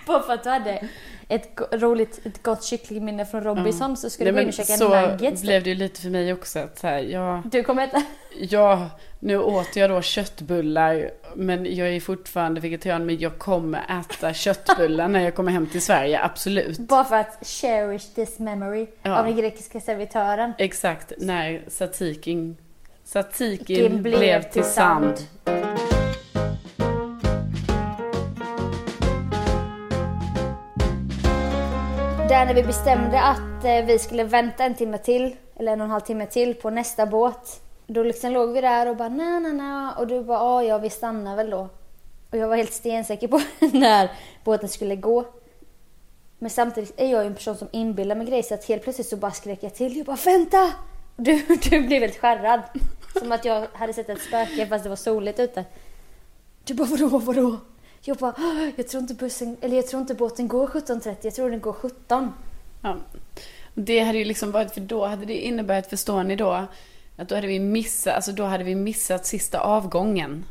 bara 0.07 0.23
för 0.23 0.33
att 0.33 0.45
du 0.45 0.51
hade 0.51 0.88
ett 1.29 1.61
roligt, 1.73 2.21
ett 2.27 2.43
gott 2.43 2.65
kycklingminne 2.65 3.27
från 3.27 3.45
Robinson 3.45 3.97
så 3.97 4.11
skulle 4.11 4.31
du 4.31 4.35
Nej, 4.35 4.45
gå 4.45 4.45
in 4.45 4.49
och 4.49 4.55
käka 4.55 4.73
så 4.77 5.01
nuggets. 5.01 5.41
typ. 5.41 5.49
blev 5.49 5.62
det 5.62 5.71
ju 5.71 5.77
lite 5.77 6.01
för 6.01 6.09
mig 6.11 6.33
också 6.33 6.59
att 6.59 6.79
så 6.79 6.87
här, 6.87 6.99
ja, 6.99 7.43
Du 7.45 7.62
kommer 7.62 7.85
äta, 7.85 8.03
ja, 8.41 8.91
nu 9.21 9.38
åt 9.38 9.77
jag 9.77 9.91
då 9.91 10.03
köttbullar, 10.03 11.11
men 11.35 11.77
jag 11.77 11.88
är 11.88 12.01
fortfarande 12.01 12.61
vegetarian, 12.61 13.07
men 13.07 13.19
jag 13.19 13.38
kommer 13.38 14.01
äta 14.01 14.33
köttbullar 14.35 15.09
när 15.09 15.21
jag 15.21 15.35
kommer 15.35 15.53
hem 15.53 15.67
till 15.67 15.83
Sverige, 15.83 16.21
absolut. 16.23 16.79
bara 16.79 17.05
för 17.05 17.17
att 17.17 17.47
cherish 17.47 18.15
this 18.15 18.38
memory 18.38 18.87
Ja. 19.03 19.19
av 19.19 19.25
den 19.27 19.37
grekiska 19.37 19.81
servitören. 19.81 20.53
Exakt, 20.59 21.12
när 21.19 21.62
satikin, 21.69 22.57
satikin 23.05 23.77
Kim 23.77 24.03
blev, 24.03 24.43
till 24.43 24.65
sand. 24.65 25.15
Där 32.33 32.47
när 32.47 32.55
vi 32.55 32.62
bestämde 32.62 33.21
att 33.23 33.64
eh, 33.64 33.85
vi 33.87 33.99
skulle 33.99 34.25
vänta 34.25 34.64
en 34.64 34.75
timme 34.75 34.99
till, 34.99 35.37
eller 35.57 35.73
en 35.73 35.81
och 35.81 35.85
en 35.85 35.90
halv 35.90 36.01
timme 36.01 36.27
till 36.27 36.55
på 36.55 36.71
nästa 36.71 37.07
båt. 37.07 37.61
Då 37.87 38.03
liksom 38.03 38.33
låg 38.33 38.53
vi 38.53 38.61
där 38.61 38.88
och 38.88 38.97
bara 38.97 39.09
na 39.09 39.38
na 39.38 39.53
na 39.53 39.95
och 39.99 40.07
du 40.07 40.25
bara 40.25 40.38
"Ja, 40.38 40.62
ja 40.62 40.79
vi 40.79 40.90
stannar 40.90 41.37
väl 41.37 41.51
då. 41.51 41.68
Och 42.31 42.38
jag 42.38 42.49
var 42.49 42.57
helt 42.57 42.73
stensäker 42.73 43.29
på 43.29 43.40
när 43.73 44.11
båten 44.45 44.68
skulle 44.68 44.97
gå. 44.97 45.25
Men 46.38 46.51
samtidigt 46.51 47.01
är 47.01 47.07
jag 47.07 47.23
ju 47.23 47.27
en 47.27 47.35
person 47.35 47.57
som 47.57 47.68
inbillar 47.73 48.14
mig 48.16 48.27
grejer 48.27 48.42
så 48.42 48.55
att 48.55 48.64
helt 48.64 48.83
plötsligt 48.83 49.09
så 49.09 49.16
bara 49.16 49.33
skrek 49.33 49.59
jag 49.62 49.75
till. 49.75 49.97
Jag 49.97 50.07
bara 50.07 50.18
vänta! 50.25 50.73
Du, 51.16 51.47
du 51.71 51.81
blev 51.83 52.01
helt 52.03 52.18
skärrad. 52.18 52.61
Som 53.18 53.33
att 53.33 53.45
jag 53.45 53.66
hade 53.73 53.92
sett 53.92 54.09
ett 54.09 54.23
spöke 54.23 54.66
fast 54.66 54.83
det 54.85 54.88
var 54.88 54.97
soligt 54.97 55.40
ute. 55.40 55.64
Du 56.64 56.75
bara 56.75 56.88
vadå, 56.88 57.18
vadå? 57.18 57.57
Jag 58.05 58.17
bara, 58.17 58.35
"Åh, 58.38 58.69
jag 58.77 58.88
tror 58.88 59.01
inte 59.03 59.15
bussen, 59.15 59.57
eller 59.61 59.77
jag 59.77 59.87
tror 59.87 60.01
inte 60.03 60.15
båten 60.15 60.49
går 60.49 60.67
17.30, 60.67 61.17
jag 61.23 61.35
tror 61.35 61.51
den 61.51 61.61
går 61.61 61.73
17. 61.73 62.33
Ja. 62.83 62.97
Det 63.75 64.01
hade 64.01 64.19
ju 64.19 64.25
liksom 64.25 64.51
varit, 64.53 64.75
för 64.75 64.81
då 64.81 65.07
hade 65.07 65.25
det 65.27 65.38
inneburit, 65.47 65.87
förstår 65.87 66.23
ni 66.25 66.37
då, 66.37 66.67
att 67.17 67.29
då 67.29 67.35
hade 67.35 67.47
vi 67.47 67.59
missat, 67.59 68.15
alltså 68.15 68.33
då 68.33 68.45
hade 68.45 68.65
vi 68.65 68.75
missat 68.75 69.27
sista 69.27 69.61
avgången. 69.61 70.45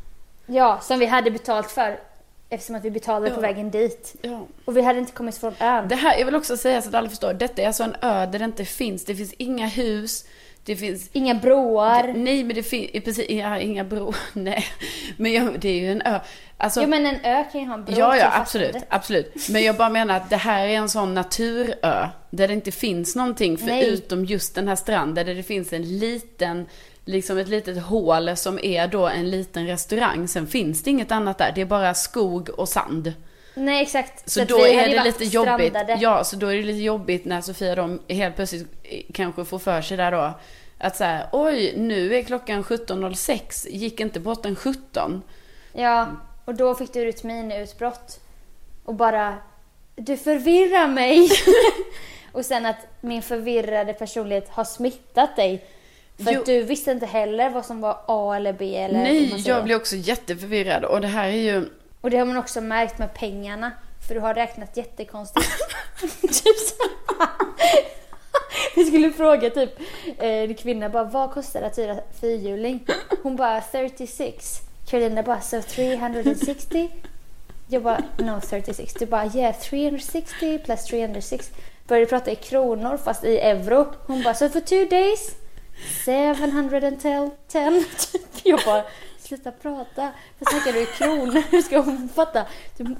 Ja, 0.46 0.80
som 0.82 0.98
vi 0.98 1.06
hade 1.06 1.30
betalt 1.30 1.70
för 1.70 2.00
eftersom 2.48 2.76
att 2.76 2.84
vi 2.84 2.90
betalade 2.90 3.30
på 3.30 3.36
Ja. 3.36 3.40
vägen 3.40 3.70
dit. 3.70 4.14
Ja. 4.22 4.46
Och 4.64 4.76
vi 4.76 4.82
hade 4.82 4.98
inte 4.98 5.12
kommit 5.12 5.36
från 5.38 5.54
ön. 5.60 5.88
Det 5.88 5.94
här, 5.96 6.18
jag 6.18 6.26
vill 6.26 6.34
också 6.34 6.56
säga 6.56 6.82
så 6.82 6.88
att 6.88 6.94
alla 6.94 7.08
förstår, 7.08 7.34
detta 7.34 7.62
är 7.62 7.66
alltså 7.66 7.82
en 7.84 7.96
ö 8.02 8.26
där 8.26 8.38
det 8.38 8.44
inte 8.44 8.64
finns, 8.64 9.04
det 9.04 9.14
finns 9.14 9.32
inga 9.32 9.66
hus, 9.66 10.24
det 10.64 10.76
finns 10.76 11.10
Inga 11.12 11.34
broar. 11.34 12.12
Nej 12.16 12.44
men 12.44 12.56
det 12.56 12.62
finns, 12.62 13.04
precis, 13.04 13.30
ja, 13.30 13.58
inga 13.58 13.84
bro, 13.84 14.12
nej. 14.32 14.64
Men 15.16 15.32
jag, 15.32 15.60
det 15.60 15.68
är 15.68 15.80
ju 15.80 15.92
en 15.92 16.02
ö. 16.02 16.20
Alltså, 16.62 16.82
Jo 16.82 16.88
men 16.88 17.06
en 17.06 17.24
ö 17.24 17.44
kan 17.52 17.60
ju 17.60 17.66
ha 17.66 17.74
en 17.74 17.84
bro 17.84 17.94
Ja, 17.98 18.16
ja, 18.16 18.32
absolut, 18.34 18.76
absolut. 18.88 19.48
Men 19.48 19.62
jag 19.62 19.76
bara 19.76 19.88
menar 19.88 20.16
att 20.16 20.30
det 20.30 20.36
här 20.36 20.66
är 20.66 20.76
en 20.76 20.88
sån 20.88 21.14
naturö. 21.14 22.08
Där 22.30 22.48
det 22.48 22.54
inte 22.54 22.72
finns 22.72 23.16
någonting 23.16 23.58
förutom 23.58 24.24
just 24.24 24.54
den 24.54 24.68
här 24.68 24.76
stranden. 24.76 25.26
Där 25.26 25.34
det 25.34 25.42
finns 25.42 25.72
en 25.72 25.98
liten, 25.98 26.66
liksom 27.04 27.38
ett 27.38 27.48
litet 27.48 27.82
hål 27.82 28.36
som 28.36 28.58
är 28.62 28.86
då 28.86 29.08
en 29.08 29.30
liten 29.30 29.66
restaurang. 29.66 30.28
Sen 30.28 30.46
finns 30.46 30.82
det 30.82 30.90
inget 30.90 31.12
annat 31.12 31.38
där. 31.38 31.52
Det 31.54 31.60
är 31.60 31.64
bara 31.64 31.94
skog 31.94 32.50
och 32.50 32.68
sand. 32.68 33.12
Nej 33.54 33.82
exakt. 33.82 34.30
Så, 34.30 34.42
att 34.42 34.48
då 34.48 34.66
är 34.66 34.88
det 34.88 35.04
lite 35.04 35.24
jobbigt. 35.24 35.70
strandade. 35.70 35.98
Ja, 36.00 36.24
så 36.24 36.36
då 36.36 36.46
är 36.46 36.56
det 36.56 36.62
lite 36.62 36.82
jobbigt 36.82 37.24
när 37.24 37.40
Sofia 37.40 37.74
de 37.74 38.00
helt 38.08 38.36
plötsligt 38.36 38.66
kanske 39.14 39.44
får 39.44 39.58
för 39.58 39.82
sig 39.82 39.96
där 39.96 40.12
då. 40.12 40.38
Att 40.78 40.96
så 40.96 41.04
här, 41.04 41.26
oj, 41.32 41.74
nu 41.76 42.14
är 42.14 42.22
klockan 42.22 42.64
17.06, 42.64 43.68
gick 43.70 44.00
inte 44.00 44.20
botten 44.20 44.56
17? 44.56 45.22
Ja, 45.72 46.08
och 46.52 46.58
då 46.58 46.74
fick 46.74 46.92
du 46.92 47.08
ett 47.08 47.24
miniutbrott. 47.24 48.20
Och 48.84 48.94
bara, 48.94 49.36
du 49.96 50.16
förvirrar 50.16 50.88
mig. 50.88 51.30
och 52.32 52.44
sen 52.44 52.66
att 52.66 52.76
min 53.00 53.22
förvirrade 53.22 53.92
personlighet 53.92 54.48
har 54.48 54.64
smittat 54.64 55.36
dig. 55.36 55.64
För 56.24 56.32
Jo. 56.32 56.40
att 56.40 56.46
du 56.46 56.62
visste 56.62 56.90
inte 56.90 57.06
heller 57.06 57.50
vad 57.50 57.66
som 57.66 57.80
var 57.80 57.98
A 58.06 58.34
eller 58.36 58.52
B 58.52 58.76
eller 58.76 58.98
Nej, 58.98 59.48
jag 59.48 59.64
blir 59.64 59.76
också 59.76 59.96
jätteförvirrad. 59.96 60.84
Och 60.84 61.00
det 61.00 61.08
här 61.08 61.28
är 61.28 61.32
ju... 61.32 61.64
Och 62.00 62.10
det 62.10 62.16
har 62.16 62.26
man 62.26 62.36
också 62.36 62.60
märkt 62.60 62.98
med 62.98 63.14
pengarna. 63.14 63.72
För 64.08 64.14
du 64.14 64.20
har 64.20 64.34
räknat 64.34 64.76
jättekonstigt. 64.76 65.48
typ 66.20 66.58
så. 66.58 66.74
Vi 68.76 68.84
skulle 68.84 69.12
fråga 69.12 69.50
typ 69.50 69.80
eh, 70.18 70.28
en 70.28 70.54
kvinna 70.54 70.88
bara 70.88 71.04
vad 71.04 71.30
kostar 71.30 71.60
det 71.60 71.66
att 71.66 71.78
hyra 71.78 71.96
fyrhjuling? 72.20 72.86
Hon 73.22 73.36
bara 73.36 73.60
36. 73.60 74.62
Carolina 74.86 75.22
bara 75.22 75.40
so 75.40 75.62
360? 75.62 76.90
Jag 77.68 77.82
bara 77.82 78.02
no 78.18 78.40
36. 78.40 78.94
Du 78.94 79.06
bara 79.06 79.26
yeah 79.26 79.54
360 79.54 80.58
plus 80.58 80.84
306. 80.84 81.50
Började 81.86 82.06
prata 82.06 82.30
i 82.30 82.36
kronor 82.36 82.96
fast 82.96 83.24
i 83.24 83.38
euro. 83.38 83.94
Hon 84.06 84.22
bara 84.22 84.34
so 84.34 84.48
for 84.48 84.60
two 84.60 84.88
days 84.90 85.36
710. 86.04 87.30
Typ. 87.48 87.86
Jag 88.44 88.60
bara 88.66 88.84
sluta 89.18 89.52
prata. 89.52 90.10
Vad 90.38 90.48
snackar 90.50 90.72
du 90.72 90.82
i 90.82 90.86
kronor? 90.86 91.42
Hur 91.50 91.62
ska 91.62 91.78
hon 91.78 92.08
fatta? 92.14 92.46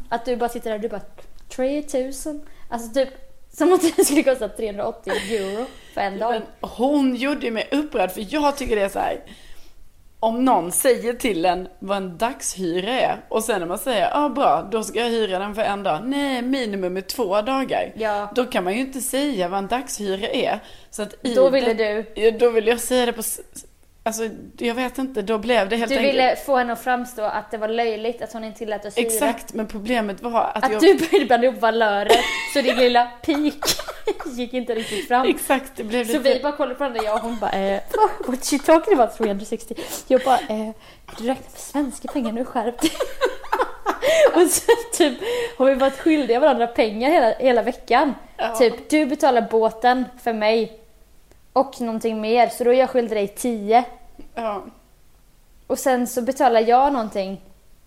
Att 0.08 0.24
du 0.24 0.36
bara 0.36 0.48
sitter 0.48 0.70
där 0.70 0.76
och 0.76 0.82
du 0.82 0.88
bara 0.88 1.00
3000. 1.48 2.42
Alltså 2.68 2.92
typ 2.92 3.08
som 3.52 3.72
att 3.72 3.96
det 3.96 4.04
skulle 4.04 4.22
kosta 4.22 4.48
380 4.48 5.12
euro 5.12 5.66
för 5.94 6.00
en 6.00 6.18
dag. 6.18 6.30
Men 6.32 6.70
hon 6.70 7.16
gjorde 7.16 7.50
mig 7.50 7.68
upprörd 7.72 8.10
för 8.10 8.34
jag 8.34 8.56
tycker 8.56 8.76
det 8.76 8.82
är 8.82 8.88
så 8.88 8.98
här. 8.98 9.20
Om 10.24 10.44
någon 10.44 10.72
säger 10.72 11.12
till 11.12 11.44
en 11.44 11.68
vad 11.78 11.96
en 11.96 12.18
dagshyra 12.18 12.90
är 13.00 13.16
och 13.28 13.44
sen 13.44 13.60
när 13.60 13.66
man 13.66 13.78
säger 13.78 14.00
ja 14.00 14.24
ah, 14.24 14.28
bra 14.28 14.68
då 14.72 14.82
ska 14.82 14.98
jag 14.98 15.08
hyra 15.10 15.38
den 15.38 15.54
för 15.54 15.62
en 15.62 15.82
dag. 15.82 16.00
Nej 16.04 16.42
minimum 16.42 16.96
är 16.96 17.00
två 17.00 17.42
dagar. 17.42 17.92
Ja. 17.96 18.32
Då 18.34 18.44
kan 18.44 18.64
man 18.64 18.72
ju 18.74 18.80
inte 18.80 19.00
säga 19.00 19.48
vad 19.48 19.58
en 19.58 19.66
dagshyra 19.66 20.28
är. 20.28 20.58
Så 20.90 21.02
att 21.02 21.14
Då 21.22 21.50
ville 21.50 21.74
den- 21.74 22.04
du- 22.14 22.30
då 22.30 22.50
ville 22.50 22.70
jag 22.70 22.80
säga 22.80 23.06
det 23.06 23.12
på 23.12 23.22
Alltså 24.04 24.28
jag 24.58 24.74
vet 24.74 24.98
inte, 24.98 25.22
då 25.22 25.38
blev 25.38 25.68
det 25.68 25.76
helt 25.76 25.88
Du 25.90 25.96
enkelt. 25.96 26.14
ville 26.14 26.36
få 26.36 26.56
henne 26.56 26.72
att 26.72 26.84
framstå 26.84 27.22
att 27.22 27.50
det 27.50 27.58
var 27.58 27.68
löjligt 27.68 28.22
att 28.22 28.32
hon 28.32 28.44
inte 28.44 28.58
tillät 28.58 28.84
oss. 28.84 28.94
Exakt, 28.96 29.54
men 29.54 29.66
problemet 29.66 30.22
var 30.22 30.52
att, 30.54 30.64
Att 30.64 30.72
jag... 30.72 30.80
du 30.80 30.94
började 30.94 31.26
blanda 31.26 31.46
ihop 31.46 31.60
valörer 31.60 32.16
så 32.54 32.60
din 32.60 32.76
lilla 32.76 33.04
pik 33.22 33.64
gick 34.26 34.54
inte 34.54 34.74
riktigt 34.74 35.08
fram. 35.08 35.26
Exakt, 35.26 35.72
det 35.76 35.84
blev 35.84 36.04
Så 36.06 36.12
lite... 36.12 36.34
vi 36.34 36.40
bara 36.42 36.52
kollade 36.52 36.74
på 36.74 36.78
varandra, 36.78 37.02
jag 37.04 37.14
och 37.14 37.20
hon 37.20 37.38
bara 37.40 37.52
eh, 37.52 37.80
What 38.26 38.44
she 38.46 38.58
talking 38.58 38.94
about 38.94 39.16
360? 39.16 39.74
Jag 40.08 40.20
bara 40.20 40.38
eh, 40.38 40.70
du 41.18 41.26
räknar 41.26 41.50
för 41.50 41.60
svenska 41.60 42.08
pengar 42.12 42.32
nu, 42.32 42.44
skärp 42.44 42.80
dig. 42.80 42.90
Och 44.34 44.48
så 44.50 44.72
typ 44.92 45.18
har 45.58 45.66
vi 45.66 45.74
varit 45.74 45.98
skyldiga 45.98 46.40
varandra 46.40 46.66
pengar 46.66 47.10
hela, 47.10 47.32
hela 47.32 47.62
veckan. 47.62 48.14
Ja. 48.36 48.54
Typ 48.54 48.90
du 48.90 49.06
betalar 49.06 49.48
båten 49.50 50.04
för 50.22 50.32
mig 50.32 50.78
och 51.52 51.80
någonting 51.80 52.20
mer 52.20 52.48
så 52.48 52.64
då 52.64 52.70
är 52.70 52.74
jag 52.78 52.90
skyldig 52.90 53.18
dig 53.18 53.28
10. 53.28 53.84
Ja. 54.34 54.64
Och 55.66 55.78
sen 55.78 56.06
så 56.06 56.22
betalar 56.22 56.60
jag 56.60 56.92
någonting. 56.92 57.40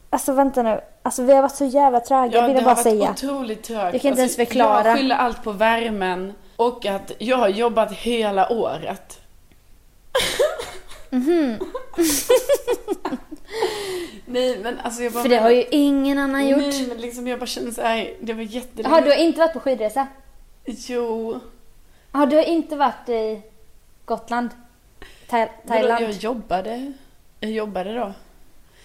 Alltså 0.10 0.34
vänta 0.34 0.64
nu, 0.64 0.82
alltså 1.04 1.24
vi 1.24 1.34
har 1.34 1.42
varit 1.42 1.56
så 1.56 1.66
jävla 1.66 2.00
tröga 2.00 2.38
Ja, 2.38 2.48
vill 2.48 2.56
det 2.56 2.62
jag 2.62 2.68
har 2.68 2.76
bara 2.76 2.84
varit 2.84 2.84
säga. 2.84 3.12
otroligt 3.12 3.64
trögt. 3.64 3.94
Jag 3.94 4.02
kan 4.02 4.10
inte 4.10 4.22
ens 4.22 4.36
förklara. 4.36 4.88
Jag 4.88 4.98
skyller 4.98 5.16
allt 5.16 5.44
på 5.44 5.52
värmen 5.52 6.34
och 6.56 6.86
att 6.86 7.12
jag 7.18 7.38
har 7.38 7.48
jobbat 7.48 7.92
hela 7.92 8.52
året. 8.52 9.20
Nej 14.26 14.60
men 14.64 14.80
alltså 14.80 15.04
jag 15.04 15.14
bara... 15.14 15.20
Mhm. 15.20 15.30
För 15.30 15.30
det 15.30 15.42
har 15.44 15.50
ju 15.50 15.64
ingen 15.72 16.18
annan 16.18 16.48
gjort. 16.48 16.60
Nej 16.60 16.86
men 16.88 16.98
liksom 16.98 17.28
jag 17.28 17.40
bara 17.40 17.46
känner 17.46 17.72
så 17.72 17.82
här, 17.82 18.14
det 18.22 18.34
var 18.34 18.42
jättelänge. 18.42 18.96
Jaha, 18.96 19.02
du 19.02 19.10
har 19.10 19.18
inte 19.18 19.40
varit 19.40 19.54
på 19.54 19.60
skidresa? 19.60 20.08
Jo. 20.66 21.40
Ja, 22.12 22.26
du 22.26 22.36
har 22.36 22.44
inte 22.44 22.76
varit 22.76 23.10
i 23.10 23.42
Gotland? 24.06 24.50
Tha- 25.30 25.50
Thailand? 25.68 26.04
Jag 26.04 26.12
jobbade. 26.12 26.94
Jag 27.40 27.52
jobbade 27.52 27.94
då. 27.94 28.14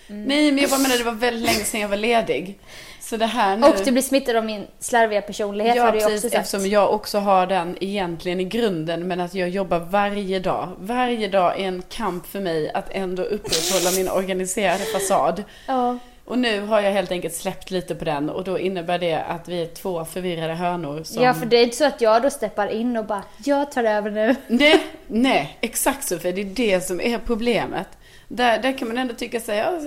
Mm. 0.09 0.23
Nej 0.25 0.53
men 0.53 0.59
jag 0.63 0.71
bara 0.71 0.81
menar 0.81 0.97
det 0.99 1.05
var 1.05 1.13
väldigt 1.13 1.45
länge 1.53 1.65
sedan 1.65 1.81
jag 1.81 1.89
var 1.89 1.97
ledig. 1.97 2.59
Så 3.01 3.17
det 3.17 3.27
här 3.27 3.57
nu. 3.57 3.67
Och 3.67 3.75
du 3.85 3.91
blir 3.91 4.03
smittad 4.03 4.37
av 4.37 4.45
min 4.45 4.67
slarviga 4.79 5.23
personlighet 5.23 5.77
Ja 5.77 5.83
har 5.85 5.93
du 5.93 5.99
precis, 5.99 6.15
också 6.15 6.29
sagt. 6.29 6.35
eftersom 6.35 6.67
jag 6.71 6.95
också 6.95 7.19
har 7.19 7.47
den 7.47 7.77
egentligen 7.81 8.41
i 8.41 8.45
grunden 8.45 9.09
men 9.09 9.21
att 9.21 9.35
jag 9.35 9.49
jobbar 9.49 9.79
varje 9.79 10.39
dag. 10.39 10.69
Varje 10.79 11.29
dag 11.29 11.61
är 11.61 11.65
en 11.69 11.83
kamp 11.89 12.27
för 12.27 12.41
mig 12.41 12.71
att 12.73 12.87
ändå 12.91 13.23
upprätthålla 13.23 13.91
min 13.97 14.09
organiserade 14.09 14.85
fasad. 14.85 15.45
Ja. 15.67 15.99
Och 16.31 16.39
nu 16.39 16.61
har 16.61 16.81
jag 16.81 16.93
helt 16.93 17.11
enkelt 17.11 17.35
släppt 17.35 17.71
lite 17.71 17.95
på 17.95 18.05
den 18.05 18.31
och 18.31 18.45
då 18.45 18.59
innebär 18.59 18.99
det 18.99 19.15
att 19.15 19.49
vi 19.49 19.63
är 19.63 19.67
två 19.67 20.05
förvirrade 20.05 20.55
hönor 20.55 21.03
som... 21.03 21.23
ja, 21.23 21.35
för 21.35 21.47
det 21.47 21.57
är 21.57 21.65
inte 21.65 21.77
så 21.77 21.85
att 21.85 22.01
jag 22.01 22.23
då 22.23 22.31
steppar 22.31 22.67
in 22.67 22.97
och 22.97 23.05
bara 23.05 23.23
jag 23.45 23.73
tar 23.73 23.85
över 23.85 24.11
nu. 24.11 24.37
Nej, 24.49 24.87
nej, 25.07 25.59
exakt 25.61 26.09
så 26.09 26.19
för 26.19 26.33
det 26.33 26.41
är 26.41 26.45
det 26.45 26.81
som 26.81 27.01
är 27.01 27.19
problemet. 27.19 27.87
Där, 28.29 28.63
där 28.63 28.79
kan 28.79 28.89
man 28.89 28.99
ändå 28.99 29.15
tycka 29.15 29.41
sig, 29.41 29.59
ja, 29.59 29.81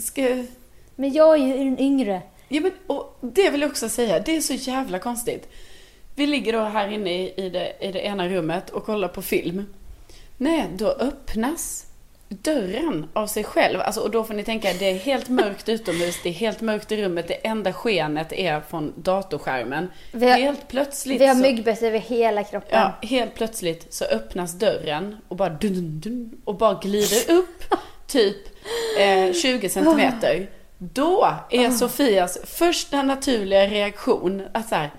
ska... 0.00 0.44
Men 0.96 1.12
jag 1.12 1.34
är 1.34 1.46
ju 1.46 1.64
den 1.64 1.80
yngre. 1.80 2.22
Ja, 2.48 2.60
men, 2.60 2.72
och 2.86 3.18
det 3.20 3.50
vill 3.50 3.60
jag 3.60 3.70
också 3.70 3.88
säga, 3.88 4.20
det 4.20 4.36
är 4.36 4.40
så 4.40 4.54
jävla 4.54 4.98
konstigt. 4.98 5.48
Vi 6.14 6.26
ligger 6.26 6.52
då 6.52 6.60
här 6.64 6.88
inne 6.88 7.22
i, 7.22 7.34
i, 7.36 7.50
det, 7.50 7.72
i 7.80 7.92
det 7.92 8.00
ena 8.00 8.28
rummet 8.28 8.70
och 8.70 8.86
kollar 8.86 9.08
på 9.08 9.22
film. 9.22 9.66
Nej, 10.36 10.66
då 10.76 10.86
öppnas 10.86 11.86
dörren 12.32 13.08
av 13.12 13.26
sig 13.26 13.44
själv. 13.44 13.80
Alltså, 13.80 14.00
och 14.00 14.10
då 14.10 14.24
får 14.24 14.34
ni 14.34 14.44
tänka, 14.44 14.72
det 14.78 14.90
är 14.90 14.94
helt 14.94 15.28
mörkt 15.28 15.68
utomhus, 15.68 16.16
det 16.22 16.28
är 16.28 16.32
helt 16.32 16.60
mörkt 16.60 16.92
i 16.92 17.02
rummet, 17.02 17.28
det 17.28 17.34
enda 17.34 17.72
skenet 17.72 18.32
är 18.32 18.60
från 18.60 18.92
datorskärmen. 18.96 19.88
Vi 20.12 20.30
har- 20.30 20.38
helt 20.38 20.68
plötsligt 20.68 21.20
Vi 21.20 21.26
har 21.26 21.34
myggbett 21.34 21.82
över 21.82 21.98
hela 21.98 22.44
kroppen. 22.44 22.80
Ja, 22.80 23.08
helt 23.08 23.34
plötsligt 23.34 23.94
så 23.94 24.04
öppnas 24.04 24.52
dörren 24.52 25.16
och 25.28 25.36
bara 25.36 25.48
dun, 25.48 25.74
dun, 25.74 26.00
dun, 26.00 26.40
och 26.44 26.54
bara 26.54 26.74
glider 26.82 27.30
upp 27.34 27.64
typ 28.06 28.36
eh, 28.98 29.32
20 29.32 29.68
centimeter. 29.68 30.50
Då 30.78 31.28
är 31.50 31.70
Sofias 31.70 32.38
första 32.44 33.02
naturliga 33.02 33.66
reaktion 33.66 34.46
att 34.54 34.68
så 34.68 34.74
här, 34.74 34.90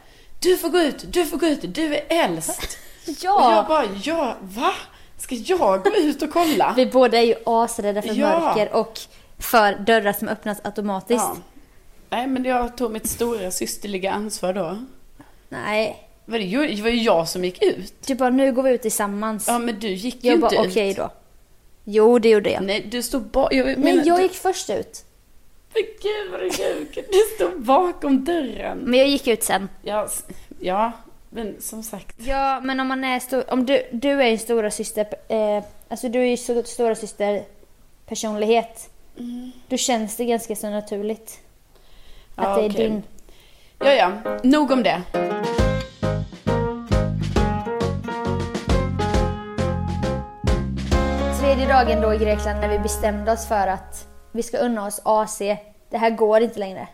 du 0.42 0.58
får 0.58 0.70
gå 0.70 0.80
ut, 0.80 1.06
du 1.14 1.26
får 1.26 1.38
gå 1.38 1.46
ut, 1.46 1.60
du 1.76 1.96
är 1.96 2.04
äldst. 2.10 2.78
Ja. 3.22 3.34
Och 3.48 3.54
jag 3.58 3.68
bara, 3.68 3.86
ja, 4.04 4.36
va? 4.42 4.74
Ska 5.18 5.36
jag 5.36 5.84
gå 5.84 5.90
ut 5.96 6.22
och 6.22 6.32
kolla? 6.32 6.74
Vi 6.78 6.86
båda 6.86 7.18
är 7.18 7.26
ju 7.26 7.36
asrädda 7.46 8.02
för 8.02 8.14
Ja. 8.14 8.40
mörker 8.40 8.74
och 8.76 9.00
för 9.40 9.74
dörrar 9.76 10.14
som 10.14 10.28
öppnas 10.28 10.58
automatiskt. 10.64 11.24
Ja. 11.24 11.38
Nej, 12.10 12.28
men 12.28 12.46
jag 12.46 12.78
tog 12.78 12.92
mitt 12.92 13.08
stora 13.10 13.52
systerliga 13.52 14.12
ansvar 14.12 14.54
då. 14.54 14.78
Nej. 15.50 16.10
Var 16.26 16.38
det, 16.38 16.44
ju, 16.44 16.68
det 16.76 16.82
var 16.82 16.90
ju 16.90 17.02
jag 17.04 17.28
som 17.30 17.46
gick 17.46 17.64
ut. 17.64 17.94
Du 18.08 18.16
bara, 18.16 18.30
nu 18.30 18.52
går 18.54 18.64
vi 18.64 18.72
ut 18.72 18.82
tillsammans. 18.82 19.48
Ja, 19.48 19.60
men 19.60 19.80
du 19.80 19.88
gick 19.88 20.24
ju 20.24 20.30
jag 20.30 20.36
inte 20.38 20.56
bara, 20.56 20.66
ut. 20.66 20.72
okej 20.72 20.94
då. 20.94 21.10
Jo, 21.84 22.20
det 22.20 22.30
gjorde 22.30 22.50
jag. 22.52 22.64
Nej, 22.64 22.88
du 22.92 23.04
stod 23.04 23.22
bara... 23.24 23.54
Jag, 23.54 23.78
Nej, 23.78 24.02
jag 24.06 24.18
du- 24.18 24.22
gick 24.24 24.34
först 24.34 24.70
ut. 24.70 25.04
Men 25.74 25.84
gud 25.84 26.32
vad 26.32 26.40
du. 26.40 26.50
Du 27.12 27.36
stod 27.36 27.62
bakom 27.62 28.26
dörren. 28.26 28.78
Men 28.78 29.00
jag 29.00 29.08
gick 29.08 29.28
ut 29.28 29.44
sen. 29.44 29.70
Ja, 29.82 30.08
ja, 30.60 30.92
men 31.34 31.62
som 31.62 31.84
sagt. 31.84 32.16
Ja, 32.20 32.60
men 32.64 32.80
om 32.80 32.88
man 32.88 33.04
är 33.04 33.20
stor, 33.20 33.44
om 33.54 33.66
du, 33.66 33.84
du 33.92 34.22
är 34.22 34.28
ju 34.28 34.38
stora 34.38 34.72
syster, 34.72 35.08
eh, 35.28 35.64
alltså 35.90 36.10
du 36.10 36.20
är 36.22 36.26
ju 36.26 36.38
så- 36.38 36.64
stora 36.64 36.96
syster 36.96 37.44
personlighet. 38.06 38.90
Då 39.68 39.78
känns 39.78 40.16
det 40.16 40.26
ganska 40.26 40.56
så 40.56 40.70
naturligt. 40.70 41.40
Att 42.36 42.44
Ja, 42.48 42.56
det 42.58 42.66
är 42.66 42.70
okej. 42.70 42.90
din. 42.90 43.04
Ja, 43.80 43.92
ja, 43.94 44.12
nog 44.44 44.72
om 44.72 44.84
det. 44.84 45.02
Tredje 51.40 51.68
dagen 51.68 52.02
då 52.02 52.14
i 52.14 52.18
Grekland 52.18 52.60
när 52.60 52.70
vi 52.70 52.80
bestämde 52.80 53.32
oss 53.32 53.48
för 53.48 53.68
att 53.68 54.08
vi 54.32 54.44
ska 54.44 54.58
unna 54.58 54.86
oss 54.88 55.02
AC. 55.06 55.40
Det 55.90 55.98
här 55.98 56.10
går 56.10 56.42
inte 56.42 56.60
längre. 56.60 56.88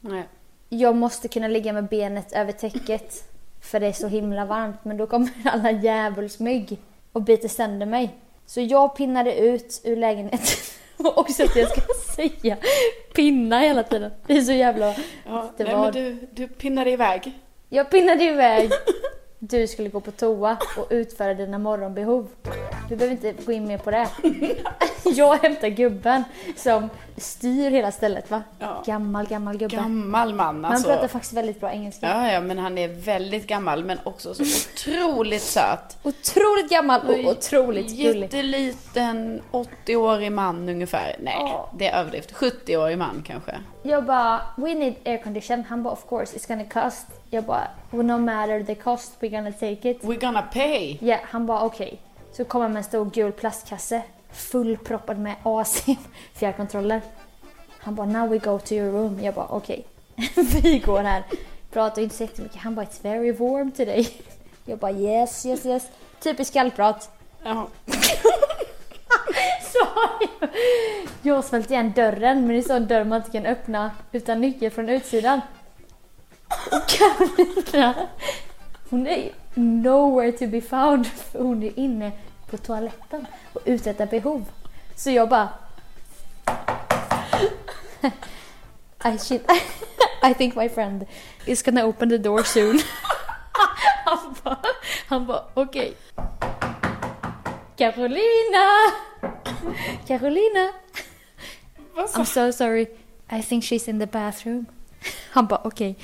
Nej. 0.00 0.22
Jag 0.68 0.96
måste 0.96 1.28
kunna 1.28 1.48
ligga 1.48 1.72
med 1.72 1.88
benet 1.88 2.32
över 2.32 2.52
täcket. 2.52 3.24
För 3.60 3.80
det 3.80 3.86
är 3.86 3.92
så 3.92 4.08
himla 4.08 4.44
varmt. 4.44 4.84
Men 4.84 4.96
då 4.96 5.06
kommer 5.06 5.28
alla 5.44 5.70
djävulsmygg 5.70 6.78
och 7.12 7.22
biter 7.22 7.48
sönder 7.48 7.86
mig. 7.86 8.14
Så 8.46 8.60
jag 8.60 8.96
pinnade 8.96 9.34
ut 9.38 9.80
ur 9.84 9.96
lägenheten. 9.96 10.38
Och 10.98 11.18
också 11.18 11.44
att 11.44 11.56
jag 11.56 11.68
ska 11.70 11.80
säga 12.16 12.56
pinna 13.14 13.60
hela 13.60 13.82
tiden. 13.82 14.10
Det 14.26 14.36
är 14.36 14.40
så 14.42 14.52
jävla... 14.52 14.94
Ja, 15.26 15.50
Det 15.56 15.64
nej, 15.64 15.74
var- 15.74 15.82
men 15.84 15.92
du, 15.92 16.26
du 16.32 16.48
pinnade 16.48 16.90
iväg. 16.90 17.32
Jag 17.68 17.90
pinnade 17.90 18.24
iväg. 18.24 18.70
Du 19.38 19.66
skulle 19.66 19.88
gå 19.88 20.00
på 20.00 20.10
toa 20.10 20.56
och 20.78 20.86
utföra 20.90 21.34
dina 21.34 21.58
morgonbehov. 21.58 22.28
Vi 22.88 22.96
behöver 22.96 23.12
inte 23.26 23.44
gå 23.44 23.52
in 23.52 23.66
mer 23.68 23.78
på 23.78 23.90
det. 23.90 24.08
Jag 25.04 25.36
hämtar 25.36 25.68
gubben 25.68 26.24
som 26.56 26.88
styr 27.16 27.70
hela 27.70 27.92
stället 27.92 28.30
va? 28.30 28.42
Ja. 28.58 28.82
Gammal, 28.86 29.26
gammal 29.26 29.56
gubbe. 29.56 29.76
Gammal 29.76 30.34
man 30.34 30.64
alltså. 30.64 30.88
han 30.88 30.96
pratar 30.96 31.08
faktiskt 31.08 31.32
väldigt 31.32 31.60
bra 31.60 31.72
engelska. 31.72 32.06
Ja, 32.08 32.32
ja, 32.32 32.40
men 32.40 32.58
han 32.58 32.78
är 32.78 32.88
väldigt 32.88 33.46
gammal 33.46 33.84
men 33.84 33.98
också 34.04 34.34
så 34.34 34.42
otroligt 34.42 35.42
söt. 35.42 35.98
Otroligt 36.02 36.70
gammal 36.70 37.00
och 37.00 37.30
otroligt 37.30 37.88
gullig. 37.96 38.22
Jätteliten 38.22 39.42
80-årig 39.52 40.32
man 40.32 40.68
ungefär. 40.68 41.16
Nej, 41.20 41.36
Ja. 41.38 41.70
det 41.78 41.88
är 41.88 42.00
överdrift. 42.00 42.32
70-årig 42.34 42.98
man 42.98 43.24
kanske. 43.26 43.52
Jag 43.82 44.04
bara, 44.04 44.40
we 44.56 44.74
need 44.74 44.94
air 45.04 45.22
condition. 45.22 45.64
Han 45.68 45.82
bara, 45.82 45.92
of 45.92 46.08
course 46.08 46.36
it's 46.38 46.48
gonna 46.48 46.64
cost. 46.84 47.06
Jag 47.30 47.44
bara, 47.44 47.68
well, 47.90 48.06
no 48.06 48.18
matter 48.18 48.62
the 48.62 48.74
cost 48.74 49.12
we're 49.20 49.30
gonna 49.36 49.52
take 49.52 49.90
it. 49.90 50.02
We're 50.02 50.20
gonna 50.20 50.42
pay. 50.42 50.98
Ja, 51.00 51.18
han 51.22 51.46
bara 51.46 51.60
okej. 51.62 52.00
Så 52.36 52.44
kommer 52.44 52.64
han 52.64 52.72
med 52.72 52.80
en 52.80 52.84
stor 52.84 53.10
gul 53.10 53.32
plastkasse 53.32 54.02
fullproppad 54.30 55.18
med 55.18 55.34
AC 55.42 55.84
fjärrkontroller. 56.34 57.00
Han 57.78 57.94
bara 57.94 58.06
now 58.06 58.28
we 58.30 58.38
go 58.38 58.58
to 58.58 58.74
your 58.74 58.92
room. 58.92 59.20
Jag 59.20 59.34
bara 59.34 59.46
okej. 59.46 59.86
Vi 60.62 60.78
går 60.78 61.02
här. 61.02 61.24
Pratar 61.72 62.02
inte 62.02 62.16
så 62.16 62.22
jättemycket. 62.22 62.56
Han 62.56 62.74
bara 62.74 62.86
it's 62.86 63.02
very 63.02 63.32
warm 63.32 63.70
today. 63.70 64.08
Jag 64.64 64.78
bara 64.78 64.92
yes, 64.92 65.46
yes, 65.46 65.66
yes. 65.66 65.88
Typiskt 66.20 66.54
kallprat. 66.54 67.10
Ja. 67.42 67.68
Så 69.72 69.78
jag, 70.40 70.48
jag 71.22 71.44
svällt 71.44 71.70
igen 71.70 71.92
dörren 71.96 72.40
men 72.40 72.48
det 72.48 72.58
är 72.58 72.62
sån 72.62 72.86
dörr 72.86 73.04
man 73.04 73.18
inte 73.18 73.30
kan 73.30 73.46
öppna 73.46 73.90
utan 74.12 74.40
nyckel 74.40 74.70
från 74.70 74.88
utsidan. 74.88 75.40
Och 76.72 76.88
Carolina, 76.88 77.94
hon 78.90 79.06
är 79.06 79.30
nowhere 79.56 80.32
to 80.32 80.46
be 80.46 80.60
found 80.60 81.06
för 81.32 81.38
hon 81.38 81.62
är 81.62 81.78
inne 81.78 82.12
på 82.46 82.56
toaletten 82.56 83.26
och 83.52 83.60
uträttar 83.64 84.06
behov. 84.06 84.44
Så 84.94 85.10
jag 85.10 85.28
bara... 85.28 85.48
I, 89.14 89.18
shit, 89.18 89.50
I 90.30 90.34
think 90.34 90.56
my 90.56 90.68
friend 90.68 91.06
is 91.46 91.62
gonna 91.62 91.84
open 91.84 92.08
the 92.08 92.18
door 92.18 92.42
soon. 92.42 92.80
Han 94.04 94.36
bara, 94.44 94.58
han 95.06 95.26
bara 95.26 95.44
okej. 95.54 95.94
Carolina! 97.76 98.92
Carolina! 100.06 100.72
Sa 102.08 102.20
I'm 102.20 102.24
so 102.24 102.52
sorry. 102.52 102.86
I 103.28 103.42
think 103.42 103.64
she's 103.64 103.88
in 103.88 103.98
the 103.98 104.06
bathroom. 104.06 104.66
Han 105.30 105.46
bara 105.46 105.60
okej. 105.64 105.96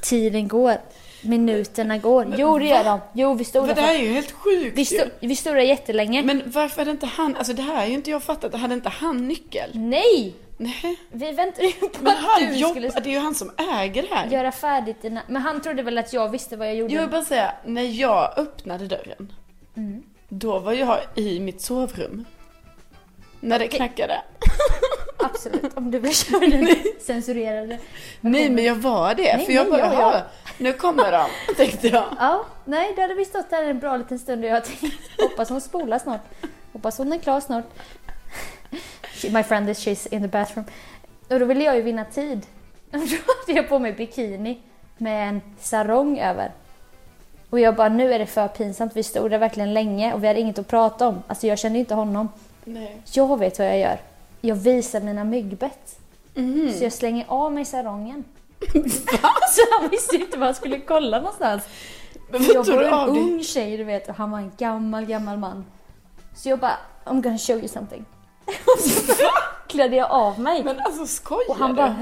Tiden 0.00 0.48
går. 0.48 0.78
Minuterna 1.22 1.98
går. 1.98 2.34
Jo 2.38 2.58
det 2.58 2.64
gör 2.64 2.84
de. 2.84 3.00
Jo 3.12 3.34
vi 3.34 3.44
stod 3.44 3.68
där. 3.68 3.74
det 3.74 3.80
här 3.80 3.94
är 3.94 3.98
ju 3.98 4.12
helt 4.12 4.30
sjukt 4.32 4.78
Vi, 4.78 4.84
stod, 4.84 5.08
vi 5.20 5.36
stod 5.36 5.54
där 5.54 5.60
jättelänge. 5.60 6.22
Men 6.22 6.42
varför 6.46 6.78
hade 6.78 6.90
inte 6.90 7.06
han, 7.06 7.36
alltså 7.36 7.52
det 7.52 7.62
här 7.62 7.82
är 7.82 7.86
ju 7.86 7.94
inte 7.94 8.10
jag 8.10 8.22
fattat, 8.22 8.54
hade 8.54 8.74
inte 8.74 8.88
han 8.88 9.28
nyckel? 9.28 9.70
Nej! 9.74 10.34
Nej. 10.56 10.98
Vi 11.12 11.32
väntade 11.32 11.66
ju 11.66 11.72
på 11.72 11.88
Men 12.00 12.12
att 12.12 12.18
han 12.18 12.42
du 12.48 12.54
jobbar, 12.54 12.70
skulle 12.70 12.88
det 12.88 13.10
är 13.10 13.12
ju 13.12 13.18
han 13.18 13.34
som 13.34 13.50
äger 13.80 14.02
det 14.02 14.14
här. 14.14 14.26
göra 14.26 14.52
färdigt 14.52 15.02
dina... 15.02 15.22
Men 15.28 15.42
han 15.42 15.60
trodde 15.62 15.82
väl 15.82 15.98
att 15.98 16.12
jag 16.12 16.28
visste 16.28 16.56
vad 16.56 16.68
jag 16.68 16.74
gjorde. 16.76 16.94
Jag 16.94 17.00
vill 17.00 17.10
bara 17.10 17.24
säga, 17.24 17.52
när 17.66 17.82
jag 18.00 18.38
öppnade 18.38 18.86
dörren, 18.86 19.32
Mm. 19.76 20.02
då 20.28 20.58
var 20.58 20.72
jag 20.72 20.98
i 21.14 21.40
mitt 21.40 21.60
sovrum. 21.60 22.24
När 23.40 23.58
det 23.58 23.68
knackade. 23.68 24.22
Absolut, 25.22 25.76
om 25.76 25.90
du 25.90 25.98
vill 25.98 26.14
köra 26.14 26.40
den 26.46 26.68
censurerade. 27.00 27.78
Nej 28.20 28.50
men 28.50 28.64
jag 28.64 28.74
var 28.74 29.14
det, 29.14 29.36
Nej, 29.36 29.46
för 29.46 29.52
jag 29.52 29.70
nej, 29.70 29.80
bara, 29.80 29.80
ja, 29.80 29.92
ja. 29.92 30.12
"Jaha, 30.12 30.22
nu 30.58 30.72
kommer 30.72 31.12
de, 31.12 31.26
tänkte 31.56 31.88
jag. 31.88 32.04
Ja, 32.18 32.44
nej, 32.64 32.92
då 32.96 33.02
hade 33.02 33.14
vi 33.14 33.24
stått 33.24 33.50
där 33.50 33.64
en 33.64 33.78
bra 33.78 33.96
liten 33.96 34.18
stund 34.18 34.44
och 34.44 34.50
jag 34.50 34.64
tänkte, 34.64 34.86
hoppas 35.22 35.48
hon 35.48 35.60
spolar 35.60 35.98
snart. 35.98 36.20
Hoppas 36.72 36.98
hon 36.98 37.12
är 37.12 37.18
klar 37.18 37.40
snart. 37.40 37.64
My 39.32 39.42
friend 39.42 39.70
is 39.70 39.86
she's 39.86 40.14
in 40.14 40.22
the 40.22 40.28
bathroom. 40.28 40.64
Och 41.28 41.40
då 41.40 41.44
ville 41.46 41.64
jag 41.64 41.76
ju 41.76 41.82
vinna 41.82 42.04
tid. 42.04 42.46
Då 42.90 42.98
hade 42.98 43.58
jag 43.58 43.68
på 43.68 43.78
mig 43.78 43.92
bikini 43.92 44.60
med 44.98 45.28
en 45.28 45.40
sarong 45.60 46.18
över. 46.18 46.52
Och 47.50 47.60
jag 47.60 47.74
bara, 47.74 47.88
nu 47.88 48.12
är 48.14 48.18
det 48.18 48.26
för 48.26 48.48
pinsamt. 48.48 48.96
Vi 48.96 49.02
stod 49.02 49.30
där 49.30 49.38
verkligen 49.38 49.74
länge 49.74 50.12
och 50.14 50.22
vi 50.24 50.26
hade 50.28 50.40
inget 50.40 50.58
att 50.58 50.68
prata 50.68 51.08
om. 51.08 51.22
Alltså 51.26 51.46
jag 51.46 51.58
kände 51.58 51.78
inte 51.78 51.94
honom. 51.94 52.28
Nej. 52.64 52.96
Jag 53.12 53.38
vet 53.38 53.58
vad 53.58 53.68
jag 53.68 53.78
gör. 53.78 53.98
Jag 54.44 54.56
visar 54.56 55.00
mina 55.00 55.24
myggbett. 55.24 55.98
Mhm. 56.34 56.72
Så 56.72 56.84
jag 56.84 56.92
slänger 56.92 57.24
av 57.28 57.52
mig 57.52 57.64
sarongen. 57.64 58.24
så 59.50 59.60
han 59.80 59.88
visste 59.90 60.16
inte 60.16 60.38
var 60.38 60.46
han 60.46 60.54
skulle 60.54 60.80
kolla 60.80 61.18
någonstans. 61.18 61.62
Jag 62.32 62.64
var 62.64 62.82
en 62.82 63.14
dig? 63.14 63.22
ung 63.22 63.42
tjej 63.42 63.76
du 63.76 63.84
vet 63.84 64.08
och 64.08 64.14
han 64.14 64.30
var 64.30 64.38
en 64.38 64.52
gammal, 64.58 65.04
gammal 65.06 65.38
man. 65.38 65.64
Så 66.34 66.48
jag 66.48 66.58
bara, 66.58 66.76
I'm 67.04 67.22
gonna 67.22 67.38
show 67.38 67.56
you 67.56 67.68
something. 67.68 68.04
Och 68.46 68.78
så 68.78 69.24
klädde 69.66 69.96
jag 69.96 70.10
av 70.10 70.40
mig. 70.40 70.64
Men 70.64 70.80
alltså 70.80 71.06
skojar 71.06 71.50
och 71.50 71.56
han 71.56 71.74
bara, 71.74 71.96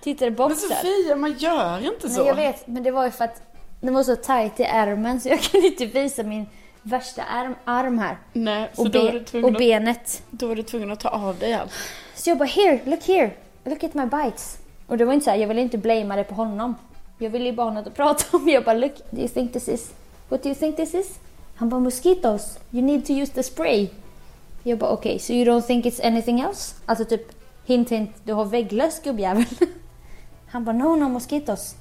tittade 0.00 0.30
bort 0.30 0.48
Men. 0.48 0.58
Sofia, 0.58 1.16
man 1.16 1.32
gör 1.32 1.86
inte 1.86 2.08
så. 2.08 2.18
Nej 2.18 2.28
jag 2.28 2.34
vet, 2.34 2.66
men 2.66 2.82
det 2.82 2.90
var 2.90 3.04
ju 3.04 3.10
för 3.10 3.24
att 3.24 3.42
den 3.80 3.94
var 3.94 4.02
så 4.02 4.16
tight 4.16 4.60
i 4.60 4.62
ärmen 4.62 5.20
så 5.20 5.28
jag 5.28 5.40
kunde 5.40 5.66
inte 5.66 5.86
visa 5.86 6.22
min 6.22 6.46
värsta 6.84 7.22
arm, 7.22 7.54
arm 7.64 7.98
här. 7.98 8.16
Nej, 8.32 8.70
så 8.74 8.82
Och, 8.82 8.90
då, 8.90 9.04
be, 9.04 9.24
du 9.32 9.42
och 9.42 9.50
att, 9.50 9.58
benet. 9.58 10.22
då 10.30 10.46
var 10.46 10.56
du 10.56 10.62
tvungen 10.62 10.90
att 10.90 11.00
ta 11.00 11.08
av 11.08 11.38
dig 11.38 11.54
allt. 11.54 11.72
Så 12.14 12.30
jag 12.30 12.38
bara, 12.38 12.48
here, 12.48 12.80
look 12.84 13.02
here, 13.02 13.30
look 13.64 13.84
at 13.84 13.94
my 13.94 14.06
bites. 14.06 14.58
Och 14.86 14.98
det 14.98 15.04
var 15.04 15.12
inte 15.12 15.24
så 15.24 15.30
här, 15.30 15.38
jag 15.38 15.48
ville 15.48 15.60
inte 15.60 15.78
blamea 15.78 16.16
det 16.16 16.24
på 16.24 16.34
honom. 16.34 16.74
Jag 17.18 17.30
ville 17.30 17.44
ju 17.44 17.52
bara 17.52 17.66
ha 17.66 17.74
något 17.74 17.86
att 17.86 17.94
prata 17.94 18.36
om. 18.36 18.48
Jag 18.48 18.64
bara, 18.64 18.74
look, 18.74 18.94
do 19.10 19.20
you 19.20 19.28
think 19.28 19.52
this 19.52 19.68
is, 19.68 19.92
what 20.28 20.42
do 20.42 20.48
you 20.48 20.58
think 20.58 20.76
this 20.76 20.94
is? 20.94 21.18
Han 21.56 21.68
bara, 21.68 21.80
mosquitoes, 21.80 22.58
you 22.70 22.82
need 22.82 23.06
to 23.06 23.12
use 23.12 23.32
the 23.32 23.42
spray. 23.42 23.88
Jag 24.62 24.78
bara, 24.78 24.90
okej, 24.90 25.10
okay, 25.10 25.18
so 25.18 25.32
you 25.32 25.44
don't 25.44 25.66
think 25.66 25.84
it's 25.84 26.06
anything 26.06 26.40
else? 26.40 26.74
Alltså 26.86 27.04
typ, 27.04 27.32
hint 27.64 27.90
hint, 27.90 28.10
du 28.24 28.32
har 28.32 28.44
vägglöss 28.44 29.00
gubbjävel. 29.02 29.44
Han 30.46 30.64
bara, 30.64 30.76
no, 30.76 30.96
no 30.96 31.08
mosquitoes. 31.08 31.74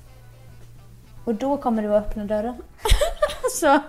Och 1.25 1.35
då 1.35 1.57
kommer 1.57 1.83
du 1.83 1.95
att 1.95 2.07
öppna 2.07 2.25
dörren. 2.25 2.55
så, 3.59 3.79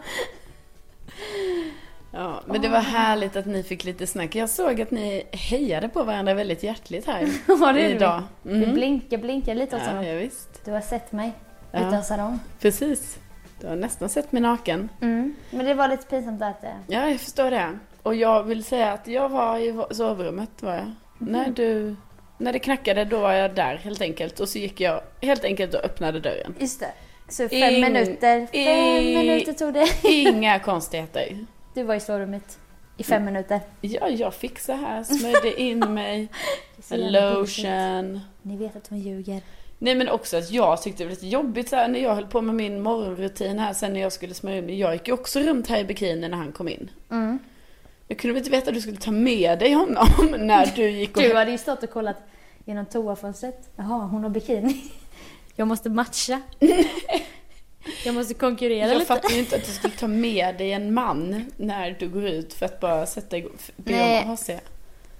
Ja, 2.14 2.40
men 2.46 2.60
det 2.60 2.68
var 2.68 2.78
härligt 2.80 3.36
att 3.36 3.46
ni 3.46 3.62
fick 3.62 3.84
lite 3.84 4.06
snack. 4.06 4.34
Jag 4.34 4.48
såg 4.50 4.80
att 4.80 4.90
ni 4.90 5.22
hejade 5.32 5.88
på 5.88 6.02
varandra 6.02 6.34
väldigt 6.34 6.62
hjärtligt 6.62 7.06
här 7.06 7.28
Ja, 7.48 7.72
det 7.72 7.88
idag. 7.88 8.22
vi 8.42 8.56
Mm. 8.56 8.74
blinkar, 8.74 9.18
blinkar 9.18 9.54
lite 9.54 9.76
åt 9.76 9.82
Ja, 9.92 10.02
ja, 10.04 10.14
visst. 10.18 10.64
Du 10.64 10.70
har 10.72 10.80
sett 10.80 11.12
mig 11.12 11.32
Ja. 11.72 11.88
utan 11.88 12.04
sarong. 12.04 12.38
Precis. 12.60 13.18
Du 13.60 13.66
har 13.66 13.76
nästan 13.76 14.08
sett 14.08 14.32
mig 14.32 14.42
naken. 14.42 14.88
Mm. 15.00 15.34
Men 15.50 15.66
det 15.66 15.74
var 15.74 15.88
lite 15.88 16.06
pinsamt 16.06 16.42
att... 16.42 16.64
eh, 16.64 16.70
Ja, 16.86 17.08
jag 17.08 17.20
förstår 17.20 17.50
det. 17.50 17.78
Och 18.02 18.14
jag 18.14 18.42
vill 18.42 18.64
säga 18.64 18.92
att 18.92 19.06
jag 19.08 19.28
var 19.28 19.58
i 19.58 19.94
sovrummet, 19.94 20.50
var 20.60 20.74
jag. 20.74 20.92
När 21.18 21.50
du... 21.50 21.96
När 22.38 22.52
det 22.52 22.58
knackade, 22.58 23.04
då 23.04 23.18
var 23.18 23.32
jag 23.32 23.54
där 23.54 23.76
helt 23.76 24.00
enkelt. 24.00 24.40
Och 24.40 24.48
så 24.48 24.58
gick 24.58 24.80
jag 24.80 25.00
helt 25.22 25.44
enkelt 25.44 25.74
och 25.74 25.84
öppnade 25.84 26.20
dörren. 26.20 26.54
Just 26.58 26.80
det. 26.80 26.92
Så 27.28 27.48
fem 27.48 27.58
Ing- 27.58 27.80
minuter. 27.80 28.46
Fem 28.52 28.60
i- 29.04 29.16
minuter 29.18 29.52
tog 29.52 29.74
det. 29.74 29.88
Inga 30.02 30.58
konstigheter. 30.58 31.46
Du 31.74 31.82
var 31.82 31.94
i 31.94 32.00
sovrummet 32.00 32.58
i 32.96 33.02
fem 33.02 33.24
minuter. 33.24 33.60
Ja, 33.80 34.08
jag 34.08 34.34
fixade 34.34 34.78
här, 34.78 35.04
smörjde 35.04 35.60
in 35.60 35.78
mig, 35.78 36.28
så 36.82 36.96
lotion. 36.96 38.20
Ni 38.42 38.56
vet 38.56 38.76
att 38.76 38.88
hon 38.88 38.98
ljuger. 38.98 39.42
Nej 39.78 39.94
men 39.94 40.08
också 40.08 40.36
att 40.36 40.50
jag 40.50 40.82
tyckte 40.82 41.02
det 41.02 41.06
var 41.06 41.10
lite 41.10 41.26
jobbigt 41.26 41.68
så 41.68 41.76
här, 41.76 41.88
när 41.88 42.00
jag 42.00 42.14
höll 42.14 42.26
på 42.26 42.40
med 42.40 42.54
min 42.54 42.82
morgonrutin 42.82 43.58
här 43.58 43.72
sen 43.72 43.92
när 43.92 44.00
jag 44.00 44.12
skulle 44.12 44.34
smörja 44.34 44.62
mig. 44.62 44.78
Jag 44.78 44.92
gick 44.92 45.08
ju 45.08 45.14
också 45.14 45.40
runt 45.40 45.68
här 45.68 45.78
i 45.78 45.84
bikini 45.84 46.28
när 46.28 46.36
han 46.36 46.52
kom 46.52 46.68
in. 46.68 46.90
Mm. 47.10 47.38
Jag 48.08 48.18
kunde 48.18 48.32
väl 48.32 48.38
inte 48.38 48.50
veta 48.50 48.70
att 48.70 48.74
du 48.74 48.80
skulle 48.80 48.96
ta 48.96 49.10
med 49.10 49.58
dig 49.58 49.72
honom 49.72 50.08
när 50.38 50.66
du 50.76 50.90
gick 50.90 51.16
och... 51.16 51.22
Du 51.22 51.34
hade 51.34 51.50
ju 51.50 51.58
stått 51.58 51.82
och 51.82 51.90
kollat 51.90 52.16
genom 52.64 52.86
toafönstret. 52.86 53.70
Jaha, 53.76 54.06
hon 54.06 54.22
har 54.22 54.30
bikini. 54.30 54.82
Jag 55.56 55.68
måste 55.68 55.90
matcha. 55.90 56.40
Jag 58.04 58.14
måste 58.14 58.34
konkurrera 58.34 58.86
Jag 58.88 58.94
lite. 58.94 59.06
fattar 59.06 59.30
ju 59.30 59.38
inte 59.38 59.56
att 59.56 59.64
du 59.64 59.72
skulle 59.72 59.94
ta 59.94 60.06
med 60.06 60.54
dig 60.58 60.72
en 60.72 60.94
man 60.94 61.50
när 61.56 61.96
du 61.98 62.08
går 62.08 62.24
ut 62.26 62.54
för 62.54 62.66
att 62.66 62.80
bara 62.80 63.06
sätta 63.06 63.36
igång, 63.36 63.52
be 63.76 64.22
om 64.24 64.30
AC. 64.30 64.50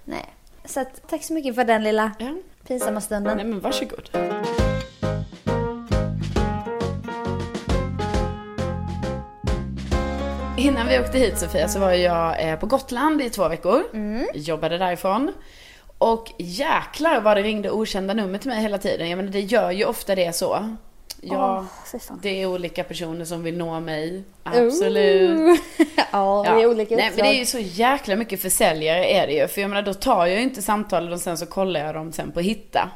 Nej. 0.05 0.25
Så 0.65 0.79
att, 0.79 1.07
tack 1.09 1.23
så 1.23 1.33
mycket 1.33 1.55
för 1.55 1.63
den 1.63 1.83
lilla 1.83 2.11
Ja. 2.19 2.35
pinsamma 2.67 3.01
stunden. 3.01 3.37
Nej 3.37 3.45
men 3.45 3.59
varsågod. 3.59 4.09
Innan 10.57 10.87
vi 10.87 10.99
åkte 10.99 11.17
hit 11.19 11.37
Sofia 11.39 11.67
så 11.67 11.79
var 11.79 11.91
jag 11.91 12.49
eh, 12.49 12.55
på 12.59 12.65
Gotland 12.65 13.21
i 13.21 13.29
två 13.29 13.47
veckor. 13.47 13.83
Jobbade 14.33 14.77
därifrån. 14.77 15.31
Och 15.97 16.31
jäklar 16.37 17.21
vad 17.21 17.37
det 17.37 17.43
ringde 17.43 17.71
okända 17.71 18.13
nummer 18.13 18.37
till 18.37 18.49
mig 18.49 18.61
hela 18.61 18.77
tiden. 18.77 19.09
Jag 19.09 19.17
menar 19.17 19.31
det 19.31 19.39
gör 19.39 19.71
ju 19.71 19.85
ofta 19.85 20.15
det 20.15 20.35
så. 20.35 20.75
Ja, 21.31 21.65
fan. 21.99 22.19
det 22.21 22.41
är 22.41 22.45
olika 22.45 22.83
personer 22.83 23.25
som 23.25 23.43
vill 23.43 23.57
nå 23.57 23.79
mig. 23.79 24.23
Absolut. 24.43 25.61
ja, 26.11 26.43
det 26.47 26.61
är 26.61 26.67
olika 26.67 26.95
Nej, 26.95 27.11
men 27.15 27.25
det 27.25 27.35
är 27.35 27.39
ju 27.39 27.45
så 27.45 27.59
jäkla 27.59 28.15
mycket 28.15 28.41
försäljare 28.41 29.05
är 29.05 29.27
det 29.27 29.33
ju. 29.33 29.47
För 29.47 29.61
jag 29.61 29.69
menar 29.69 29.81
då 29.81 29.93
tar 29.93 30.25
jag 30.25 30.35
ju 30.35 30.43
inte 30.43 30.61
samtalen 30.61 31.13
och 31.13 31.19
sen 31.19 31.37
så 31.37 31.45
kollar 31.45 31.85
jag 31.85 31.95
dem 31.95 32.11
sen 32.11 32.31
på 32.31 32.39
Hitta. 32.39 32.89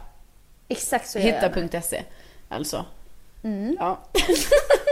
Exakt 0.68 1.10
så. 1.10 1.20
Hitta.se. 1.20 2.04
Alltså. 2.50 2.86
Mm. 3.44 3.78
Ja. 3.80 4.00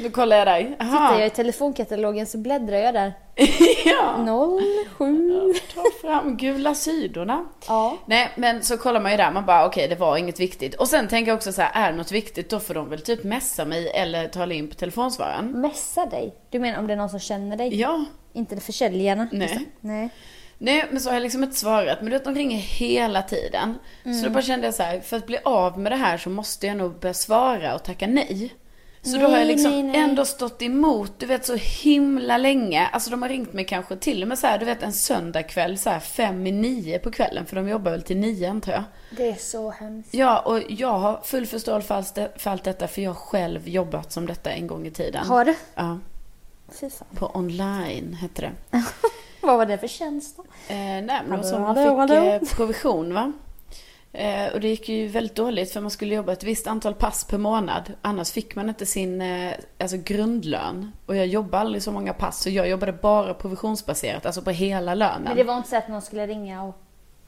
Nu 0.00 0.10
kollar 0.10 0.36
jag 0.36 0.46
där. 0.46 0.62
Tittar 0.62 1.18
jag 1.18 1.26
i 1.26 1.30
telefonkatalogen 1.30 2.26
så 2.26 2.38
bläddrar 2.38 2.76
jag 2.76 2.94
där. 2.94 3.12
ja. 3.84 4.26
07. 4.98 5.54
Ta 5.74 5.82
fram 6.00 6.36
gula 6.36 6.74
sidorna. 6.74 7.46
Ja. 7.68 7.98
Nej, 8.06 8.32
men 8.36 8.62
så 8.62 8.76
kollar 8.76 9.00
man 9.00 9.10
ju 9.10 9.16
där, 9.16 9.30
man 9.30 9.46
bara 9.46 9.66
okej, 9.66 9.88
det 9.88 9.94
var 9.94 10.16
inget 10.16 10.40
viktigt. 10.40 10.74
Och 10.74 10.88
sen 10.88 11.08
tänker 11.08 11.30
jag 11.30 11.36
också 11.36 11.52
så 11.52 11.62
här, 11.62 11.86
är 11.86 11.92
det 11.92 11.98
något 11.98 12.12
viktigt 12.12 12.50
då 12.50 12.60
får 12.60 12.74
de 12.74 12.88
väl 12.88 13.00
typ 13.00 13.24
messa 13.24 13.64
mig 13.64 13.90
eller 13.94 14.28
tala 14.28 14.54
in 14.54 14.68
på 14.68 14.74
telefonsvararen. 14.74 15.60
Mässa 15.60 16.06
dig? 16.06 16.34
Du 16.50 16.58
menar 16.58 16.78
om 16.78 16.86
det 16.86 16.92
är 16.92 16.96
någon 16.96 17.10
som 17.10 17.20
känner 17.20 17.56
dig? 17.56 17.80
Ja, 17.80 18.04
Inte 18.32 18.56
försäljarna? 18.60 19.28
Nej. 19.32 19.66
Nej. 19.80 20.08
Nej, 20.58 20.86
men 20.90 21.00
så 21.00 21.08
har 21.08 21.14
jag 21.14 21.22
liksom 21.22 21.44
inte 21.44 21.56
svarat. 21.56 21.98
Men 22.00 22.10
du 22.10 22.10
vet, 22.10 22.24
de 22.24 22.34
ringer 22.34 22.58
hela 22.58 23.22
tiden. 23.22 23.78
Så 24.02 24.24
då 24.28 24.30
bara 24.30 24.42
kände 24.42 24.66
jag 24.66 24.74
så 24.74 24.82
här, 24.82 25.00
för 25.00 25.16
att 25.16 25.26
bli 25.26 25.38
av 25.44 25.78
med 25.78 25.92
det 25.92 25.96
här 25.96 26.18
så 26.18 26.30
måste 26.30 26.66
jag 26.66 26.76
nog 26.76 27.00
börja 27.00 27.14
svara 27.14 27.74
och 27.74 27.82
tacka 27.84 28.06
nej. 28.06 28.54
Så 29.04 29.10
då 29.10 29.18
Nej, 29.22 29.30
har 29.30 29.38
jag 29.38 29.46
liksom 29.46 29.70
nej, 29.70 29.82
nej. 29.82 29.96
ändå 30.00 30.24
stått 30.24 30.62
emot, 30.62 31.12
du 31.18 31.26
vet 31.26 31.46
så 31.46 31.54
himla 31.54 32.38
länge. 32.38 32.86
Alltså 32.86 33.10
de 33.10 33.22
har 33.22 33.28
ringt 33.28 33.52
mig 33.52 33.64
kanske 33.64 33.96
till 33.96 34.22
och 34.22 34.28
med 34.28 34.38
så 34.38 34.46
här, 34.46 34.58
du 34.58 34.64
vet 34.64 34.82
en 34.82 34.92
söndagkväll 34.92 35.78
så 35.78 35.90
här 35.90 36.00
fem 36.00 36.46
i 36.46 36.52
nio 36.52 36.98
på 36.98 37.10
kvällen. 37.10 37.46
För 37.46 37.56
de 37.56 37.68
jobbar 37.68 37.90
väl 37.90 38.02
till 38.02 38.16
nio 38.16 38.50
antar 38.50 38.72
jag. 38.72 38.82
Det 39.10 39.28
är 39.30 39.34
så 39.34 39.70
hemskt. 39.70 40.14
Ja, 40.14 40.38
och 40.38 40.60
jag 40.68 40.98
har 40.98 41.20
full 41.24 41.46
förståelse 41.46 42.28
för 42.36 42.50
allt, 42.50 42.64
detta 42.64 42.88
för 42.88 43.02
jag 43.02 43.10
har 43.10 43.14
själv 43.14 43.68
jobbat 43.68 44.12
som 44.12 44.26
detta 44.26 44.50
en 44.50 44.66
gång 44.66 44.86
i 44.86 44.90
tiden. 44.90 45.26
Har 45.26 45.44
du? 45.44 45.54
Ja, 45.74 45.98
Fy 46.80 46.90
fan. 46.90 47.08
på 47.14 47.30
online 47.34 48.14
hette 48.14 48.42
det. 48.42 48.52
Vad 49.40 49.58
var 49.58 49.66
det 49.66 49.78
för 49.78 49.88
tjänst 49.88 50.36
då? 50.36 50.42
Eh, 50.42 50.76
nej, 50.76 51.04
men 51.06 51.30
det 51.30 51.36
var 51.36 51.42
så 51.42 51.58
man 51.58 52.08
fick 52.08 52.16
eh, 52.16 52.56
provision 52.56 53.14
va. 53.14 53.32
Eh, 54.16 54.52
och 54.52 54.60
det 54.60 54.68
gick 54.68 54.88
ju 54.88 55.08
väldigt 55.08 55.36
dåligt 55.36 55.72
för 55.72 55.80
man 55.80 55.90
skulle 55.90 56.14
jobba 56.14 56.32
ett 56.32 56.42
visst 56.42 56.66
antal 56.66 56.94
pass 56.94 57.24
per 57.24 57.38
månad. 57.38 57.92
Annars 58.02 58.32
fick 58.32 58.56
man 58.56 58.68
inte 58.68 58.86
sin 58.86 59.20
eh, 59.20 59.52
alltså 59.78 59.96
grundlön. 59.96 60.92
Och 61.06 61.16
jag 61.16 61.26
jobbade 61.26 61.60
aldrig 61.60 61.82
så 61.82 61.92
många 61.92 62.12
pass 62.12 62.42
så 62.42 62.50
jag 62.50 62.68
jobbade 62.68 62.92
bara 62.92 63.34
provisionsbaserat, 63.34 64.26
alltså 64.26 64.42
på 64.42 64.50
hela 64.50 64.94
lönen. 64.94 65.22
Men 65.22 65.36
det 65.36 65.44
var 65.44 65.56
inte 65.56 65.68
så 65.68 65.76
att 65.76 65.88
någon 65.88 66.02
skulle 66.02 66.26
ringa 66.26 66.62
och 66.62 66.78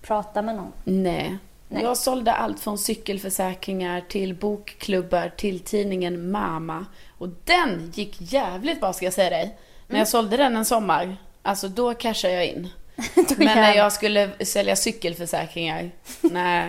prata 0.02 0.42
med 0.42 0.54
någon? 0.54 0.72
Nej. 0.84 1.38
Nej. 1.68 1.82
Jag 1.82 1.96
sålde 1.96 2.32
allt 2.32 2.60
från 2.60 2.78
cykelförsäkringar 2.78 4.00
till 4.00 4.34
bokklubbar 4.34 5.32
till 5.36 5.60
tidningen 5.60 6.30
Mama. 6.30 6.86
Och 7.18 7.28
den 7.44 7.92
gick 7.94 8.32
jävligt 8.32 8.80
bra 8.80 8.92
ska 8.92 9.04
jag 9.04 9.14
säga 9.14 9.30
dig. 9.30 9.42
Mm. 9.42 9.56
När 9.86 9.98
jag 9.98 10.08
sålde 10.08 10.36
den 10.36 10.56
en 10.56 10.64
sommar, 10.64 11.16
alltså 11.42 11.68
då 11.68 11.94
cashade 11.94 12.34
jag 12.34 12.46
in. 12.46 12.68
Men 13.36 13.46
när 13.46 13.74
jag 13.74 13.92
skulle 13.92 14.30
sälja 14.44 14.76
cykelförsäkringar, 14.76 15.90
nej. 16.20 16.68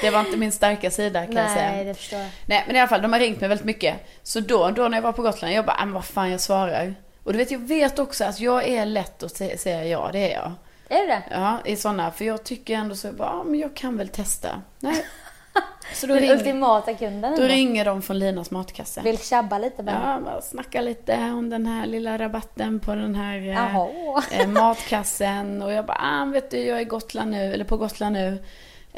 Det 0.00 0.10
var 0.10 0.20
inte 0.20 0.36
min 0.36 0.52
starka 0.52 0.90
sida 0.90 1.26
kan 1.26 1.36
jag 1.36 1.50
säga. 1.50 1.72
Nej, 1.72 1.84
det 1.84 1.94
förstår 1.94 2.18
jag. 2.18 2.28
Nej 2.46 2.64
men 2.66 2.76
i 2.76 2.78
alla 2.78 2.88
fall, 2.88 3.02
de 3.02 3.12
har 3.12 3.20
ringt 3.20 3.40
mig 3.40 3.48
väldigt 3.48 3.66
mycket. 3.66 3.94
Så 4.22 4.40
då, 4.40 4.70
då 4.70 4.88
när 4.88 4.96
jag 4.96 5.02
var 5.02 5.12
på 5.12 5.22
Gotland, 5.22 5.54
jag 5.54 5.64
bara, 5.64 5.76
"Ah, 5.80 5.84
men 5.84 5.94
vad 5.94 6.04
fan 6.04 6.30
jag 6.30 6.40
svarar. 6.40 6.94
Och 7.24 7.32
du 7.32 7.38
vet, 7.38 7.50
jag 7.50 7.58
vet 7.58 7.98
också 7.98 8.24
att 8.24 8.40
jag 8.40 8.68
är 8.68 8.86
lätt 8.86 9.22
att 9.22 9.32
sä- 9.40 9.56
säga 9.56 9.84
ja, 9.84 10.10
det 10.12 10.32
är 10.32 10.34
jag. 10.34 10.52
Är 10.88 11.06
det 11.06 11.06
det? 11.06 11.22
Ja, 11.30 11.58
i 11.64 11.76
sådana, 11.76 12.10
för 12.10 12.24
jag 12.24 12.44
tycker 12.44 12.74
ändå 12.74 12.94
så, 12.96 13.12
bara, 13.12 13.28
ja, 13.28 13.44
men 13.44 13.60
jag 13.60 13.74
kan 13.76 13.96
väl 13.96 14.08
testa. 14.08 14.62
Nej. 14.80 15.04
Så 15.94 16.06
då, 16.06 16.14
Den 16.14 16.22
ring, 16.22 16.30
ultimata 16.30 16.94
kunden 16.94 17.36
då 17.36 17.42
ringer 17.42 17.84
de 17.84 18.02
från 18.02 18.18
Linas 18.18 18.50
matkasse. 18.50 19.00
Vill 19.00 19.18
tjabba 19.18 19.58
lite 19.58 19.82
med 19.82 19.94
Ja, 19.94 20.20
bara 20.24 20.40
snacka 20.42 20.80
lite 20.80 21.14
om 21.16 21.50
den 21.50 21.66
här 21.66 21.86
lilla 21.86 22.18
rabatten 22.18 22.80
på 22.80 22.94
den 22.94 23.14
här 23.14 23.48
eh, 23.48 24.40
eh, 24.40 24.48
matkassen. 24.48 25.62
Och 25.62 25.72
jag 25.72 25.86
bara, 25.86 25.98
ah, 26.00 26.24
vet 26.24 26.50
du, 26.50 26.58
jag 26.58 26.80
är 26.80 26.84
Gotland 26.84 27.30
nu, 27.30 27.54
eller 27.54 27.64
på 27.64 27.76
Gotland 27.76 28.12
nu. 28.12 28.42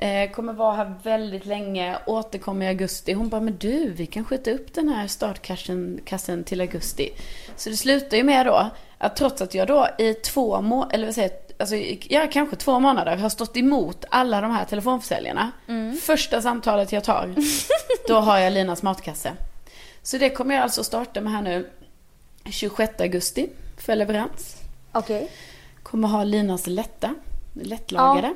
Eh, 0.01 0.31
kommer 0.31 0.53
vara 0.53 0.75
här 0.75 0.95
väldigt 1.03 1.47
länge, 1.47 1.99
återkommer 2.07 2.67
i 2.67 2.69
augusti. 2.69 3.13
Hon 3.13 3.29
bara, 3.29 3.41
men 3.41 3.57
du, 3.59 3.91
vi 3.91 4.07
kan 4.07 4.25
skjuta 4.25 4.51
upp 4.51 4.75
den 4.75 4.89
här 4.89 5.07
startkassen 5.07 6.01
kassen 6.05 6.45
till 6.45 6.61
augusti. 6.61 7.11
Så 7.57 7.71
det 7.71 7.77
slutar 7.77 8.17
ju 8.17 8.23
med 8.23 8.47
då, 8.47 8.71
att 8.99 9.17
trots 9.17 9.43
att 9.43 9.55
jag 9.55 9.67
då 9.69 9.89
i 9.99 10.15
två 10.15 10.61
månader, 10.61 10.95
eller 10.95 11.07
vad 11.07 11.15
säger 11.15 11.31
alltså, 11.59 11.77
ja, 12.09 12.29
kanske 12.33 12.57
två 12.57 12.81
månader 12.81 13.17
har 13.17 13.29
stått 13.29 13.57
emot 13.57 14.05
alla 14.11 14.41
de 14.41 14.51
här 14.51 14.65
telefonförsäljarna. 14.65 15.51
Första 16.03 16.43
samtalet 16.43 16.93
jag 16.93 17.05
tar, 17.05 17.35
då 18.09 18.15
har 18.15 18.39
jag 18.39 18.53
Linas 18.53 18.83
matkasse. 18.83 19.33
Så 20.03 20.19
det 20.19 20.31
kommer 20.31 20.55
jag 20.55 20.63
alltså 20.63 20.85
starta 20.85 21.21
med 21.21 21.33
här 21.33 21.43
nu 21.43 21.71
26 22.45 23.01
augusti 23.01 23.49
för 23.79 23.97
leverans. 23.97 24.57
Okej. 24.93 25.31
Kommer 25.83 26.09
ha 26.09 26.25
Linas 26.25 26.67
lätta, 26.67 27.15
lättlagade. 27.53 28.35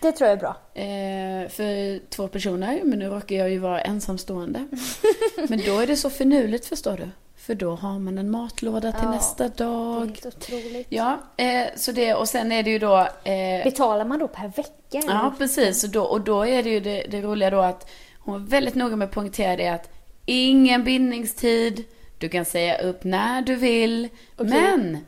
Det 0.00 0.12
tror 0.12 0.28
jag 0.28 0.36
är 0.36 0.40
bra. 0.40 0.56
Eh, 0.74 1.48
för 1.50 1.98
två 2.08 2.28
personer, 2.28 2.80
men 2.84 2.98
nu 2.98 3.08
råkar 3.08 3.36
jag 3.36 3.50
ju 3.50 3.58
vara 3.58 3.80
ensamstående. 3.80 4.66
men 5.48 5.62
då 5.66 5.78
är 5.78 5.86
det 5.86 5.96
så 5.96 6.10
förnuligt 6.10 6.66
förstår 6.66 6.96
du. 6.96 7.10
För 7.46 7.54
då 7.54 7.74
har 7.74 7.98
man 7.98 8.18
en 8.18 8.30
matlåda 8.30 8.92
till 8.92 9.00
Ja, 9.04 9.10
nästa 9.10 9.48
Det 9.48 9.64
är 9.64 9.66
dag. 9.66 10.00
helt 10.06 10.26
otroligt. 10.26 10.86
Ja, 10.90 11.18
eh, 11.36 11.66
så 11.76 11.92
det, 11.92 12.14
och 12.14 12.28
sen 12.28 12.52
är 12.52 12.62
det 12.62 12.70
ju 12.70 12.78
då... 12.78 12.96
Eh, 13.24 13.64
Betalar 13.64 14.04
man 14.04 14.18
då 14.18 14.28
per 14.28 14.48
vecka? 14.48 14.98
eller? 14.98 15.08
Ja, 15.14 15.34
precis. 15.38 15.84
Och 15.84 15.90
då, 15.90 16.02
och 16.02 16.20
då 16.20 16.46
är 16.46 16.62
det 16.62 16.70
ju 16.70 16.80
det, 16.80 17.06
det 17.10 17.22
roliga 17.22 17.50
då 17.50 17.60
att 17.60 17.90
hon 18.18 18.32
var 18.34 18.48
väldigt 18.48 18.74
noga 18.74 18.96
med 18.96 19.06
att 19.08 19.14
poängtera 19.14 19.56
det 19.56 19.68
att 19.68 19.90
ingen 20.26 20.84
bindningstid, 20.84 21.84
du 22.18 22.28
kan 22.28 22.44
säga 22.44 22.78
upp 22.78 23.04
när 23.04 23.42
du 23.42 23.54
vill, 23.56 24.08
men 24.36 24.98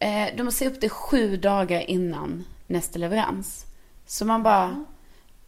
eh, 0.00 0.26
du 0.36 0.42
måste 0.42 0.58
säga 0.58 0.70
upp 0.70 0.80
det 0.80 0.88
sju 0.88 1.36
dagar 1.36 1.90
innan 1.90 2.44
nästa 2.66 2.98
leverans. 2.98 3.64
Så 4.06 4.24
man 4.24 4.42
bara... 4.42 4.84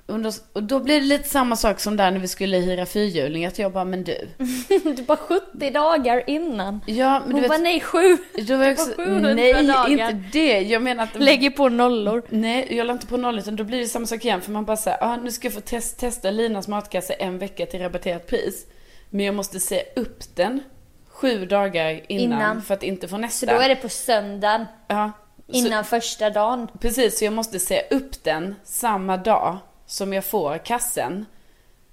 Då, 0.07 0.31
och 0.53 0.63
då 0.63 0.81
blir 0.81 1.01
det 1.01 1.07
lite 1.07 1.29
samma 1.29 1.57
sak 1.57 1.81
som 1.81 1.97
där 1.97 2.11
när 2.11 2.19
vi 2.19 2.29
skulle 2.29 2.57
hyra 2.57 2.87
fyrhjuling, 2.87 3.47
att 3.47 3.59
jag 3.59 3.73
bara, 3.73 3.85
men 3.85 4.05
du. 4.05 4.29
Du 4.97 5.03
bara 5.03 5.17
70 5.17 5.71
dagar 5.71 6.31
innan. 6.31 6.81
Ja, 6.87 7.21
men 7.21 7.33
Hon 7.33 7.43
du 7.43 7.49
bara 7.49 7.55
vet. 7.55 7.63
nej, 7.63 7.81
sju. 7.81 8.17
Då 8.47 8.57
var 8.57 8.65
jag 8.65 8.73
också, 8.73 8.91
på 8.91 9.03
700 9.05 9.35
nej, 9.35 9.53
dagar. 9.67 9.89
inte 9.91 10.13
det. 10.33 10.61
Jag 10.61 10.83
menar 10.83 11.05
att... 11.05 11.21
Lägger 11.23 11.51
på 11.51 11.69
nollor. 11.69 12.23
Nej, 12.29 12.77
jag 12.77 12.87
la 12.87 12.93
inte 12.93 13.07
på 13.07 13.17
noll 13.17 13.39
utan 13.39 13.57
då 13.57 13.65
blir 13.65 13.79
det 13.79 13.87
samma 13.87 14.07
sak 14.07 14.25
igen. 14.25 14.41
För 14.41 14.53
man 14.53 14.65
bara 14.65 14.77
säger, 14.77 15.05
ah, 15.05 15.17
nu 15.17 15.31
ska 15.31 15.47
jag 15.47 15.55
få 15.55 15.61
test, 15.61 15.99
testa 15.99 16.31
Linas 16.31 16.69
matkasse 16.69 17.13
en 17.13 17.39
vecka 17.39 17.67
till 17.67 17.81
rabatterat 17.81 18.27
pris. 18.27 18.67
Men 19.11 19.25
jag 19.27 19.35
måste 19.35 19.61
se 19.61 19.83
upp 19.97 20.37
den 20.37 20.61
sju 21.09 21.47
dagar 21.47 22.01
innan, 22.09 22.39
Innan. 22.39 22.63
för 22.63 22.75
att 22.75 22.83
inte 22.83 23.09
få 23.09 23.15
Så 23.15 23.19
nästa. 23.21 23.47
då 23.55 23.61
är 23.61 23.69
det 23.69 23.77
på 23.77 23.89
söndagen 23.89 24.67
ja, 24.89 25.13
så, 25.47 25.53
innan 25.53 25.85
första 25.85 26.31
dagen. 26.31 26.69
Precis, 26.81 27.19
så 27.19 27.25
jag 27.25 27.33
måste 27.33 27.59
se 27.59 27.83
upp 27.91 28.25
den 28.25 28.55
samma 28.65 29.17
dag 29.17 29.59
som 29.87 30.13
jag 30.13 30.25
får 30.25 30.59
kassen. 30.59 31.27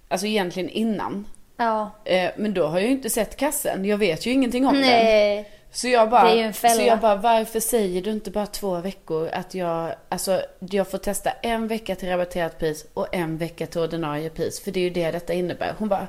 Alltså 0.08 0.28
egentligen 0.28 0.70
innan. 0.70 1.28
Ja. 1.58 1.92
Eh, 2.06 2.32
men 2.38 2.54
då 2.54 2.66
har 2.68 2.80
jag 2.80 2.88
ju 2.88 2.94
inte 2.94 3.10
sett 3.10 3.38
kassen. 3.38 3.86
Jag 3.86 3.98
vet 3.98 4.26
ju 4.26 4.32
ingenting 4.32 4.66
om 4.68 4.74
den. 4.74 4.82
Nej. 4.82 5.50
Så 5.72 5.88
jag 5.88 6.10
bara, 6.10 6.30
så 6.54 6.82
jag 6.88 7.00
bara, 7.00 7.16
varför 7.16 7.60
säger 7.60 8.02
du 8.02 8.12
inte 8.12 8.32
bara 8.32 8.46
två 8.46 8.76
veckor 8.80 9.28
att 9.34 9.54
jag, 9.56 9.94
alltså 10.10 10.42
jag 10.60 10.92
får 10.92 10.98
testa 10.98 11.32
en 11.32 11.68
vecka 11.68 11.96
till 11.96 12.10
rabatterat 12.10 12.60
pris 12.60 12.86
och 12.94 13.16
en 13.16 13.38
vecka 13.38 13.68
till 13.68 13.82
ordinarie 13.82 14.30
pris. 14.30 14.60
För 14.64 14.72
det 14.72 14.80
är 14.80 14.84
ju 14.84 14.90
det 14.90 15.12
detta 15.12 15.34
innebär. 15.34 15.74
Hon 15.78 15.88
bara, 15.90 16.08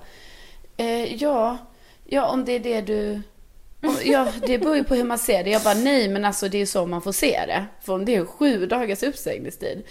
eh, 0.76 1.14
ja, 1.22 1.57
ja 2.05 2.26
om 2.28 2.45
det 2.45 2.53
är 2.53 2.61
det 2.61 2.80
du, 2.80 3.22
om- 3.82 3.97
ja 4.05 4.26
det 4.47 4.59
beror 4.59 4.76
ju 4.76 4.85
på 4.85 4.95
hur 4.95 5.05
man 5.05 5.18
ser 5.18 5.45
det. 5.45 5.51
Jag 5.51 5.62
bara, 5.62 5.74
nej 5.74 6.09
men 6.09 6.24
alltså 6.24 6.49
det 6.49 6.59
är 6.59 6.66
så 6.66 6.87
man 6.87 7.03
får 7.03 7.12
se 7.12 7.41
det. 7.47 7.64
För 7.82 7.93
om 7.93 8.05
det 8.05 8.14
är 8.14 8.24
sju 8.24 8.66
dagars 8.66 9.03
uppsägningstid. 9.03 9.82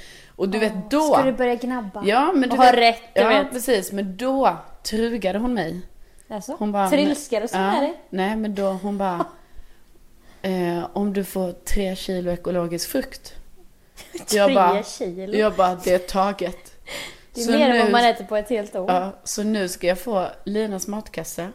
Och 0.43 0.49
du 0.49 0.59
vet 0.59 0.73
då. 0.89 1.13
Ska 1.13 1.23
du 1.23 1.31
börja 1.31 1.55
gnabba? 1.55 2.03
Ja 2.05 2.31
men 2.33 2.49
du 2.49 2.55
och 2.55 2.63
vet. 2.63 2.75
ha 2.75 2.81
rätt, 2.81 3.01
du 3.13 3.21
ja 3.21 3.27
vet. 3.29 3.51
precis, 3.51 3.91
men 3.91 4.17
då 4.17 4.57
trugade 4.83 5.39
hon 5.39 5.53
mig. 5.53 5.81
Alltså, 6.29 6.55
Hon 6.59 6.71
bara, 6.71 6.89
Trilskade 6.89 7.47
så 7.47 7.57
ja, 7.57 7.71
med 7.71 7.83
dig? 7.83 7.93
Nej, 8.09 8.35
men 8.35 8.55
då 8.55 8.69
hon 8.71 8.97
bara... 8.97 9.25
Eh, 10.41 10.87
om 10.93 11.13
du 11.13 11.23
får 11.23 11.51
tre 11.51 11.95
kilo 11.95 12.31
ekologisk 12.31 12.89
frukt. 12.89 13.33
Tre 14.27 14.55
bara, 14.55 14.83
kilo? 14.83 15.37
Jag 15.37 15.53
bara, 15.53 15.75
det 15.83 15.93
är 15.93 15.97
taget. 15.99 16.73
det 17.33 17.41
är 17.41 17.45
så 17.45 17.51
mer 17.51 17.69
än 17.69 17.79
vad 17.79 17.91
man 17.91 18.05
äter 18.05 18.25
på 18.25 18.35
ett 18.37 18.49
helt 18.49 18.75
år. 18.75 18.91
Ja, 18.91 19.11
så 19.23 19.43
nu 19.43 19.67
ska 19.67 19.87
jag 19.87 19.99
få 19.99 20.27
Linas 20.43 20.87
matkasse 20.87 21.49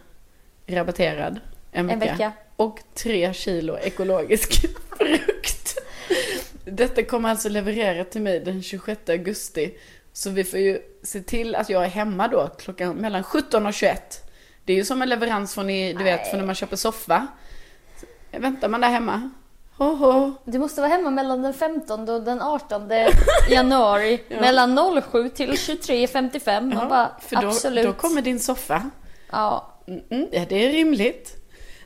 rabatterad 0.67 1.41
en 1.73 1.91
En 1.91 1.99
vecka. 1.99 2.13
vecka. 2.13 2.33
Och 2.57 2.81
tre 2.95 3.35
kilo 3.35 3.79
ekologisk 3.79 4.61
frukt. 4.99 5.58
Detta 6.73 7.03
kommer 7.03 7.29
alltså 7.31 7.49
leverera 7.49 8.05
till 8.05 8.21
mig 8.23 8.41
den 8.41 8.63
26 8.63 9.09
augusti. 9.09 9.75
Så 10.13 10.31
vi 10.31 10.45
får 10.45 10.59
ju 10.59 10.79
se 11.03 11.21
till 11.21 11.55
att 11.55 11.69
jag 11.71 11.85
är 11.85 11.89
hemma 11.89 12.29
då 12.29 12.49
klockan 12.59 12.95
mellan 12.97 13.23
17 13.23 13.67
och 13.67 13.75
21. 13.75 14.25
Det 14.65 14.73
är 14.73 14.77
ju 14.77 14.85
som 14.85 15.03
en 15.03 15.09
leverans 15.09 15.55
från, 15.55 15.71
i, 15.71 15.93
du 15.93 16.05
vet, 16.05 16.31
från 16.31 16.39
när 16.41 16.47
man 16.47 16.55
köper 16.55 16.77
soffa. 16.77 17.27
Väntar 18.31 18.69
man 18.69 18.81
där 18.81 18.89
hemma. 18.89 19.31
Ho, 19.77 19.85
ho. 19.95 20.33
Du 20.45 20.59
måste 20.59 20.81
vara 20.81 20.91
hemma 20.91 21.11
mellan 21.11 21.43
den 21.43 21.55
15 21.55 22.09
och 22.09 22.23
den 22.23 22.43
18 22.43 22.91
januari. 23.51 24.23
Mellan 24.29 25.03
07 25.11 25.29
till 25.29 25.51
23.55. 25.51 26.61
Man 26.61 26.73
Ja, 26.73 26.89
bara, 26.89 27.11
för 27.21 27.37
då, 27.37 27.49
absolut. 27.49 27.85
då 27.85 27.93
kommer 27.93 28.23
din 28.23 28.41
soffa. 28.41 28.91
Ja. 29.31 29.75
Mm, 29.87 30.01
mm, 30.11 30.29
ja, 30.33 30.45
det 30.49 30.65
är 30.67 30.73
rimligt. 30.73 31.37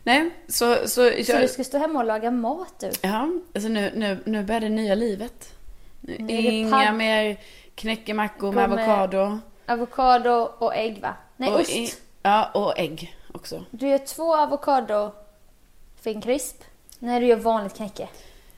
Nej, 0.05 0.31
så... 0.49 0.75
Så, 0.75 0.89
Så 0.89 1.03
jag, 1.33 1.43
du 1.43 1.49
ska 1.49 1.65
stå 1.65 1.79
hemma 1.79 1.99
och 1.99 2.05
laga 2.05 2.31
mat 2.31 2.75
du? 2.81 2.91
Ja, 3.03 3.31
alltså 3.55 3.69
nu, 3.69 3.93
nu, 3.95 4.19
nu 4.27 4.45
börjar 4.45 4.61
det 4.61 4.69
nya 4.69 4.95
livet. 4.95 5.55
Nu, 6.01 6.17
Nu 6.19 6.33
Inga 6.33 6.93
mer 6.93 7.41
knäckemackor 7.75 8.53
med 8.53 8.71
med- 8.71 8.79
avokado. 8.89 9.39
Avokado 9.67 10.31
och 10.59 10.75
ägg 10.77 11.01
va? 11.03 11.15
Nej, 11.37 11.51
och 11.51 11.61
ost. 11.61 11.71
i- 11.71 11.93
ja, 12.23 12.51
och 12.55 12.79
ägg. 12.79 13.17
också. 13.35 13.65
Du 13.71 13.89
gör 13.89 13.99
två 13.99 14.37
avokado 14.37 15.13
finkrisp 16.01 16.57
när 16.99 17.21
du 17.21 17.27
gör 17.27 17.37
vanligt 17.37 17.75
knäcke. 17.75 18.09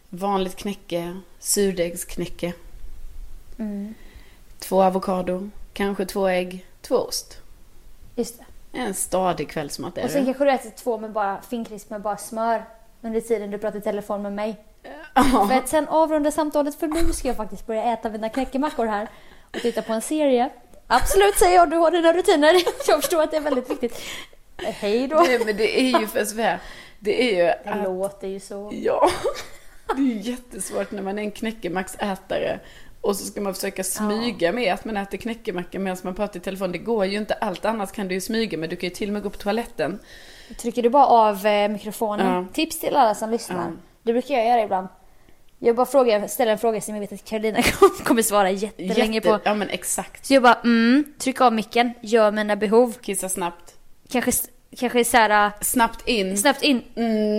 Vanligt 0.08 0.56
knäcke, 0.56 1.20
surdegsknäcke. 1.38 2.52
Mm. 3.58 3.94
Två 4.58 4.82
avokado, 4.82 5.50
kanske 5.72 6.06
två 6.06 6.28
ägg, 6.28 6.66
två 6.82 6.94
ost. 6.96 7.38
Just 8.16 8.38
det. 8.38 8.43
En 8.74 8.94
stadig 8.94 9.48
kvällsmat 9.50 9.98
är 9.98 10.04
Och 10.04 10.10
sen 10.10 10.20
det. 10.20 10.26
kanske 10.26 10.44
du 10.44 10.50
äter 10.50 10.70
två 10.70 10.98
med 10.98 11.12
bara 11.12 11.40
finkrisp 11.42 11.90
med 11.90 12.00
bara 12.02 12.16
smör 12.16 12.64
under 13.02 13.20
tiden 13.20 13.50
du 13.50 13.58
pratar 13.58 13.78
i 13.78 13.82
telefon 13.82 14.22
med 14.22 14.32
mig. 14.32 14.56
Ja. 15.14 15.46
För 15.48 15.54
att 15.54 15.68
sen 15.68 15.88
avrunda 15.88 16.30
samtalet 16.30 16.74
för 16.74 16.86
nu 16.86 17.12
ska 17.12 17.28
jag 17.28 17.36
faktiskt 17.36 17.66
börja 17.66 17.92
äta 17.92 18.08
mina 18.10 18.28
knäckemackor 18.28 18.86
här 18.86 19.08
och 19.54 19.60
titta 19.60 19.82
på 19.82 19.92
en 19.92 20.02
serie. 20.02 20.50
Absolut 20.86 21.38
säger 21.38 21.54
jag, 21.56 21.70
du 21.70 21.76
har 21.76 21.90
dina 21.90 22.12
rutiner. 22.12 22.54
Jag 22.88 23.00
förstår 23.00 23.22
att 23.22 23.30
det 23.30 23.36
är 23.36 23.40
väldigt 23.40 23.70
viktigt. 23.70 24.00
Hej 24.56 25.08
då. 25.08 25.16
Nej, 25.16 25.38
men 25.46 25.56
det 25.56 25.80
är 25.80 26.00
ju 26.00 26.06
för 26.06 26.24
Sofia, 26.24 26.58
det 26.98 27.22
är 27.22 27.36
ju 27.36 27.42
Det 27.42 27.70
att, 27.70 27.84
låter 27.84 28.28
ju 28.28 28.40
så. 28.40 28.70
ja, 28.74 29.08
det 29.96 30.02
är 30.02 30.06
ju 30.06 30.20
jättesvårt 30.30 30.90
när 30.90 31.02
man 31.02 31.18
är 31.18 31.22
en 31.22 31.30
knäckemacksätare 31.30 32.60
och 33.04 33.16
så 33.16 33.24
ska 33.26 33.40
man 33.40 33.54
försöka 33.54 33.84
smyga 33.84 34.52
med 34.52 34.74
att 34.74 34.84
man 34.84 34.96
äter 34.96 35.18
knäckemacka 35.18 35.78
medan 35.78 35.96
man 36.02 36.14
pratar 36.14 36.40
i 36.40 36.42
telefon. 36.42 36.72
Det 36.72 36.78
går 36.78 37.06
ju 37.06 37.18
inte. 37.18 37.34
Allt 37.34 37.64
annat 37.64 37.92
kan 37.92 38.08
du 38.08 38.14
ju 38.14 38.20
smyga 38.20 38.58
med. 38.58 38.70
Du 38.70 38.76
kan 38.76 38.88
ju 38.88 38.94
till 38.94 39.08
och 39.08 39.12
med 39.12 39.22
gå 39.22 39.30
på 39.30 39.38
toaletten. 39.38 39.98
Trycker 40.58 40.82
du 40.82 40.90
bara 40.90 41.06
av 41.06 41.46
eh, 41.46 41.68
mikrofonen. 41.68 42.26
Ja. 42.26 42.46
Tips 42.52 42.80
till 42.80 42.96
alla 42.96 43.14
som 43.14 43.30
lyssnar. 43.30 43.56
Ja. 43.56 43.72
Det 44.02 44.12
brukar 44.12 44.34
jag 44.34 44.46
göra 44.46 44.62
ibland. 44.62 44.88
Jag 45.58 45.76
bara 45.76 45.86
frågar, 45.86 46.26
ställer 46.26 46.52
en 46.52 46.58
fråga 46.58 46.80
som 46.80 46.94
jag 46.94 47.00
vet 47.00 47.12
att 47.12 47.24
Karolina 47.24 47.62
kommer 48.04 48.22
svara 48.22 48.50
jättelänge 48.50 49.14
Jätte, 49.14 49.28
på. 49.28 49.40
ja 49.44 49.54
men 49.54 49.68
exakt. 49.68 50.26
Så 50.26 50.34
jag 50.34 50.42
bara 50.42 50.54
mm, 50.64 51.04
tryck 51.18 51.40
av 51.40 51.52
micken, 51.52 51.92
gör 52.00 52.32
mina 52.32 52.56
behov. 52.56 52.94
Kissa 53.00 53.28
snabbt. 53.28 53.74
Kanske, 54.10 54.32
kanske 54.76 55.04
så 55.04 55.16
här, 55.16 55.52
Snabbt 55.60 56.08
in. 56.08 56.38
snabbt 56.38 56.62
in, 56.62 56.82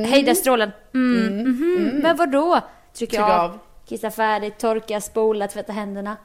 hejda 0.09 0.35
strålen. 0.35 0.71
Mm, 0.93 1.37
mhm. 1.37 1.99
Men 2.03 2.17
vadå? 2.17 2.61
Trycker 2.93 3.17
Tryck 3.17 3.29
av, 3.29 3.41
av. 3.41 3.59
kissa 3.85 4.11
färdigt, 4.11 4.57
torka, 4.57 5.01
spola, 5.01 5.47
tvätta 5.47 5.73
händerna. 5.73 6.17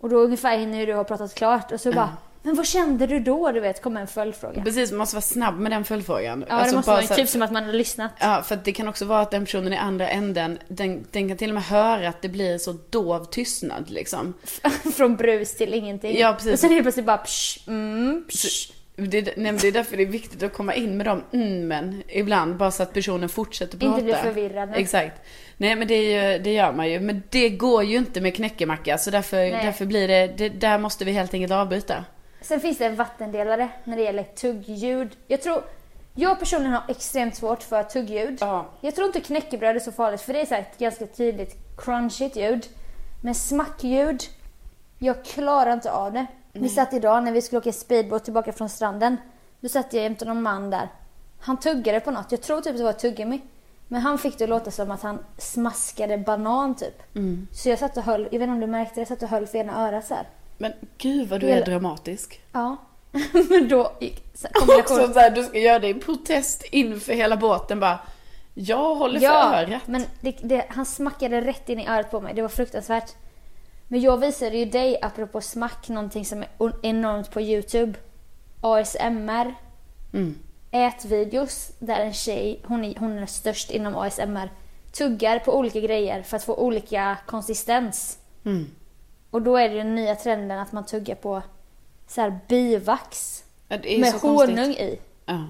Och 0.00 0.08
då 0.08 0.16
ungefär 0.16 0.58
hinner 0.58 0.86
du 0.86 0.94
ha 0.94 1.04
pratat 1.04 1.34
klart 1.34 1.72
och 1.72 1.80
så 1.80 1.92
bara, 1.92 2.16
men 2.42 2.54
vad 2.56 2.66
kände 2.66 3.06
du 3.06 3.20
då? 3.20 3.52
Du 3.52 3.60
vet, 3.60 3.82
kommer 3.82 4.00
en 4.00 4.06
följdfråga. 4.06 4.62
Precis, 4.62 4.90
man 4.90 4.98
måste 4.98 5.16
vara 5.16 5.22
snabb 5.22 5.58
med 5.58 5.72
den 5.72 5.84
följdfrågan. 5.84 6.44
Ja, 6.48 6.54
Alltså, 6.54 6.70
det 6.70 6.76
måste 6.76 6.90
vara 6.90 7.02
typ 7.02 7.28
som 7.28 7.42
att 7.42 7.52
man 7.52 7.64
har 7.64 7.72
lyssnat. 7.72 8.10
Ja, 8.20 8.42
för 8.42 8.56
det 8.64 8.72
kan 8.72 8.88
också 8.88 9.04
vara 9.04 9.20
att 9.20 9.30
den 9.30 9.44
personen 9.44 9.72
i 9.72 9.76
andra 9.76 10.08
änden, 10.08 10.58
den, 10.68 11.06
den 11.10 11.28
kan 11.28 11.36
till 11.36 11.50
och 11.50 11.54
med 11.54 11.62
höra 11.62 12.08
att 12.08 12.22
det 12.22 12.28
blir 12.28 12.58
så 12.58 12.74
dov 12.90 13.24
tystnad 13.24 13.90
liksom. 13.90 14.34
Från 14.96 15.16
brus 15.16 15.56
till 15.56 15.74
ingenting. 15.74 16.18
Ja, 16.18 16.32
precis. 16.32 16.52
Och 16.52 16.58
sen 16.58 16.70
helt 16.70 16.84
plötsligt 16.84 17.06
bara 17.06 17.18
psh, 17.18 17.68
mm, 17.68 18.24
psh. 18.28 18.72
Det, 18.96 19.18
är- 19.18 19.34
nej, 19.36 19.52
det 19.52 19.68
är 19.68 19.72
därför 19.72 19.96
det 19.96 20.02
är 20.02 20.06
viktigt 20.06 20.42
att 20.42 20.52
komma 20.52 20.74
in 20.74 20.96
med 20.96 21.06
de 21.06 21.22
mm, 21.32 21.68
men 21.68 22.02
ibland, 22.08 22.56
bara 22.56 22.70
så 22.70 22.82
att 22.82 22.92
personen 22.92 23.28
fortsätter 23.28 23.78
prata. 23.78 23.92
Inte 23.92 24.04
blir 24.04 24.14
förvirrad. 24.14 24.72
Exakt. 24.76 25.20
Nej 25.56 25.76
men 25.76 25.88
det, 25.88 26.38
det 26.38 26.52
gör 26.52 26.72
man 26.72 26.90
ju. 26.90 27.00
Men 27.00 27.22
det 27.30 27.48
går 27.48 27.84
ju 27.84 27.96
inte 27.96 28.20
med 28.20 28.34
knäckemacka. 28.36 28.98
Så 28.98 29.10
därför, 29.10 29.36
Nej. 29.36 29.50
därför 29.64 29.86
blir 29.86 30.08
det, 30.08 30.26
det, 30.26 30.48
där 30.48 30.78
måste 30.78 31.04
vi 31.04 31.12
helt 31.12 31.34
enkelt 31.34 31.52
avbryta. 31.52 32.04
Sen 32.40 32.60
finns 32.60 32.78
det 32.78 32.86
en 32.86 32.96
vattendelare 32.96 33.68
när 33.84 33.96
det 33.96 34.02
gäller 34.02 34.22
tuggljud. 34.22 35.08
Jag 35.26 35.42
tror, 35.42 35.64
jag 36.14 36.38
personligen 36.38 36.72
har 36.72 36.82
extremt 36.88 37.36
svårt 37.36 37.62
för 37.62 37.82
tuggljud. 37.82 38.36
Ja. 38.40 38.70
Jag 38.80 38.94
tror 38.94 39.06
inte 39.06 39.20
knäckebröd 39.20 39.76
är 39.76 39.80
så 39.80 39.92
farligt 39.92 40.20
för 40.20 40.32
det 40.32 40.40
är 40.40 40.46
så 40.46 40.54
ett 40.54 40.78
ganska 40.78 41.06
tydligt 41.06 41.56
crunchigt 41.78 42.36
ljud. 42.36 42.66
Men 43.22 43.34
smackljud, 43.34 44.22
jag 44.98 45.24
klarar 45.24 45.72
inte 45.72 45.92
av 45.92 46.12
det. 46.12 46.26
Vi 46.62 46.68
satt 46.68 46.92
idag 46.92 47.24
när 47.24 47.32
vi 47.32 47.42
skulle 47.42 47.58
åka 47.58 47.72
speedboat 47.72 48.24
tillbaka 48.24 48.52
från 48.52 48.68
stranden. 48.68 49.16
Då 49.60 49.68
satt 49.68 49.92
jag 49.92 50.02
jämte 50.02 50.24
någon 50.24 50.42
man 50.42 50.70
där. 50.70 50.88
Han 51.40 51.56
tuggade 51.56 52.00
på 52.00 52.10
något, 52.10 52.32
jag 52.32 52.42
tror 52.42 52.60
typ 52.60 52.76
det 52.76 52.84
var 52.84 52.92
tuggummi. 52.92 53.40
Men 53.88 54.00
han 54.00 54.18
fick 54.18 54.38
det 54.38 54.44
att 54.44 54.50
låta 54.50 54.70
som 54.70 54.90
att 54.90 55.02
han 55.02 55.18
smaskade 55.38 56.18
banan 56.18 56.74
typ. 56.74 57.02
Så 57.52 57.68
jag 57.68 57.78
satt 57.78 57.96
och 57.96 58.02
höll, 58.02 58.22
jag 58.22 58.30
vet 58.30 58.42
inte 58.42 58.52
om 58.52 58.60
du 58.60 58.66
märkte 58.66 58.94
det, 58.94 59.00
jag 59.00 59.08
satt 59.08 59.22
och 59.22 59.28
höll 59.28 59.46
för 59.46 59.58
ena 59.58 59.88
örat 59.88 60.06
så 60.06 60.14
här. 60.14 60.28
Men 60.58 60.72
gud 60.98 61.28
vad 61.28 61.40
du 61.40 61.50
är 61.50 61.64
dramatisk. 61.64 62.40
Ja. 62.52 62.76
Men 63.50 63.68
då 63.68 63.92
gick 64.00 64.24
så- 64.34 64.46
Också 64.48 64.60
kombination. 64.66 65.12
så 65.14 65.20
här, 65.20 65.30
du 65.30 65.44
ska 65.44 65.58
göra 65.58 65.78
det 65.78 65.88
i 65.88 65.94
protest 65.94 66.64
inför 66.70 67.12
hela 67.12 67.36
båten 67.36 67.80
bara. 67.80 67.98
Jag 68.54 68.94
håller 68.94 69.18
för 69.20 69.26
Ja, 69.26 69.54
örat. 69.62 69.82
men 69.86 70.04
det, 70.20 70.30
det, 70.42 70.64
han 70.68 70.86
smackade 70.86 71.40
rätt 71.40 71.68
in 71.68 71.80
i 71.80 71.88
örat 71.88 72.10
på 72.10 72.20
mig. 72.20 72.34
Det 72.34 72.42
var 72.42 72.48
fruktansvärt. 72.48 73.14
Men 73.88 74.00
jag 74.00 74.16
visade 74.16 74.56
ju 74.56 74.64
dig, 74.64 74.98
apropå 75.02 75.40
smack, 75.40 75.88
någonting 75.88 76.24
som 76.24 76.42
är 76.42 76.48
enormt 76.82 77.30
på 77.30 77.40
Youtube. 77.40 77.98
ASMR. 78.60 79.54
Mm. 80.12 80.38
Ätvideos 80.70 81.72
där 81.78 82.00
en 82.00 82.12
tjej, 82.12 82.60
hon 82.64 82.84
är, 82.84 82.98
hon 82.98 83.18
är 83.18 83.26
störst 83.26 83.70
inom 83.70 83.96
ASMR, 83.96 84.50
tuggar 84.92 85.38
på 85.38 85.58
olika 85.58 85.80
grejer 85.80 86.22
för 86.22 86.36
att 86.36 86.44
få 86.44 86.54
olika 86.54 87.18
konsistens. 87.26 88.18
Mm. 88.44 88.66
Och 89.30 89.42
då 89.42 89.56
är 89.56 89.68
det 89.68 89.74
den 89.74 89.94
nya 89.94 90.14
trenden 90.16 90.58
att 90.58 90.72
man 90.72 90.86
tuggar 90.86 91.14
på 91.14 91.42
så 92.06 92.20
här 92.20 92.38
bivax 92.48 93.42
med 93.68 94.12
så 94.12 94.18
konstigt. 94.18 94.58
honung 94.58 94.72
i. 94.72 94.98
Ja. 95.26 95.46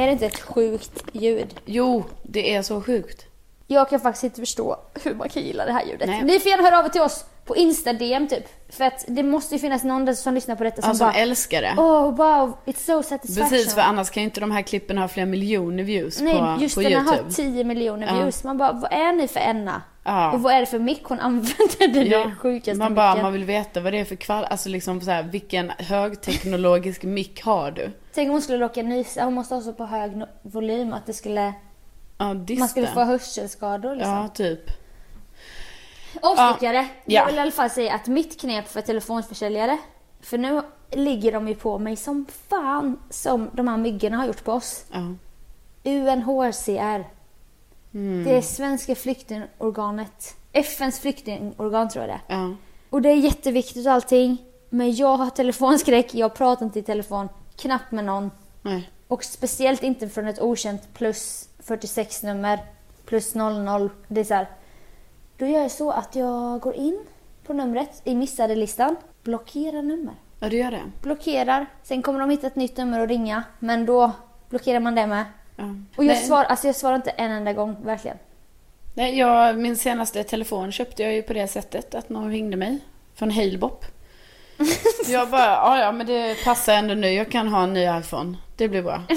Är 0.00 0.06
det 0.06 0.12
inte 0.12 0.26
ett 0.26 0.40
sjukt 0.40 1.04
ljud? 1.12 1.54
Jo, 1.64 2.04
det 2.22 2.54
är 2.54 2.62
så 2.62 2.82
sjukt. 2.82 3.26
Jag 3.66 3.90
kan 3.90 4.00
faktiskt 4.00 4.24
inte 4.24 4.40
förstå 4.40 4.76
hur 5.02 5.14
man 5.14 5.28
kan 5.28 5.42
gilla 5.42 5.66
det 5.66 5.72
här 5.72 5.86
ljudet. 5.86 6.08
Nej. 6.08 6.24
Ni 6.24 6.40
får 6.40 6.50
gärna 6.50 6.62
höra 6.62 6.78
av 6.78 6.84
er 6.84 6.88
till 6.88 7.00
oss 7.00 7.24
på 7.44 7.56
Insta-DM 7.56 8.28
typ. 8.28 8.44
För 8.68 8.84
att 8.84 9.04
det 9.08 9.22
måste 9.22 9.54
ju 9.54 9.58
finnas 9.58 9.84
någon 9.84 10.04
där 10.04 10.12
som 10.12 10.34
lyssnar 10.34 10.56
på 10.56 10.64
detta 10.64 10.82
som 10.82 10.88
Ja, 10.90 10.94
som 10.94 11.06
bara 11.06 11.14
älskar 11.14 11.62
det. 11.62 11.74
Oh 11.76 12.16
wow, 12.16 12.56
it's 12.64 12.86
so 12.86 13.02
satisfaction. 13.02 13.50
Precis, 13.50 13.74
för 13.74 13.80
annars 13.80 14.10
kan 14.10 14.22
ju 14.22 14.24
inte 14.24 14.40
de 14.40 14.50
här 14.50 14.62
klippen 14.62 14.98
ha 14.98 15.08
flera 15.08 15.26
miljoner 15.26 15.82
views 15.84 16.20
Nej, 16.20 16.38
på, 16.38 16.56
just 16.60 16.74
på 16.74 16.80
den 16.80 16.92
YouTube. 16.92 17.16
har 17.24 17.30
10 17.30 17.64
miljoner 17.64 18.06
Ja. 18.06 18.14
views. 18.22 18.44
Man 18.44 18.58
bara, 18.58 18.72
vad 18.72 18.92
är 18.92 19.12
ni 19.12 19.28
för 19.28 19.40
Enna? 19.40 19.82
Ja. 20.04 20.32
Och 20.32 20.42
vad 20.42 20.52
är 20.54 20.60
det 20.60 20.66
för 20.66 20.78
mick 20.78 21.04
hon 21.04 21.20
använder? 21.20 21.88
Den 21.94 22.10
där 22.10 22.34
sjukaste 22.34 22.78
man 22.78 22.94
bara, 22.94 23.10
micken. 23.10 23.22
man 23.22 23.32
vill 23.32 23.44
veta 23.44 23.80
vad 23.80 23.92
det 23.92 23.98
är 23.98 24.04
för 24.04 24.16
kvall, 24.16 24.44
alltså 24.44 24.68
liksom 24.68 25.00
så 25.00 25.10
här, 25.10 25.22
vilken 25.22 25.70
högteknologisk 25.78 27.02
mick 27.02 27.42
har 27.42 27.70
du? 27.70 27.90
Tänk 28.14 28.26
om 28.26 28.32
hon 28.32 28.42
skulle 28.42 28.64
råka 28.64 28.82
nysa, 28.82 29.24
hon 29.24 29.34
måste 29.34 29.54
ha 29.54 29.62
så 29.62 29.72
på 29.72 29.84
hög 29.84 30.22
volym 30.42 30.92
att 30.92 31.06
det 31.06 31.12
skulle, 31.12 31.52
Ja, 32.18 32.34
man 32.58 32.68
skulle 32.68 32.86
få 32.86 33.00
hörselskador 33.00 33.94
liksom. 33.96 34.12
Ja, 34.12 34.28
typ. 34.28 34.60
Avstickare. 36.22 36.88
Ja. 37.04 37.20
Jag 37.20 37.26
vill 37.26 37.36
i 37.36 37.38
alla 37.38 37.50
fall 37.50 37.70
säga 37.70 37.94
att 37.94 38.06
mitt 38.06 38.40
knep 38.40 38.68
för 38.68 38.80
telefonförsäljare, 38.80 39.78
för 40.20 40.38
nu 40.38 40.62
ligger 40.90 41.32
de 41.32 41.48
ju 41.48 41.54
på 41.54 41.78
mig 41.78 41.96
som 41.96 42.26
fan 42.48 42.98
som 43.10 43.50
de 43.52 43.68
här 43.68 43.76
myggorna 43.76 44.16
har 44.16 44.26
gjort 44.26 44.44
på 44.44 44.52
oss. 44.52 44.84
Ja. 44.90 45.14
UNHCR. 45.84 47.04
Mm. 47.94 48.24
Det 48.24 48.36
är 48.36 48.42
svenska 48.42 48.94
flyktingorganet. 48.94 50.36
FNs 50.52 51.00
flyktingorgan 51.00 51.88
tror 51.88 52.04
jag 52.04 52.08
det 52.08 52.34
är. 52.34 52.38
Ja. 52.38 52.54
Och 52.90 53.02
det 53.02 53.08
är 53.08 53.16
jätteviktigt 53.16 53.86
och 53.86 53.92
allting. 53.92 54.38
Men 54.68 54.94
jag 54.94 55.16
har 55.16 55.30
telefonskräck, 55.30 56.14
jag 56.14 56.34
pratar 56.34 56.66
inte 56.66 56.78
i 56.78 56.82
telefon, 56.82 57.28
knappt 57.56 57.92
med 57.92 58.04
någon. 58.04 58.30
Nej. 58.62 58.90
Och 59.08 59.24
speciellt 59.24 59.82
inte 59.82 60.08
från 60.08 60.28
ett 60.28 60.40
okänt 60.40 60.94
plus 60.94 61.48
46 61.58 62.22
nummer, 62.22 62.58
plus 63.04 63.34
00. 63.34 63.90
Det 64.08 64.20
är 64.20 64.24
så 64.24 64.34
här. 64.34 64.48
Då 65.40 65.46
gör 65.46 65.60
jag 65.60 65.70
så 65.70 65.90
att 65.90 66.16
jag 66.16 66.60
går 66.60 66.74
in 66.74 66.98
på 67.46 67.52
numret 67.52 68.02
i 68.04 68.14
missade 68.14 68.54
listan, 68.54 68.96
blockerar 69.22 69.82
nummer. 69.82 70.14
Ja, 70.40 70.48
du 70.48 70.56
gör 70.56 70.70
det? 70.70 70.82
Blockerar, 71.02 71.66
sen 71.82 72.02
kommer 72.02 72.20
de 72.20 72.30
hitta 72.30 72.46
ett 72.46 72.56
nytt 72.56 72.76
nummer 72.76 73.00
och 73.00 73.08
ringa, 73.08 73.42
men 73.58 73.86
då 73.86 74.12
blockerar 74.48 74.80
man 74.80 74.94
det 74.94 75.06
med. 75.06 75.24
Ja. 75.56 75.64
Och 75.96 76.04
jag, 76.04 76.14
Nej. 76.14 76.24
svar, 76.24 76.44
alltså 76.44 76.66
jag 76.66 76.76
svarar 76.76 76.96
inte 76.96 77.10
en 77.10 77.30
enda 77.30 77.52
gång, 77.52 77.76
verkligen. 77.84 78.16
Nej, 78.94 79.18
jag, 79.18 79.58
min 79.58 79.76
senaste 79.76 80.24
telefon 80.24 80.72
köpte 80.72 81.02
jag 81.02 81.12
ju 81.12 81.22
på 81.22 81.32
det 81.32 81.48
sättet 81.48 81.94
att 81.94 82.08
någon 82.08 82.30
ringde 82.30 82.56
mig 82.56 82.78
från 83.14 83.30
Halebop. 83.30 83.84
jag 85.08 85.30
bara, 85.30 85.50
ja 85.50 85.78
ja 85.78 85.92
men 85.92 86.06
det 86.06 86.44
passar 86.44 86.74
ändå 86.74 86.94
nu, 86.94 87.12
jag 87.12 87.30
kan 87.30 87.48
ha 87.48 87.62
en 87.62 87.72
ny 87.72 87.98
iPhone. 87.98 88.36
Det 88.56 88.68
blir 88.68 88.82
bra. 88.82 89.02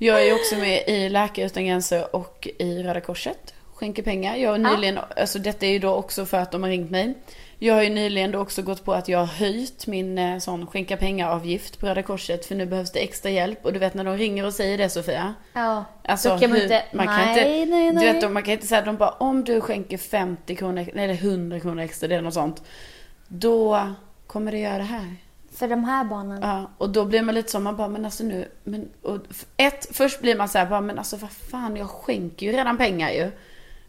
Jag 0.00 0.26
är 0.26 0.34
också 0.34 0.56
med 0.56 0.88
i 0.88 1.08
Läkare 1.08 1.46
Utan 1.46 1.66
Gränser 1.66 2.16
och 2.16 2.48
i 2.58 2.82
Röda 2.82 3.00
Korset. 3.00 3.54
Skänker 3.78 4.02
pengar. 4.02 4.36
Jag 4.36 4.50
har 4.50 4.58
nyligen, 4.58 4.98
alltså 5.16 5.38
detta 5.38 5.66
är 5.66 5.70
ju 5.70 5.78
då 5.78 5.90
också 5.90 6.26
för 6.26 6.38
att 6.38 6.52
de 6.52 6.62
har 6.62 6.70
ringt 6.70 6.90
mig. 6.90 7.14
Jag 7.58 7.74
har 7.74 7.82
ju 7.82 7.88
nyligen 7.90 8.30
då 8.30 8.38
också 8.38 8.62
gått 8.62 8.84
på 8.84 8.92
att 8.92 9.08
jag 9.08 9.18
har 9.18 9.26
höjt 9.26 9.86
min 9.86 10.18
eh, 10.18 10.38
sån 10.38 10.66
skänka 10.66 10.96
pengar-avgift 10.96 11.80
på 11.80 11.86
Röda 11.86 12.02
Korset 12.02 12.46
för 12.46 12.54
nu 12.54 12.66
behövs 12.66 12.92
det 12.92 12.98
extra 12.98 13.30
hjälp. 13.30 13.64
Och 13.64 13.72
du 13.72 13.78
vet 13.78 13.94
när 13.94 14.04
de 14.04 14.16
ringer 14.16 14.46
och 14.46 14.54
säger 14.54 14.78
det 14.78 14.88
Sofia. 14.88 15.34
Ja, 15.52 15.84
Alltså, 16.04 16.28
då 16.28 16.38
kan 16.38 16.50
man 16.50 16.62
inte... 16.62 16.84
man 16.92 17.06
kan 17.06 17.16
nej, 17.16 17.60
inte, 17.60 17.74
nej, 17.74 17.92
nej. 17.92 18.06
Du 18.06 18.20
vet, 18.20 18.32
man 18.32 18.42
kan 18.42 18.52
inte 18.52 18.66
säga 18.66 18.78
att 18.78 18.86
de 18.86 18.96
bara, 18.96 19.10
om 19.10 19.44
du 19.44 19.60
skänker 19.60 19.98
50 19.98 20.56
kronor, 20.56 20.88
eller 20.94 21.14
100 21.14 21.60
kronor 21.60 21.82
extra, 21.82 22.08
det 22.08 22.14
är 22.14 22.22
något 22.22 22.34
sånt. 22.34 22.62
Då 23.28 23.86
kommer 24.26 24.52
det 24.52 24.58
göra 24.58 24.78
det 24.78 24.84
här. 24.84 25.16
För 25.52 25.68
de 25.68 25.84
här 25.84 26.04
barnen. 26.04 26.42
Ja, 26.42 26.70
och 26.78 26.90
då 26.90 27.04
blir 27.04 27.22
man 27.22 27.34
lite 27.34 27.50
så, 27.50 27.60
man 27.60 27.76
bara, 27.76 27.88
men 27.88 28.04
alltså 28.04 28.24
nu, 28.24 28.48
men, 28.64 28.88
och, 29.02 29.18
ett, 29.56 29.88
först 29.96 30.20
blir 30.20 30.36
man 30.36 30.48
så 30.48 30.58
här, 30.58 30.66
bara, 30.66 30.80
men 30.80 30.98
alltså 30.98 31.16
vad 31.16 31.30
fan, 31.30 31.76
jag 31.76 31.90
skänker 31.90 32.46
ju 32.46 32.52
redan 32.52 32.78
pengar 32.78 33.10
ju. 33.10 33.30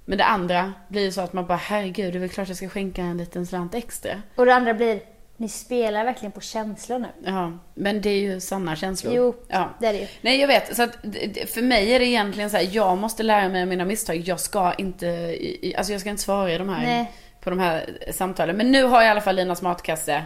Men 0.10 0.18
det 0.18 0.26
andra 0.26 0.74
blir 0.88 1.02
ju 1.02 1.12
så 1.12 1.22
att 1.22 1.34
man 1.34 1.46
bara, 1.46 1.58
herregud, 1.58 2.14
det 2.14 2.18
är 2.18 2.20
väl 2.20 2.30
klart 2.30 2.48
jag 2.48 2.58
ska 2.58 2.70
skänka 2.70 3.02
en 3.02 3.18
liten 3.18 3.46
slant 3.46 3.76
extra. 3.76 4.22
Och 4.36 4.46
det 4.46 4.54
andra 4.54 4.74
blir, 4.74 5.02
ni 5.38 5.50
spelar 5.50 6.06
verkligen 6.06 6.32
på 6.32 6.42
känslor 6.42 7.00
nu. 7.00 7.08
Ja, 7.26 7.52
men 7.74 8.02
det 8.02 8.10
är 8.10 8.20
ju 8.20 8.40
sanna 8.40 8.76
känslor. 8.76 9.14
Jo, 9.16 9.36
ja. 9.48 9.70
det 9.80 9.88
är 9.88 9.94
det 9.94 10.00
ju. 10.00 10.08
Nej, 10.22 10.40
jag 10.40 10.48
vet. 10.48 10.76
Så 10.76 10.84
att, 10.84 10.92
för 11.54 11.62
mig 11.62 11.94
är 11.94 12.00
det 12.00 12.06
egentligen 12.06 12.50
så 12.50 12.58
här, 12.58 12.70
jag 12.72 12.98
måste 12.98 13.24
lära 13.24 13.50
mig 13.50 13.62
av 13.62 13.68
mina 13.68 13.86
misstag. 13.86 14.16
Jag 14.18 14.40
ska 14.40 14.74
inte, 14.74 15.38
alltså 15.78 15.92
jag 15.92 16.02
ska 16.02 16.10
inte 16.10 16.22
svara 16.22 16.54
i 16.54 16.58
de 16.58 16.70
här, 16.70 16.86
Nej. 16.86 17.12
på 17.42 17.50
de 17.50 17.60
här 17.60 17.90
samtalen. 18.12 18.58
Men 18.58 18.72
nu 18.72 18.84
har 18.84 19.02
jag 19.02 19.08
i 19.08 19.12
alla 19.12 19.22
fall 19.22 19.36
Linas 19.36 19.62
matkasse. 19.62 20.24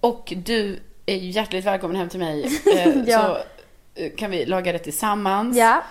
Och 0.00 0.32
du 0.36 0.80
är 1.06 1.16
hjärtligt 1.16 1.64
välkommen 1.64 1.96
hem 1.96 2.08
till 2.08 2.20
mig. 2.20 2.44
Eh, 2.76 2.92
Ja. 3.06 3.18
Så 3.94 4.02
eh, 4.02 4.10
kan 4.16 4.30
vi 4.30 4.46
laga 4.46 4.72
det 4.72 4.78
tillsammans. 4.78 5.56
Ja, 5.56 5.82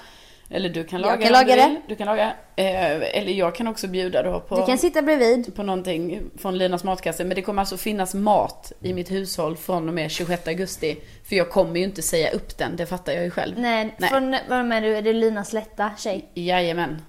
Eller 0.52 0.70
du 0.70 0.84
kan 0.84 1.02
Jag 1.02 1.08
laga 1.08 1.22
kan 1.22 1.34
det 1.34 1.40
om 1.40 1.48
laga 1.48 1.56
det. 1.56 1.82
Du 1.88 1.96
kan 1.96 2.08
laga. 2.08 2.34
Eh, 2.56 3.18
eller 3.18 3.32
jag 3.32 3.56
kan 3.56 3.68
också 3.68 3.88
bjuda 3.88 4.24
då 4.24 4.40
på 4.40 4.60
du 4.60 4.66
kan 4.66 4.78
sitta 4.78 5.02
bredvid. 5.02 5.56
på 5.56 5.64
någonting 5.64 6.22
från 6.38 6.58
Linas 6.58 6.84
matkasse. 6.84 7.24
Men 7.24 7.36
det 7.36 7.42
kommer 7.42 7.62
alltså 7.62 7.78
finnas 7.78 8.14
mat 8.14 8.72
i 8.82 8.94
mitt 8.94 9.12
hushåll 9.12 9.58
från 9.58 9.88
och 9.88 9.94
med 9.94 10.12
26 10.12 10.48
augusti. 10.48 10.98
För 11.30 11.36
jag 11.36 11.50
kommer 11.50 11.76
ju 11.78 11.84
inte 11.84 12.02
säga 12.02 12.32
upp 12.32 12.58
den, 12.58 12.76
det 12.76 12.86
fattar 12.86 13.14
jag 13.14 13.24
ju 13.24 13.32
själv. 13.32 13.60
Nej, 13.60 13.96
Nej. 13.98 14.10
från, 14.10 14.32
vad 14.50 14.72
är 14.72 14.82
du? 14.82 14.98
Är 14.98 15.02
det 15.02 15.14
Linas 15.14 15.54
lätta 15.54 15.92
tjej? 15.98 16.30
Jajamän. 16.34 17.02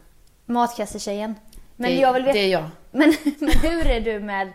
Matkassetjejen. 0.46 1.34
Men 1.76 1.90
det, 1.90 1.96
jag 1.96 2.12
vill 2.12 2.22
veta, 2.22 2.32
det 2.32 2.44
är 2.44 2.48
jag. 2.48 2.64
men, 2.90 3.14
men 3.38 3.50
hur 3.50 3.86
är 3.86 4.00
du 4.00 4.20
med, 4.20 4.52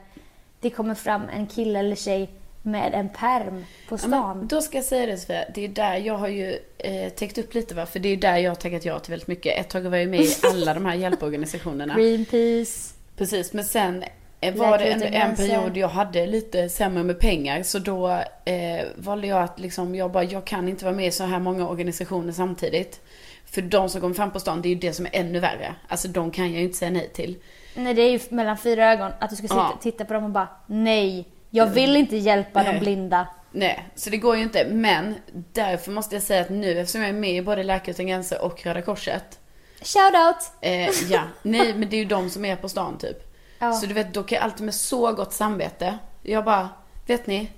det 0.59 0.69
kommer 0.69 0.95
fram 0.95 1.21
en 1.35 1.47
kille 1.47 1.79
eller 1.79 1.95
tjej 1.95 2.29
med 2.65 2.93
en 2.93 3.09
perm 3.09 3.65
på 3.89 3.93
Ja, 3.95 3.97
stan? 3.97 4.37
men 4.37 4.47
då 4.47 4.61
ska 4.61 4.77
jag 4.77 4.85
säga 4.85 5.05
det 5.05 5.17
Sofia, 5.17 5.45
det 5.55 5.63
är 5.65 5.67
där 5.67 5.95
jag 5.97 6.17
har 6.17 6.27
ju 6.27 6.59
eh, 6.77 7.09
täckt 7.09 7.37
upp 7.37 7.53
lite 7.53 7.75
va, 7.75 7.85
för 7.85 7.99
det 7.99 8.09
är 8.09 8.17
där 8.17 8.37
jag 8.37 8.51
har 8.51 8.55
tackat 8.55 8.85
ja 8.85 8.99
till 8.99 9.11
väldigt 9.11 9.27
mycket. 9.27 9.57
Ett 9.59 9.69
tag 9.69 9.81
var 9.81 9.97
jag 9.97 10.09
med 10.09 10.19
i 10.21 10.33
alla 10.43 10.73
de 10.73 10.85
här 10.85 10.95
hjälporganisationerna. 10.95 11.95
Greenpeace. 11.95 12.93
Precis, 13.17 13.53
men 13.53 13.63
sen 13.65 14.03
eh, 14.41 14.55
var 14.55 14.77
det 14.77 14.85
en, 14.85 15.01
en 15.03 15.35
period 15.35 15.77
jag 15.77 15.87
hade 15.87 16.27
lite 16.27 16.69
sämre 16.69 17.03
med 17.03 17.19
pengar. 17.19 17.63
Så 17.63 17.79
då 17.79 18.09
eh, 18.45 18.85
valde 18.95 19.27
jag 19.27 19.41
att 19.43 19.59
liksom, 19.59 19.95
jag 19.95 20.11
bara, 20.11 20.23
jag 20.23 20.45
kan 20.45 20.69
inte 20.69 20.85
vara 20.85 20.95
med 20.95 21.07
i 21.07 21.11
så 21.11 21.23
här 21.23 21.39
många 21.39 21.67
organisationer 21.69 22.31
samtidigt. 22.33 23.01
För 23.45 23.61
de 23.61 23.89
som 23.89 24.01
kommer 24.01 24.15
fram 24.15 24.31
på 24.31 24.39
stan, 24.39 24.61
det 24.61 24.67
är 24.67 24.69
ju 24.69 24.75
det 24.79 24.93
som 24.93 25.05
är 25.05 25.09
ännu 25.13 25.39
värre. 25.39 25.75
Alltså 25.87 26.07
de 26.07 26.31
kan 26.31 26.45
jag 26.51 26.53
ju 26.59 26.63
inte 26.63 26.77
säga 26.77 26.91
nej 26.91 27.09
till. 27.13 27.35
Nej, 27.75 27.93
det 27.93 28.01
är 28.01 28.11
ju 28.11 28.19
mellan 28.29 28.57
fyra 28.57 28.91
ögon. 28.91 29.11
Att 29.19 29.29
du 29.29 29.35
ska 29.35 29.47
sitta, 29.47 29.55
Ja. 29.55 29.79
titta 29.81 30.05
på 30.05 30.13
dem 30.13 30.23
och 30.23 30.29
bara 30.29 30.47
nej, 30.67 31.25
jag 31.55 31.67
vill 31.67 31.95
inte 31.95 32.17
hjälpa 32.17 32.63
de 32.63 32.79
blinda. 32.79 33.27
Nej, 33.51 33.89
så 33.95 34.09
det 34.09 34.17
går 34.17 34.35
ju 34.35 34.43
inte. 34.43 34.65
Men 34.65 35.15
därför 35.51 35.91
måste 35.91 36.15
jag 36.15 36.23
säga 36.23 36.41
att 36.41 36.49
nu, 36.49 36.79
eftersom 36.79 37.01
jag 37.01 37.09
är 37.09 37.13
med 37.13 37.35
i 37.35 37.41
både 37.41 37.63
Läkare 37.63 37.91
Utan 37.91 38.07
Gränser 38.07 38.41
och 38.41 38.65
Röda 38.65 38.81
Korset. 38.81 39.39
Shout 39.81 40.13
out! 40.13 40.51
Eh, 40.61 40.89
ja, 41.11 41.21
nej 41.41 41.73
men 41.73 41.89
det 41.89 41.95
är 41.95 41.99
ju 41.99 42.05
de 42.05 42.29
som 42.29 42.45
är 42.45 42.55
på 42.55 42.69
stan 42.69 42.97
typ. 42.97 43.17
Ja. 43.59 43.73
Så 43.73 43.85
du 43.85 43.93
vet, 43.93 44.13
då 44.13 44.23
kan 44.23 44.35
jag 44.35 44.43
alltid 44.43 44.65
med 44.65 44.73
så 44.73 45.13
gott 45.13 45.33
samvete, 45.33 45.97
jag 46.21 46.45
bara, 46.45 46.69
vet 47.07 47.27
ni? 47.27 47.51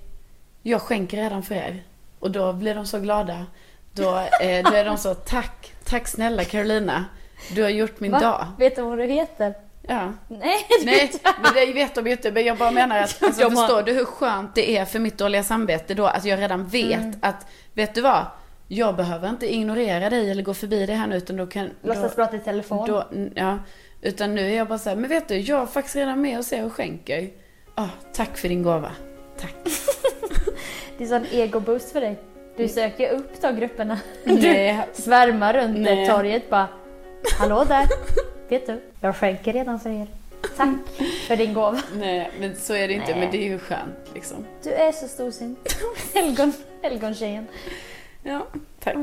Jag 0.62 0.82
skänker 0.82 1.16
redan 1.16 1.42
för 1.42 1.54
er. 1.54 1.82
Och 2.18 2.30
då 2.30 2.52
blir 2.52 2.74
de 2.74 2.86
så 2.86 2.98
glada. 2.98 3.46
Då, 3.92 4.18
eh, 4.18 4.70
då 4.70 4.76
är 4.76 4.84
de 4.84 4.98
så, 4.98 5.14
tack, 5.14 5.72
tack 5.84 6.08
snälla 6.08 6.44
Carolina. 6.44 7.04
Du 7.54 7.62
har 7.62 7.70
gjort 7.70 8.00
min 8.00 8.12
Va? 8.12 8.20
dag. 8.20 8.46
Vet 8.58 8.76
du 8.76 8.82
vad 8.82 8.98
du 8.98 9.04
heter? 9.04 9.54
Ja. 9.90 10.12
Nej, 10.28 10.66
Nej, 10.84 11.10
men 11.42 11.54
det 11.54 11.72
vet 11.72 11.94
de 11.94 12.06
ju 12.06 12.12
inte. 12.12 12.32
Men 12.32 12.44
jag 12.44 12.56
bara 12.58 12.70
menar 12.70 12.98
att, 12.98 13.22
alltså, 13.22 13.42
bara- 13.50 13.50
förstår 13.50 13.82
du 13.82 13.92
hur 13.92 14.04
skönt 14.04 14.54
det 14.54 14.76
är 14.76 14.84
för 14.84 14.98
mitt 14.98 15.18
dåliga 15.18 15.42
samvete 15.42 15.94
då 15.94 16.06
att 16.06 16.24
jag 16.24 16.40
redan 16.40 16.66
vet 16.66 16.94
Mm. 17.00 17.12
att, 17.22 17.46
vet 17.74 17.94
du 17.94 18.00
vad? 18.00 18.26
Jag 18.68 18.96
behöver 18.96 19.28
inte 19.28 19.54
ignorera 19.54 20.10
dig 20.10 20.30
eller 20.30 20.42
gå 20.42 20.54
förbi 20.54 20.86
dig 20.86 20.96
här 20.96 21.06
nu 21.06 21.16
utan 21.16 21.36
då 21.36 21.46
kan... 21.46 21.70
Låtsas 21.82 22.14
prata 22.14 22.36
i 22.36 22.40
telefon. 22.40 22.86
då, 22.88 23.04
ja, 23.34 23.58
utan 24.02 24.34
nu 24.34 24.52
är 24.52 24.56
jag 24.56 24.68
bara 24.68 24.78
så 24.78 24.88
här, 24.88 24.96
men 24.96 25.08
vet 25.10 25.28
du, 25.28 25.38
jag 25.38 25.62
är 25.62 25.66
faktiskt 25.66 25.96
redan 25.96 26.20
med 26.20 26.38
och 26.38 26.44
ser 26.44 26.64
och 26.64 26.72
skänker. 26.72 27.30
Ah, 27.74 27.86
tack 28.12 28.36
för 28.38 28.48
din 28.48 28.62
gåva. 28.62 28.92
Tack. 29.40 29.54
Det 30.98 31.04
är 31.04 31.08
sån 31.08 31.26
ego-boost 31.32 31.92
för 31.92 32.00
dig. 32.00 32.18
Du 32.56 32.68
söker 32.68 33.04
ju 33.04 33.18
upp 33.18 33.40
de 33.40 33.56
grupperna. 33.56 33.98
Du 34.24 34.76
svärmar 34.92 35.52
runt. 35.54 35.78
Nej. 35.78 36.08
torget 36.08 36.50
bara. 36.50 36.66
Hallå 37.38 37.64
där. 37.68 37.86
Vet 38.48 38.66
du? 38.66 38.80
Jag 39.00 39.16
skänker 39.16 39.52
redan 39.52 39.80
för 39.80 39.90
er. 39.90 40.06
Tack 40.56 40.68
för 41.26 41.36
din 41.36 41.54
gåva. 41.54 41.82
Nej, 41.96 42.30
men 42.40 42.56
så 42.56 42.74
är 42.74 42.88
det 42.88 42.94
inte. 42.94 43.10
Nej. 43.10 43.20
Men 43.20 43.30
det 43.30 43.38
är 43.38 43.48
ju 43.48 43.58
skönt 43.58 43.98
liksom. 44.14 44.44
Du 44.62 44.72
är 44.72 44.92
så 44.92 45.08
storsint. 45.08 45.58
Helgon, 46.14 46.52
helgontjejen. 46.82 47.46
Ja, 48.22 48.46
tack. 48.80 48.96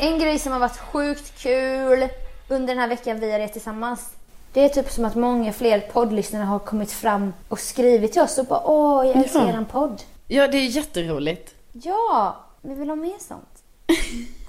En 0.00 0.18
grej 0.18 0.38
som 0.38 0.52
har 0.52 0.58
varit 0.58 0.76
sjukt 0.78 1.38
kul 1.42 2.08
under 2.48 2.66
den 2.74 2.78
här 2.78 2.88
veckan 2.88 3.20
vi 3.20 3.32
har 3.32 3.38
rest 3.38 3.52
tillsammans. 3.52 4.10
Det 4.52 4.60
är 4.64 4.68
typ 4.68 4.90
som 4.90 5.04
att 5.04 5.14
många 5.14 5.52
fler 5.52 5.80
poddlyssnare 5.80 6.42
har 6.44 6.58
kommit 6.58 6.92
fram 6.92 7.32
och 7.48 7.58
skrivit 7.58 8.12
till 8.12 8.22
oss 8.22 8.38
och 8.38 8.46
bara 8.46 8.62
åh, 8.64 9.06
jag 9.06 9.16
älskar 9.16 9.40
Ja. 9.40 9.48
eran 9.48 9.64
podd. 9.66 10.02
Ja, 10.28 10.48
det 10.48 10.56
är 10.58 10.66
jätteroligt. 10.66 11.54
Ja, 11.72 12.36
vi 12.62 12.74
vill 12.74 12.88
ha 12.88 12.96
mer 12.96 13.16
sånt. 13.20 13.62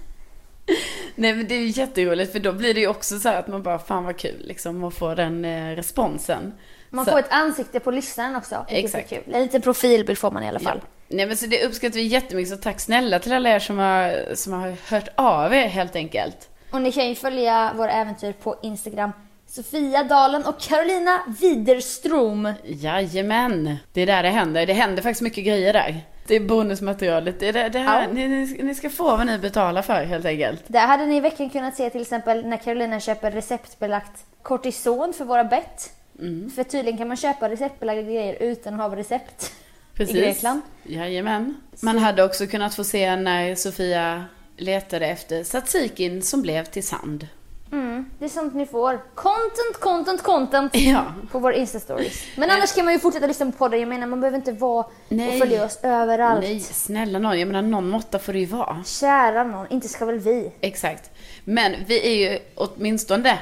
Nej 1.16 1.36
men 1.36 1.47
det 1.47 1.55
är 1.55 1.59
ju 1.59 1.68
jätteroligt 1.68 2.32
för 2.32 2.39
då 2.39 2.53
blir 2.53 2.74
det 2.74 2.80
ju 2.80 2.88
också 2.88 3.20
så 3.20 3.30
att 3.30 3.47
man 3.47 3.64
bara, 3.64 3.80
fan 3.80 4.03
vad 4.03 4.18
kul 4.18 4.41
liksom 4.47 4.84
att 4.84 4.93
få 4.93 5.16
den 5.16 5.45
eh, 5.45 5.76
responsen. 5.76 6.53
Man 6.89 7.05
Så- 7.05 7.11
får 7.11 7.20
ett 7.20 7.32
ansikte 7.34 7.80
på 7.80 7.91
lyssnaren 7.91 8.36
också. 8.36 8.66
Exakt. 8.70 9.11
är 9.11 9.18
kul. 9.18 9.34
En 9.36 9.41
liten 9.41 9.61
profilbild 9.61 10.18
får 10.18 10.32
man 10.32 10.43
i 10.43 10.47
alla 10.47 10.59
fall. 10.59 10.80
Ja. 10.82 10.88
Nej 11.07 11.26
men 11.26 11.38
så 11.38 11.45
det 11.45 11.66
uppskattar 11.66 11.95
vi 11.95 12.01
jättemycket 12.03 12.49
så 12.49 12.57
tack 12.57 12.80
snälla 12.80 13.20
till 13.20 13.34
alla 13.34 13.49
er 13.49 13.59
som 13.59 13.78
har, 13.78 14.36
som 14.36 14.53
har 14.53 14.76
hört 14.89 15.07
av 15.16 15.53
er 15.53 15.68
helt 15.68 15.95
enkelt. 15.95 16.49
Och 16.72 16.82
ni 16.82 16.91
kan 16.91 17.07
ju 17.07 17.16
följa 17.16 17.74
våra 17.76 17.91
äventyr 17.91 18.32
på 18.32 18.55
Instagram. 18.64 19.11
Sofia 19.47 20.03
Dalen 20.03 20.45
och 20.45 20.59
Carolina 20.59 21.20
Widerström. 21.41 22.53
Jajamän, 22.64 23.76
det 23.93 24.01
är 24.01 24.05
där 24.05 24.24
det 24.24 24.30
händer. 24.30 24.66
Det 24.66 24.74
händer 24.74 25.03
faktiskt 25.03 25.22
mycket 25.22 25.45
grejer 25.45 25.74
där. 25.74 26.01
Det 26.28 26.36
är 26.36 26.39
bonusmaterialet. 26.39 27.39
Det 27.39 27.51
det, 27.51 27.69
det 27.69 27.80
här, 27.80 28.01
Ja. 28.01 28.13
ni, 28.13 28.28
ni, 28.28 28.63
ni 28.63 28.76
ska 28.76 28.89
få 28.89 29.03
vad 29.17 29.28
ni 29.28 29.38
betalar 29.38 29.82
för 29.82 30.03
helt 30.03 30.26
enkelt. 30.26 30.63
Där 30.67 30.88
hade 30.88 31.05
ni 31.05 31.17
i 31.17 31.19
veckan 31.19 31.49
kunnat 31.49 31.76
se 31.76 31.89
till 31.89 32.01
exempel 32.01 32.45
när 32.45 32.57
Carolina 32.57 32.99
köper 32.99 33.32
receptbelagt 33.32 34.26
kortison 34.41 35.13
för 35.13 35.26
våra 35.26 35.43
bett. 35.43 35.91
Mm. 36.19 36.49
För 36.49 36.63
tydligen 36.63 36.97
kan 36.97 37.07
man 37.07 37.17
köpa 37.17 37.49
receptbelagda 37.49 38.01
grejer 38.01 38.38
utan 38.39 38.74
att 38.74 38.89
ha 38.91 38.97
recept. 38.97 39.51
Precis. 39.93 40.15
I 40.15 40.19
Grekland. 40.19 40.61
Jajamän. 40.84 41.57
Man 41.82 41.97
hade 41.97 42.24
också 42.24 42.47
kunnat 42.47 42.76
få 42.76 42.84
se 42.84 43.15
när 43.15 43.55
Sofia 43.55 44.26
letade 44.57 45.07
efter 45.07 45.43
tzatzikin 45.43 46.21
som 46.21 46.41
blev 46.41 46.63
till 46.63 46.84
sand. 46.84 47.28
Mm, 47.74 48.05
det 48.19 48.26
är 48.26 48.30
sånt 48.30 48.53
ni 48.55 48.65
får. 48.65 49.01
Content, 49.15 49.80
content, 49.80 50.24
content. 50.24 50.71
Ja. 50.78 51.05
På 51.32 51.39
våra 51.39 51.53
Insta-stories. 51.55 52.24
Men 52.38 52.49
annars 52.49 52.76
kan 52.76 52.86
man 52.86 52.93
ju 52.93 52.99
fortsätta 52.99 53.28
lyssna 53.28 53.45
på 53.45 53.51
podden. 53.51 53.80
Jag 53.80 53.89
menar 53.89 54.07
man 54.07 54.21
behöver 54.21 54.38
inte 54.38 54.51
vara 54.51 54.86
Nej. 55.09 55.28
och 55.28 55.39
följa 55.39 55.65
oss 55.65 55.80
överallt. 55.84 56.41
Nej, 56.41 56.59
snälla 56.59 57.19
nån. 57.19 57.39
Jag 57.39 57.47
menar 57.47 57.61
någon 57.61 57.89
måtta 57.89 58.19
får 58.19 58.34
det 58.34 58.39
ju 58.39 58.45
vara. 58.45 58.84
Kära 58.86 59.43
någon, 59.43 59.67
inte 59.69 59.88
ska 59.88 60.05
väl 60.05 60.19
vi? 60.19 60.51
Exakt. 60.61 61.11
Men 61.43 61.76
vi 61.88 62.07
är 62.26 62.32
ju 62.32 62.39
åtminstone 62.55 63.39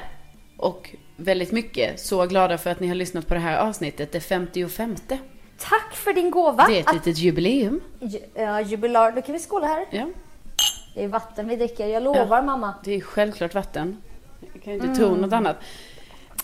och 0.57 0.89
väldigt 1.17 1.51
mycket 1.51 1.99
så 1.99 2.25
glada 2.25 2.57
för 2.57 2.69
att 2.69 2.79
ni 2.79 2.88
har 2.88 2.95
lyssnat 2.95 3.27
på 3.27 3.34
det 3.34 3.39
här 3.39 3.57
avsnittet, 3.57 4.11
det 4.11 4.19
55. 4.19 4.95
Tack 5.59 5.93
för 5.95 6.13
din 6.13 6.32
gåva. 6.32 6.67
Det 6.67 6.75
är 6.77 6.79
ett 6.79 6.88
Att- 6.88 6.93
litet 6.95 7.17
jubileum. 7.17 7.82
Ju- 7.99 8.19
Ja, 8.36 8.61
jubilar. 8.61 9.11
Då 9.11 9.21
kan 9.21 9.34
vi 9.34 9.39
skåla 9.39 9.67
här. 9.67 9.86
Ja, 9.91 10.05
Det 10.95 11.03
är 11.03 11.07
vatten 11.07 11.47
vi 11.47 11.55
dricker. 11.55 11.88
Jag 11.88 12.03
lovar 12.03 12.41
mamma. 12.41 12.73
det 12.84 12.91
är 12.95 13.01
självklart 13.01 13.53
vatten. 13.53 13.97
Kan 14.64 14.74
ju 14.74 14.80
inte 14.80 14.95
tro 14.95 15.16
något 15.16 15.34
annat. 15.34 15.57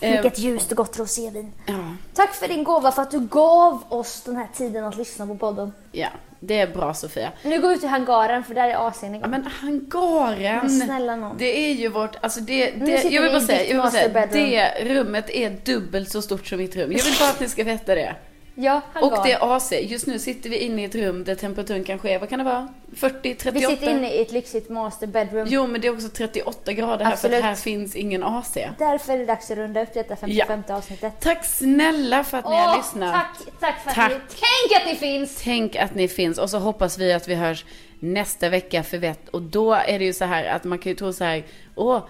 Eh, 0.00 0.12
Vilket 0.12 0.38
ljust 0.38 0.70
och 0.70 0.76
gott 0.76 0.98
rosévin. 0.98 1.52
ja, 1.66 1.74
Tack 2.14 2.34
för 2.34 2.48
din 2.48 2.64
gåva, 2.64 2.92
för 2.92 3.02
att 3.02 3.10
du 3.10 3.20
gav 3.20 3.82
oss 3.88 4.22
den 4.22 4.36
här 4.36 4.48
tiden 4.56 4.84
att 4.84 4.96
lyssna 4.96 5.26
på 5.26 5.34
podden. 5.34 5.72
ja, 5.92 6.08
det 6.40 6.60
är 6.60 6.66
bra 6.66 6.94
Sofia. 6.94 7.32
Nu 7.42 7.60
går 7.60 7.68
vi 7.68 7.74
ut 7.74 7.84
i 7.84 7.86
hangaren 7.86 8.44
för 8.44 8.54
där 8.54 8.68
är 8.68 8.74
AC'n 8.74 9.06
igång. 9.08 9.20
Ja 9.22 9.28
men 9.28 9.44
hangaren. 9.44 10.58
Men 10.60 10.70
snälla 10.70 11.16
nån. 11.16 11.36
Det 11.38 11.58
är 11.70 11.72
ju 11.72 11.88
vårt, 11.88 12.16
alltså 12.20 12.40
det, 12.40 12.70
det 12.70 13.04
jag 13.04 13.22
vill 13.22 13.30
vi 13.32 13.38
bara 13.38 13.46
säga, 13.46 13.60
jag 13.60 13.68
vill 13.68 14.12
bara 14.12 14.28
säga 14.28 14.70
det 14.76 14.84
rummet 14.94 15.30
är 15.30 15.50
dubbelt 15.50 16.10
så 16.10 16.22
stort 16.22 16.46
som 16.46 16.58
mitt 16.58 16.76
rum. 16.76 16.92
Jag 16.92 17.04
vill 17.04 17.14
bara 17.20 17.28
att 17.30 17.40
ni 17.40 17.48
ska 17.48 17.64
veta 17.64 17.94
det. 17.94 18.16
Ja, 18.60 18.80
hangar. 18.92 19.18
Och 19.18 19.26
det 19.26 19.32
är 19.32 19.56
AC. 19.56 19.72
Just 19.72 20.06
nu 20.06 20.18
sitter 20.18 20.50
vi 20.50 20.58
inne 20.58 20.82
i 20.82 20.84
ett 20.84 20.94
rum 20.94 21.24
där 21.24 21.34
temperaturen 21.34 21.84
kanske 21.84 22.10
är, 22.10 22.18
vad 22.18 22.28
kan 22.28 22.38
det 22.38 22.44
vara? 22.44 22.68
40, 22.96 23.34
38? 23.34 23.52
Vi 23.52 23.76
sitter 23.76 23.90
inne 23.90 24.14
i 24.14 24.22
ett 24.22 24.32
lyxigt 24.32 24.68
master 24.68 25.06
bedroom. 25.06 25.46
Jo, 25.50 25.66
men 25.66 25.80
det 25.80 25.88
är 25.88 25.92
också 25.92 26.08
38 26.08 26.72
grader 26.72 27.04
här 27.04 27.10
för 27.10 27.12
Absolut. 27.12 27.38
att 27.38 27.44
här 27.44 27.54
finns 27.54 27.96
ingen 27.96 28.22
AC. 28.22 28.58
Därför 28.78 29.12
är 29.12 29.18
det 29.18 29.26
dags 29.26 29.50
att 29.50 29.56
runda 29.56 29.82
upp 29.82 29.94
detta 29.94 30.16
55 30.16 30.62
avsnittet. 30.68 31.12
Tack 31.20 31.44
snälla 31.44 32.24
för 32.24 32.38
att 32.38 32.44
ni 32.44 32.56
har 32.56 32.68
Åh, 32.68 32.76
lyssnat. 32.76 33.12
Tack, 33.14 33.60
tack 33.60 33.82
för 33.82 33.90
att 33.90 33.96
Tack. 33.96 34.12
ni... 34.12 34.18
Tänk 34.28 34.82
att 34.82 34.88
ni 34.88 34.94
finns! 34.94 35.40
Tänk 35.42 35.76
att 35.76 35.94
ni 35.94 36.08
finns 36.08 36.38
och 36.38 36.50
så 36.50 36.58
hoppas 36.58 36.98
vi 36.98 37.12
att 37.12 37.28
vi 37.28 37.34
hörs 37.34 37.64
nästa 38.00 38.48
vecka 38.48 38.82
för 38.82 38.98
vett. 38.98 39.28
Och 39.28 39.42
då 39.42 39.72
är 39.74 39.98
det 39.98 40.04
ju 40.04 40.12
så 40.12 40.24
här 40.24 40.44
att 40.44 40.64
man 40.64 40.78
kan 40.78 40.90
ju 40.92 40.96
tro 40.96 41.12
så 41.12 41.24
här, 41.24 41.44
åh, 41.74 42.00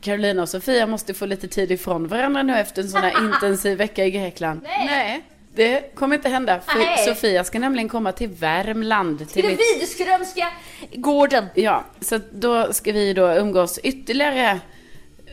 Carolina 0.00 0.42
och 0.42 0.48
Sofia 0.48 0.86
måste 0.86 1.14
få 1.14 1.26
lite 1.26 1.48
tid 1.48 1.70
ifrån 1.72 2.08
varandra 2.08 2.42
nu 2.42 2.58
efter 2.58 2.82
en 2.82 2.88
sån 2.88 3.02
här 3.02 3.24
intensiv 3.24 3.78
vecka 3.78 4.04
i 4.04 4.10
Grekland. 4.10 4.60
Nej. 4.62 4.86
Nej. 4.86 5.22
Det 5.54 5.94
kommer 5.94 6.16
inte 6.16 6.28
hända. 6.28 6.60
För 6.60 6.78
Nej. 6.78 6.98
Sofia 6.98 7.44
ska 7.44 7.58
nämligen 7.58 7.88
komma 7.88 8.12
till 8.12 8.28
Värmland. 8.28 9.18
Till 9.18 9.26
Till 9.28 9.42
den 9.42 9.50
mitt... 9.50 9.60
Widerströmska 9.76 10.48
gården. 10.94 11.46
Ja, 11.54 11.84
så 12.00 12.20
då 12.32 12.72
ska 12.72 12.92
vi 12.92 13.12
då 13.12 13.32
umgås 13.34 13.78
ytterligare 13.78 14.60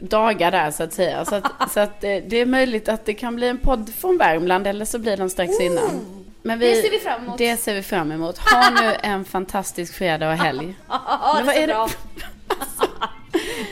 dagar 0.02 0.52
där 0.52 0.72
så 0.72 0.84
att 0.84 0.94
säga. 0.94 1.26
Så 1.26 1.36
att, 1.36 1.44
så 1.72 1.80
att 1.80 2.04
eh, 2.04 2.18
det 2.28 2.38
är 2.38 2.46
möjligt 2.46 2.90
att 2.90 3.06
det 3.06 3.14
kan 3.14 3.36
bli 3.36 3.48
en 3.48 3.58
podd 3.58 3.94
från 4.00 4.18
Värmland 4.18 4.68
eller 4.68 4.86
så 4.86 5.00
blir 5.00 5.18
den 5.18 5.30
strax 5.30 5.60
innan. 5.60 6.26
Men 6.42 6.60
Det 6.60 6.76
ser 6.82 6.92
vi 6.92 7.00
fram 7.00 7.24
emot. 7.24 7.38
Det 7.38 7.58
ser 7.58 7.74
vi 7.74 7.84
fram 7.84 8.12
emot. 8.12 8.38
Ha 8.38 8.70
nu 8.82 8.96
en 9.04 9.26
fantastisk 9.26 9.94
fredag 9.94 10.30
och 10.30 10.36
helg. 10.38 10.74
Ja, 10.90 11.34
Men 11.36 11.46
det 11.46 11.52
vad 11.54 11.56
är 11.64 11.68
det- 11.68 11.74
bra. 11.74 11.90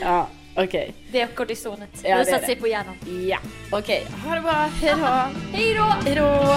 Ja, 0.00 0.28
okej. 0.64 0.94
Det 1.12 1.20
är 1.20 1.26
kortisonet. 1.26 1.90
Ja, 2.02 2.18
det 2.18 2.24
satt 2.24 2.44
sig 2.44 2.56
på 2.56 2.66
hjärnan. 2.66 2.94
Ja, 3.28 3.38
okej. 3.72 4.06
Ha 4.24 4.34
det 4.34 4.40
bra. 4.40 4.52
Hej 4.52 4.94
då. 4.98 5.06
Hej 5.52 5.74
då! 5.74 5.84
Hej 6.04 6.14
då. 6.14 6.54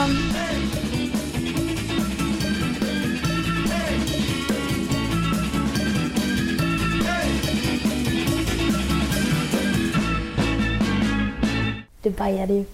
Du 12.03 12.09
bajade 12.09 12.53
ju. 12.53 12.65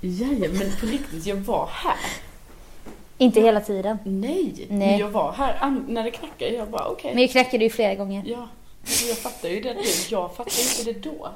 Ja, 0.00 0.26
men 0.28 0.72
på 0.80 0.86
riktigt, 0.86 1.26
jag 1.26 1.36
var 1.36 1.68
här. 1.72 1.96
Inte 3.18 3.40
hela 3.40 3.60
tiden. 3.60 3.98
Nej, 4.04 4.54
Nej. 4.68 4.78
men 4.78 4.98
jag 4.98 5.08
var 5.08 5.32
här 5.32 5.74
när 5.88 6.04
det 6.04 6.10
knackade. 6.10 6.50
Jag 6.50 6.68
bara 6.68 6.88
okej. 6.88 7.10
Men 7.14 7.22
jag 7.22 7.30
knackade 7.30 7.64
ju 7.64 7.70
flera 7.70 7.94
gånger. 7.94 8.22
Ja, 8.26 8.48
jag 8.84 9.18
fattar 9.18 9.48
ju 9.48 9.60
det 9.60 9.74
nu. 9.74 9.82
Jag 10.10 10.36
fattar 10.36 10.60
inte 10.60 10.92
det 10.92 11.10
då. 11.10 11.34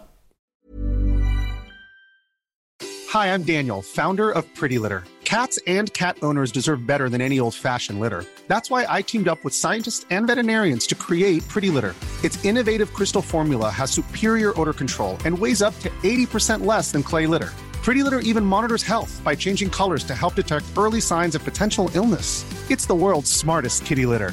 Hi, 3.12 3.26
I'm 3.32 3.44
Daniel, 3.44 3.82
founder 3.82 4.30
of 4.30 4.44
Pretty 4.54 4.78
Litter. 4.78 5.04
Cats 5.24 5.58
and 5.66 5.92
cat 5.92 6.16
owners 6.22 6.52
deserve 6.52 6.86
better 6.86 7.08
than 7.08 7.20
any 7.20 7.40
old 7.40 7.54
fashioned 7.54 7.98
litter. 7.98 8.24
That's 8.46 8.70
why 8.70 8.86
I 8.88 9.02
teamed 9.02 9.28
up 9.28 9.42
with 9.44 9.54
scientists 9.54 10.06
and 10.10 10.26
veterinarians 10.26 10.86
to 10.88 10.94
create 10.94 11.46
Pretty 11.48 11.70
Litter. 11.70 11.94
Its 12.22 12.44
innovative 12.44 12.92
crystal 12.92 13.22
formula 13.22 13.70
has 13.70 13.90
superior 13.90 14.52
odor 14.60 14.72
control 14.72 15.16
and 15.24 15.36
weighs 15.36 15.62
up 15.62 15.78
to 15.80 15.90
80% 16.02 16.64
less 16.64 16.92
than 16.92 17.02
clay 17.02 17.26
litter. 17.26 17.52
Pretty 17.82 18.02
Litter 18.02 18.20
even 18.20 18.44
monitors 18.44 18.82
health 18.82 19.20
by 19.24 19.34
changing 19.34 19.70
colors 19.70 20.04
to 20.04 20.14
help 20.14 20.34
detect 20.34 20.64
early 20.76 21.00
signs 21.00 21.34
of 21.34 21.44
potential 21.44 21.90
illness. 21.94 22.44
It's 22.70 22.86
the 22.86 22.94
world's 22.94 23.30
smartest 23.30 23.84
kitty 23.84 24.06
litter. 24.06 24.32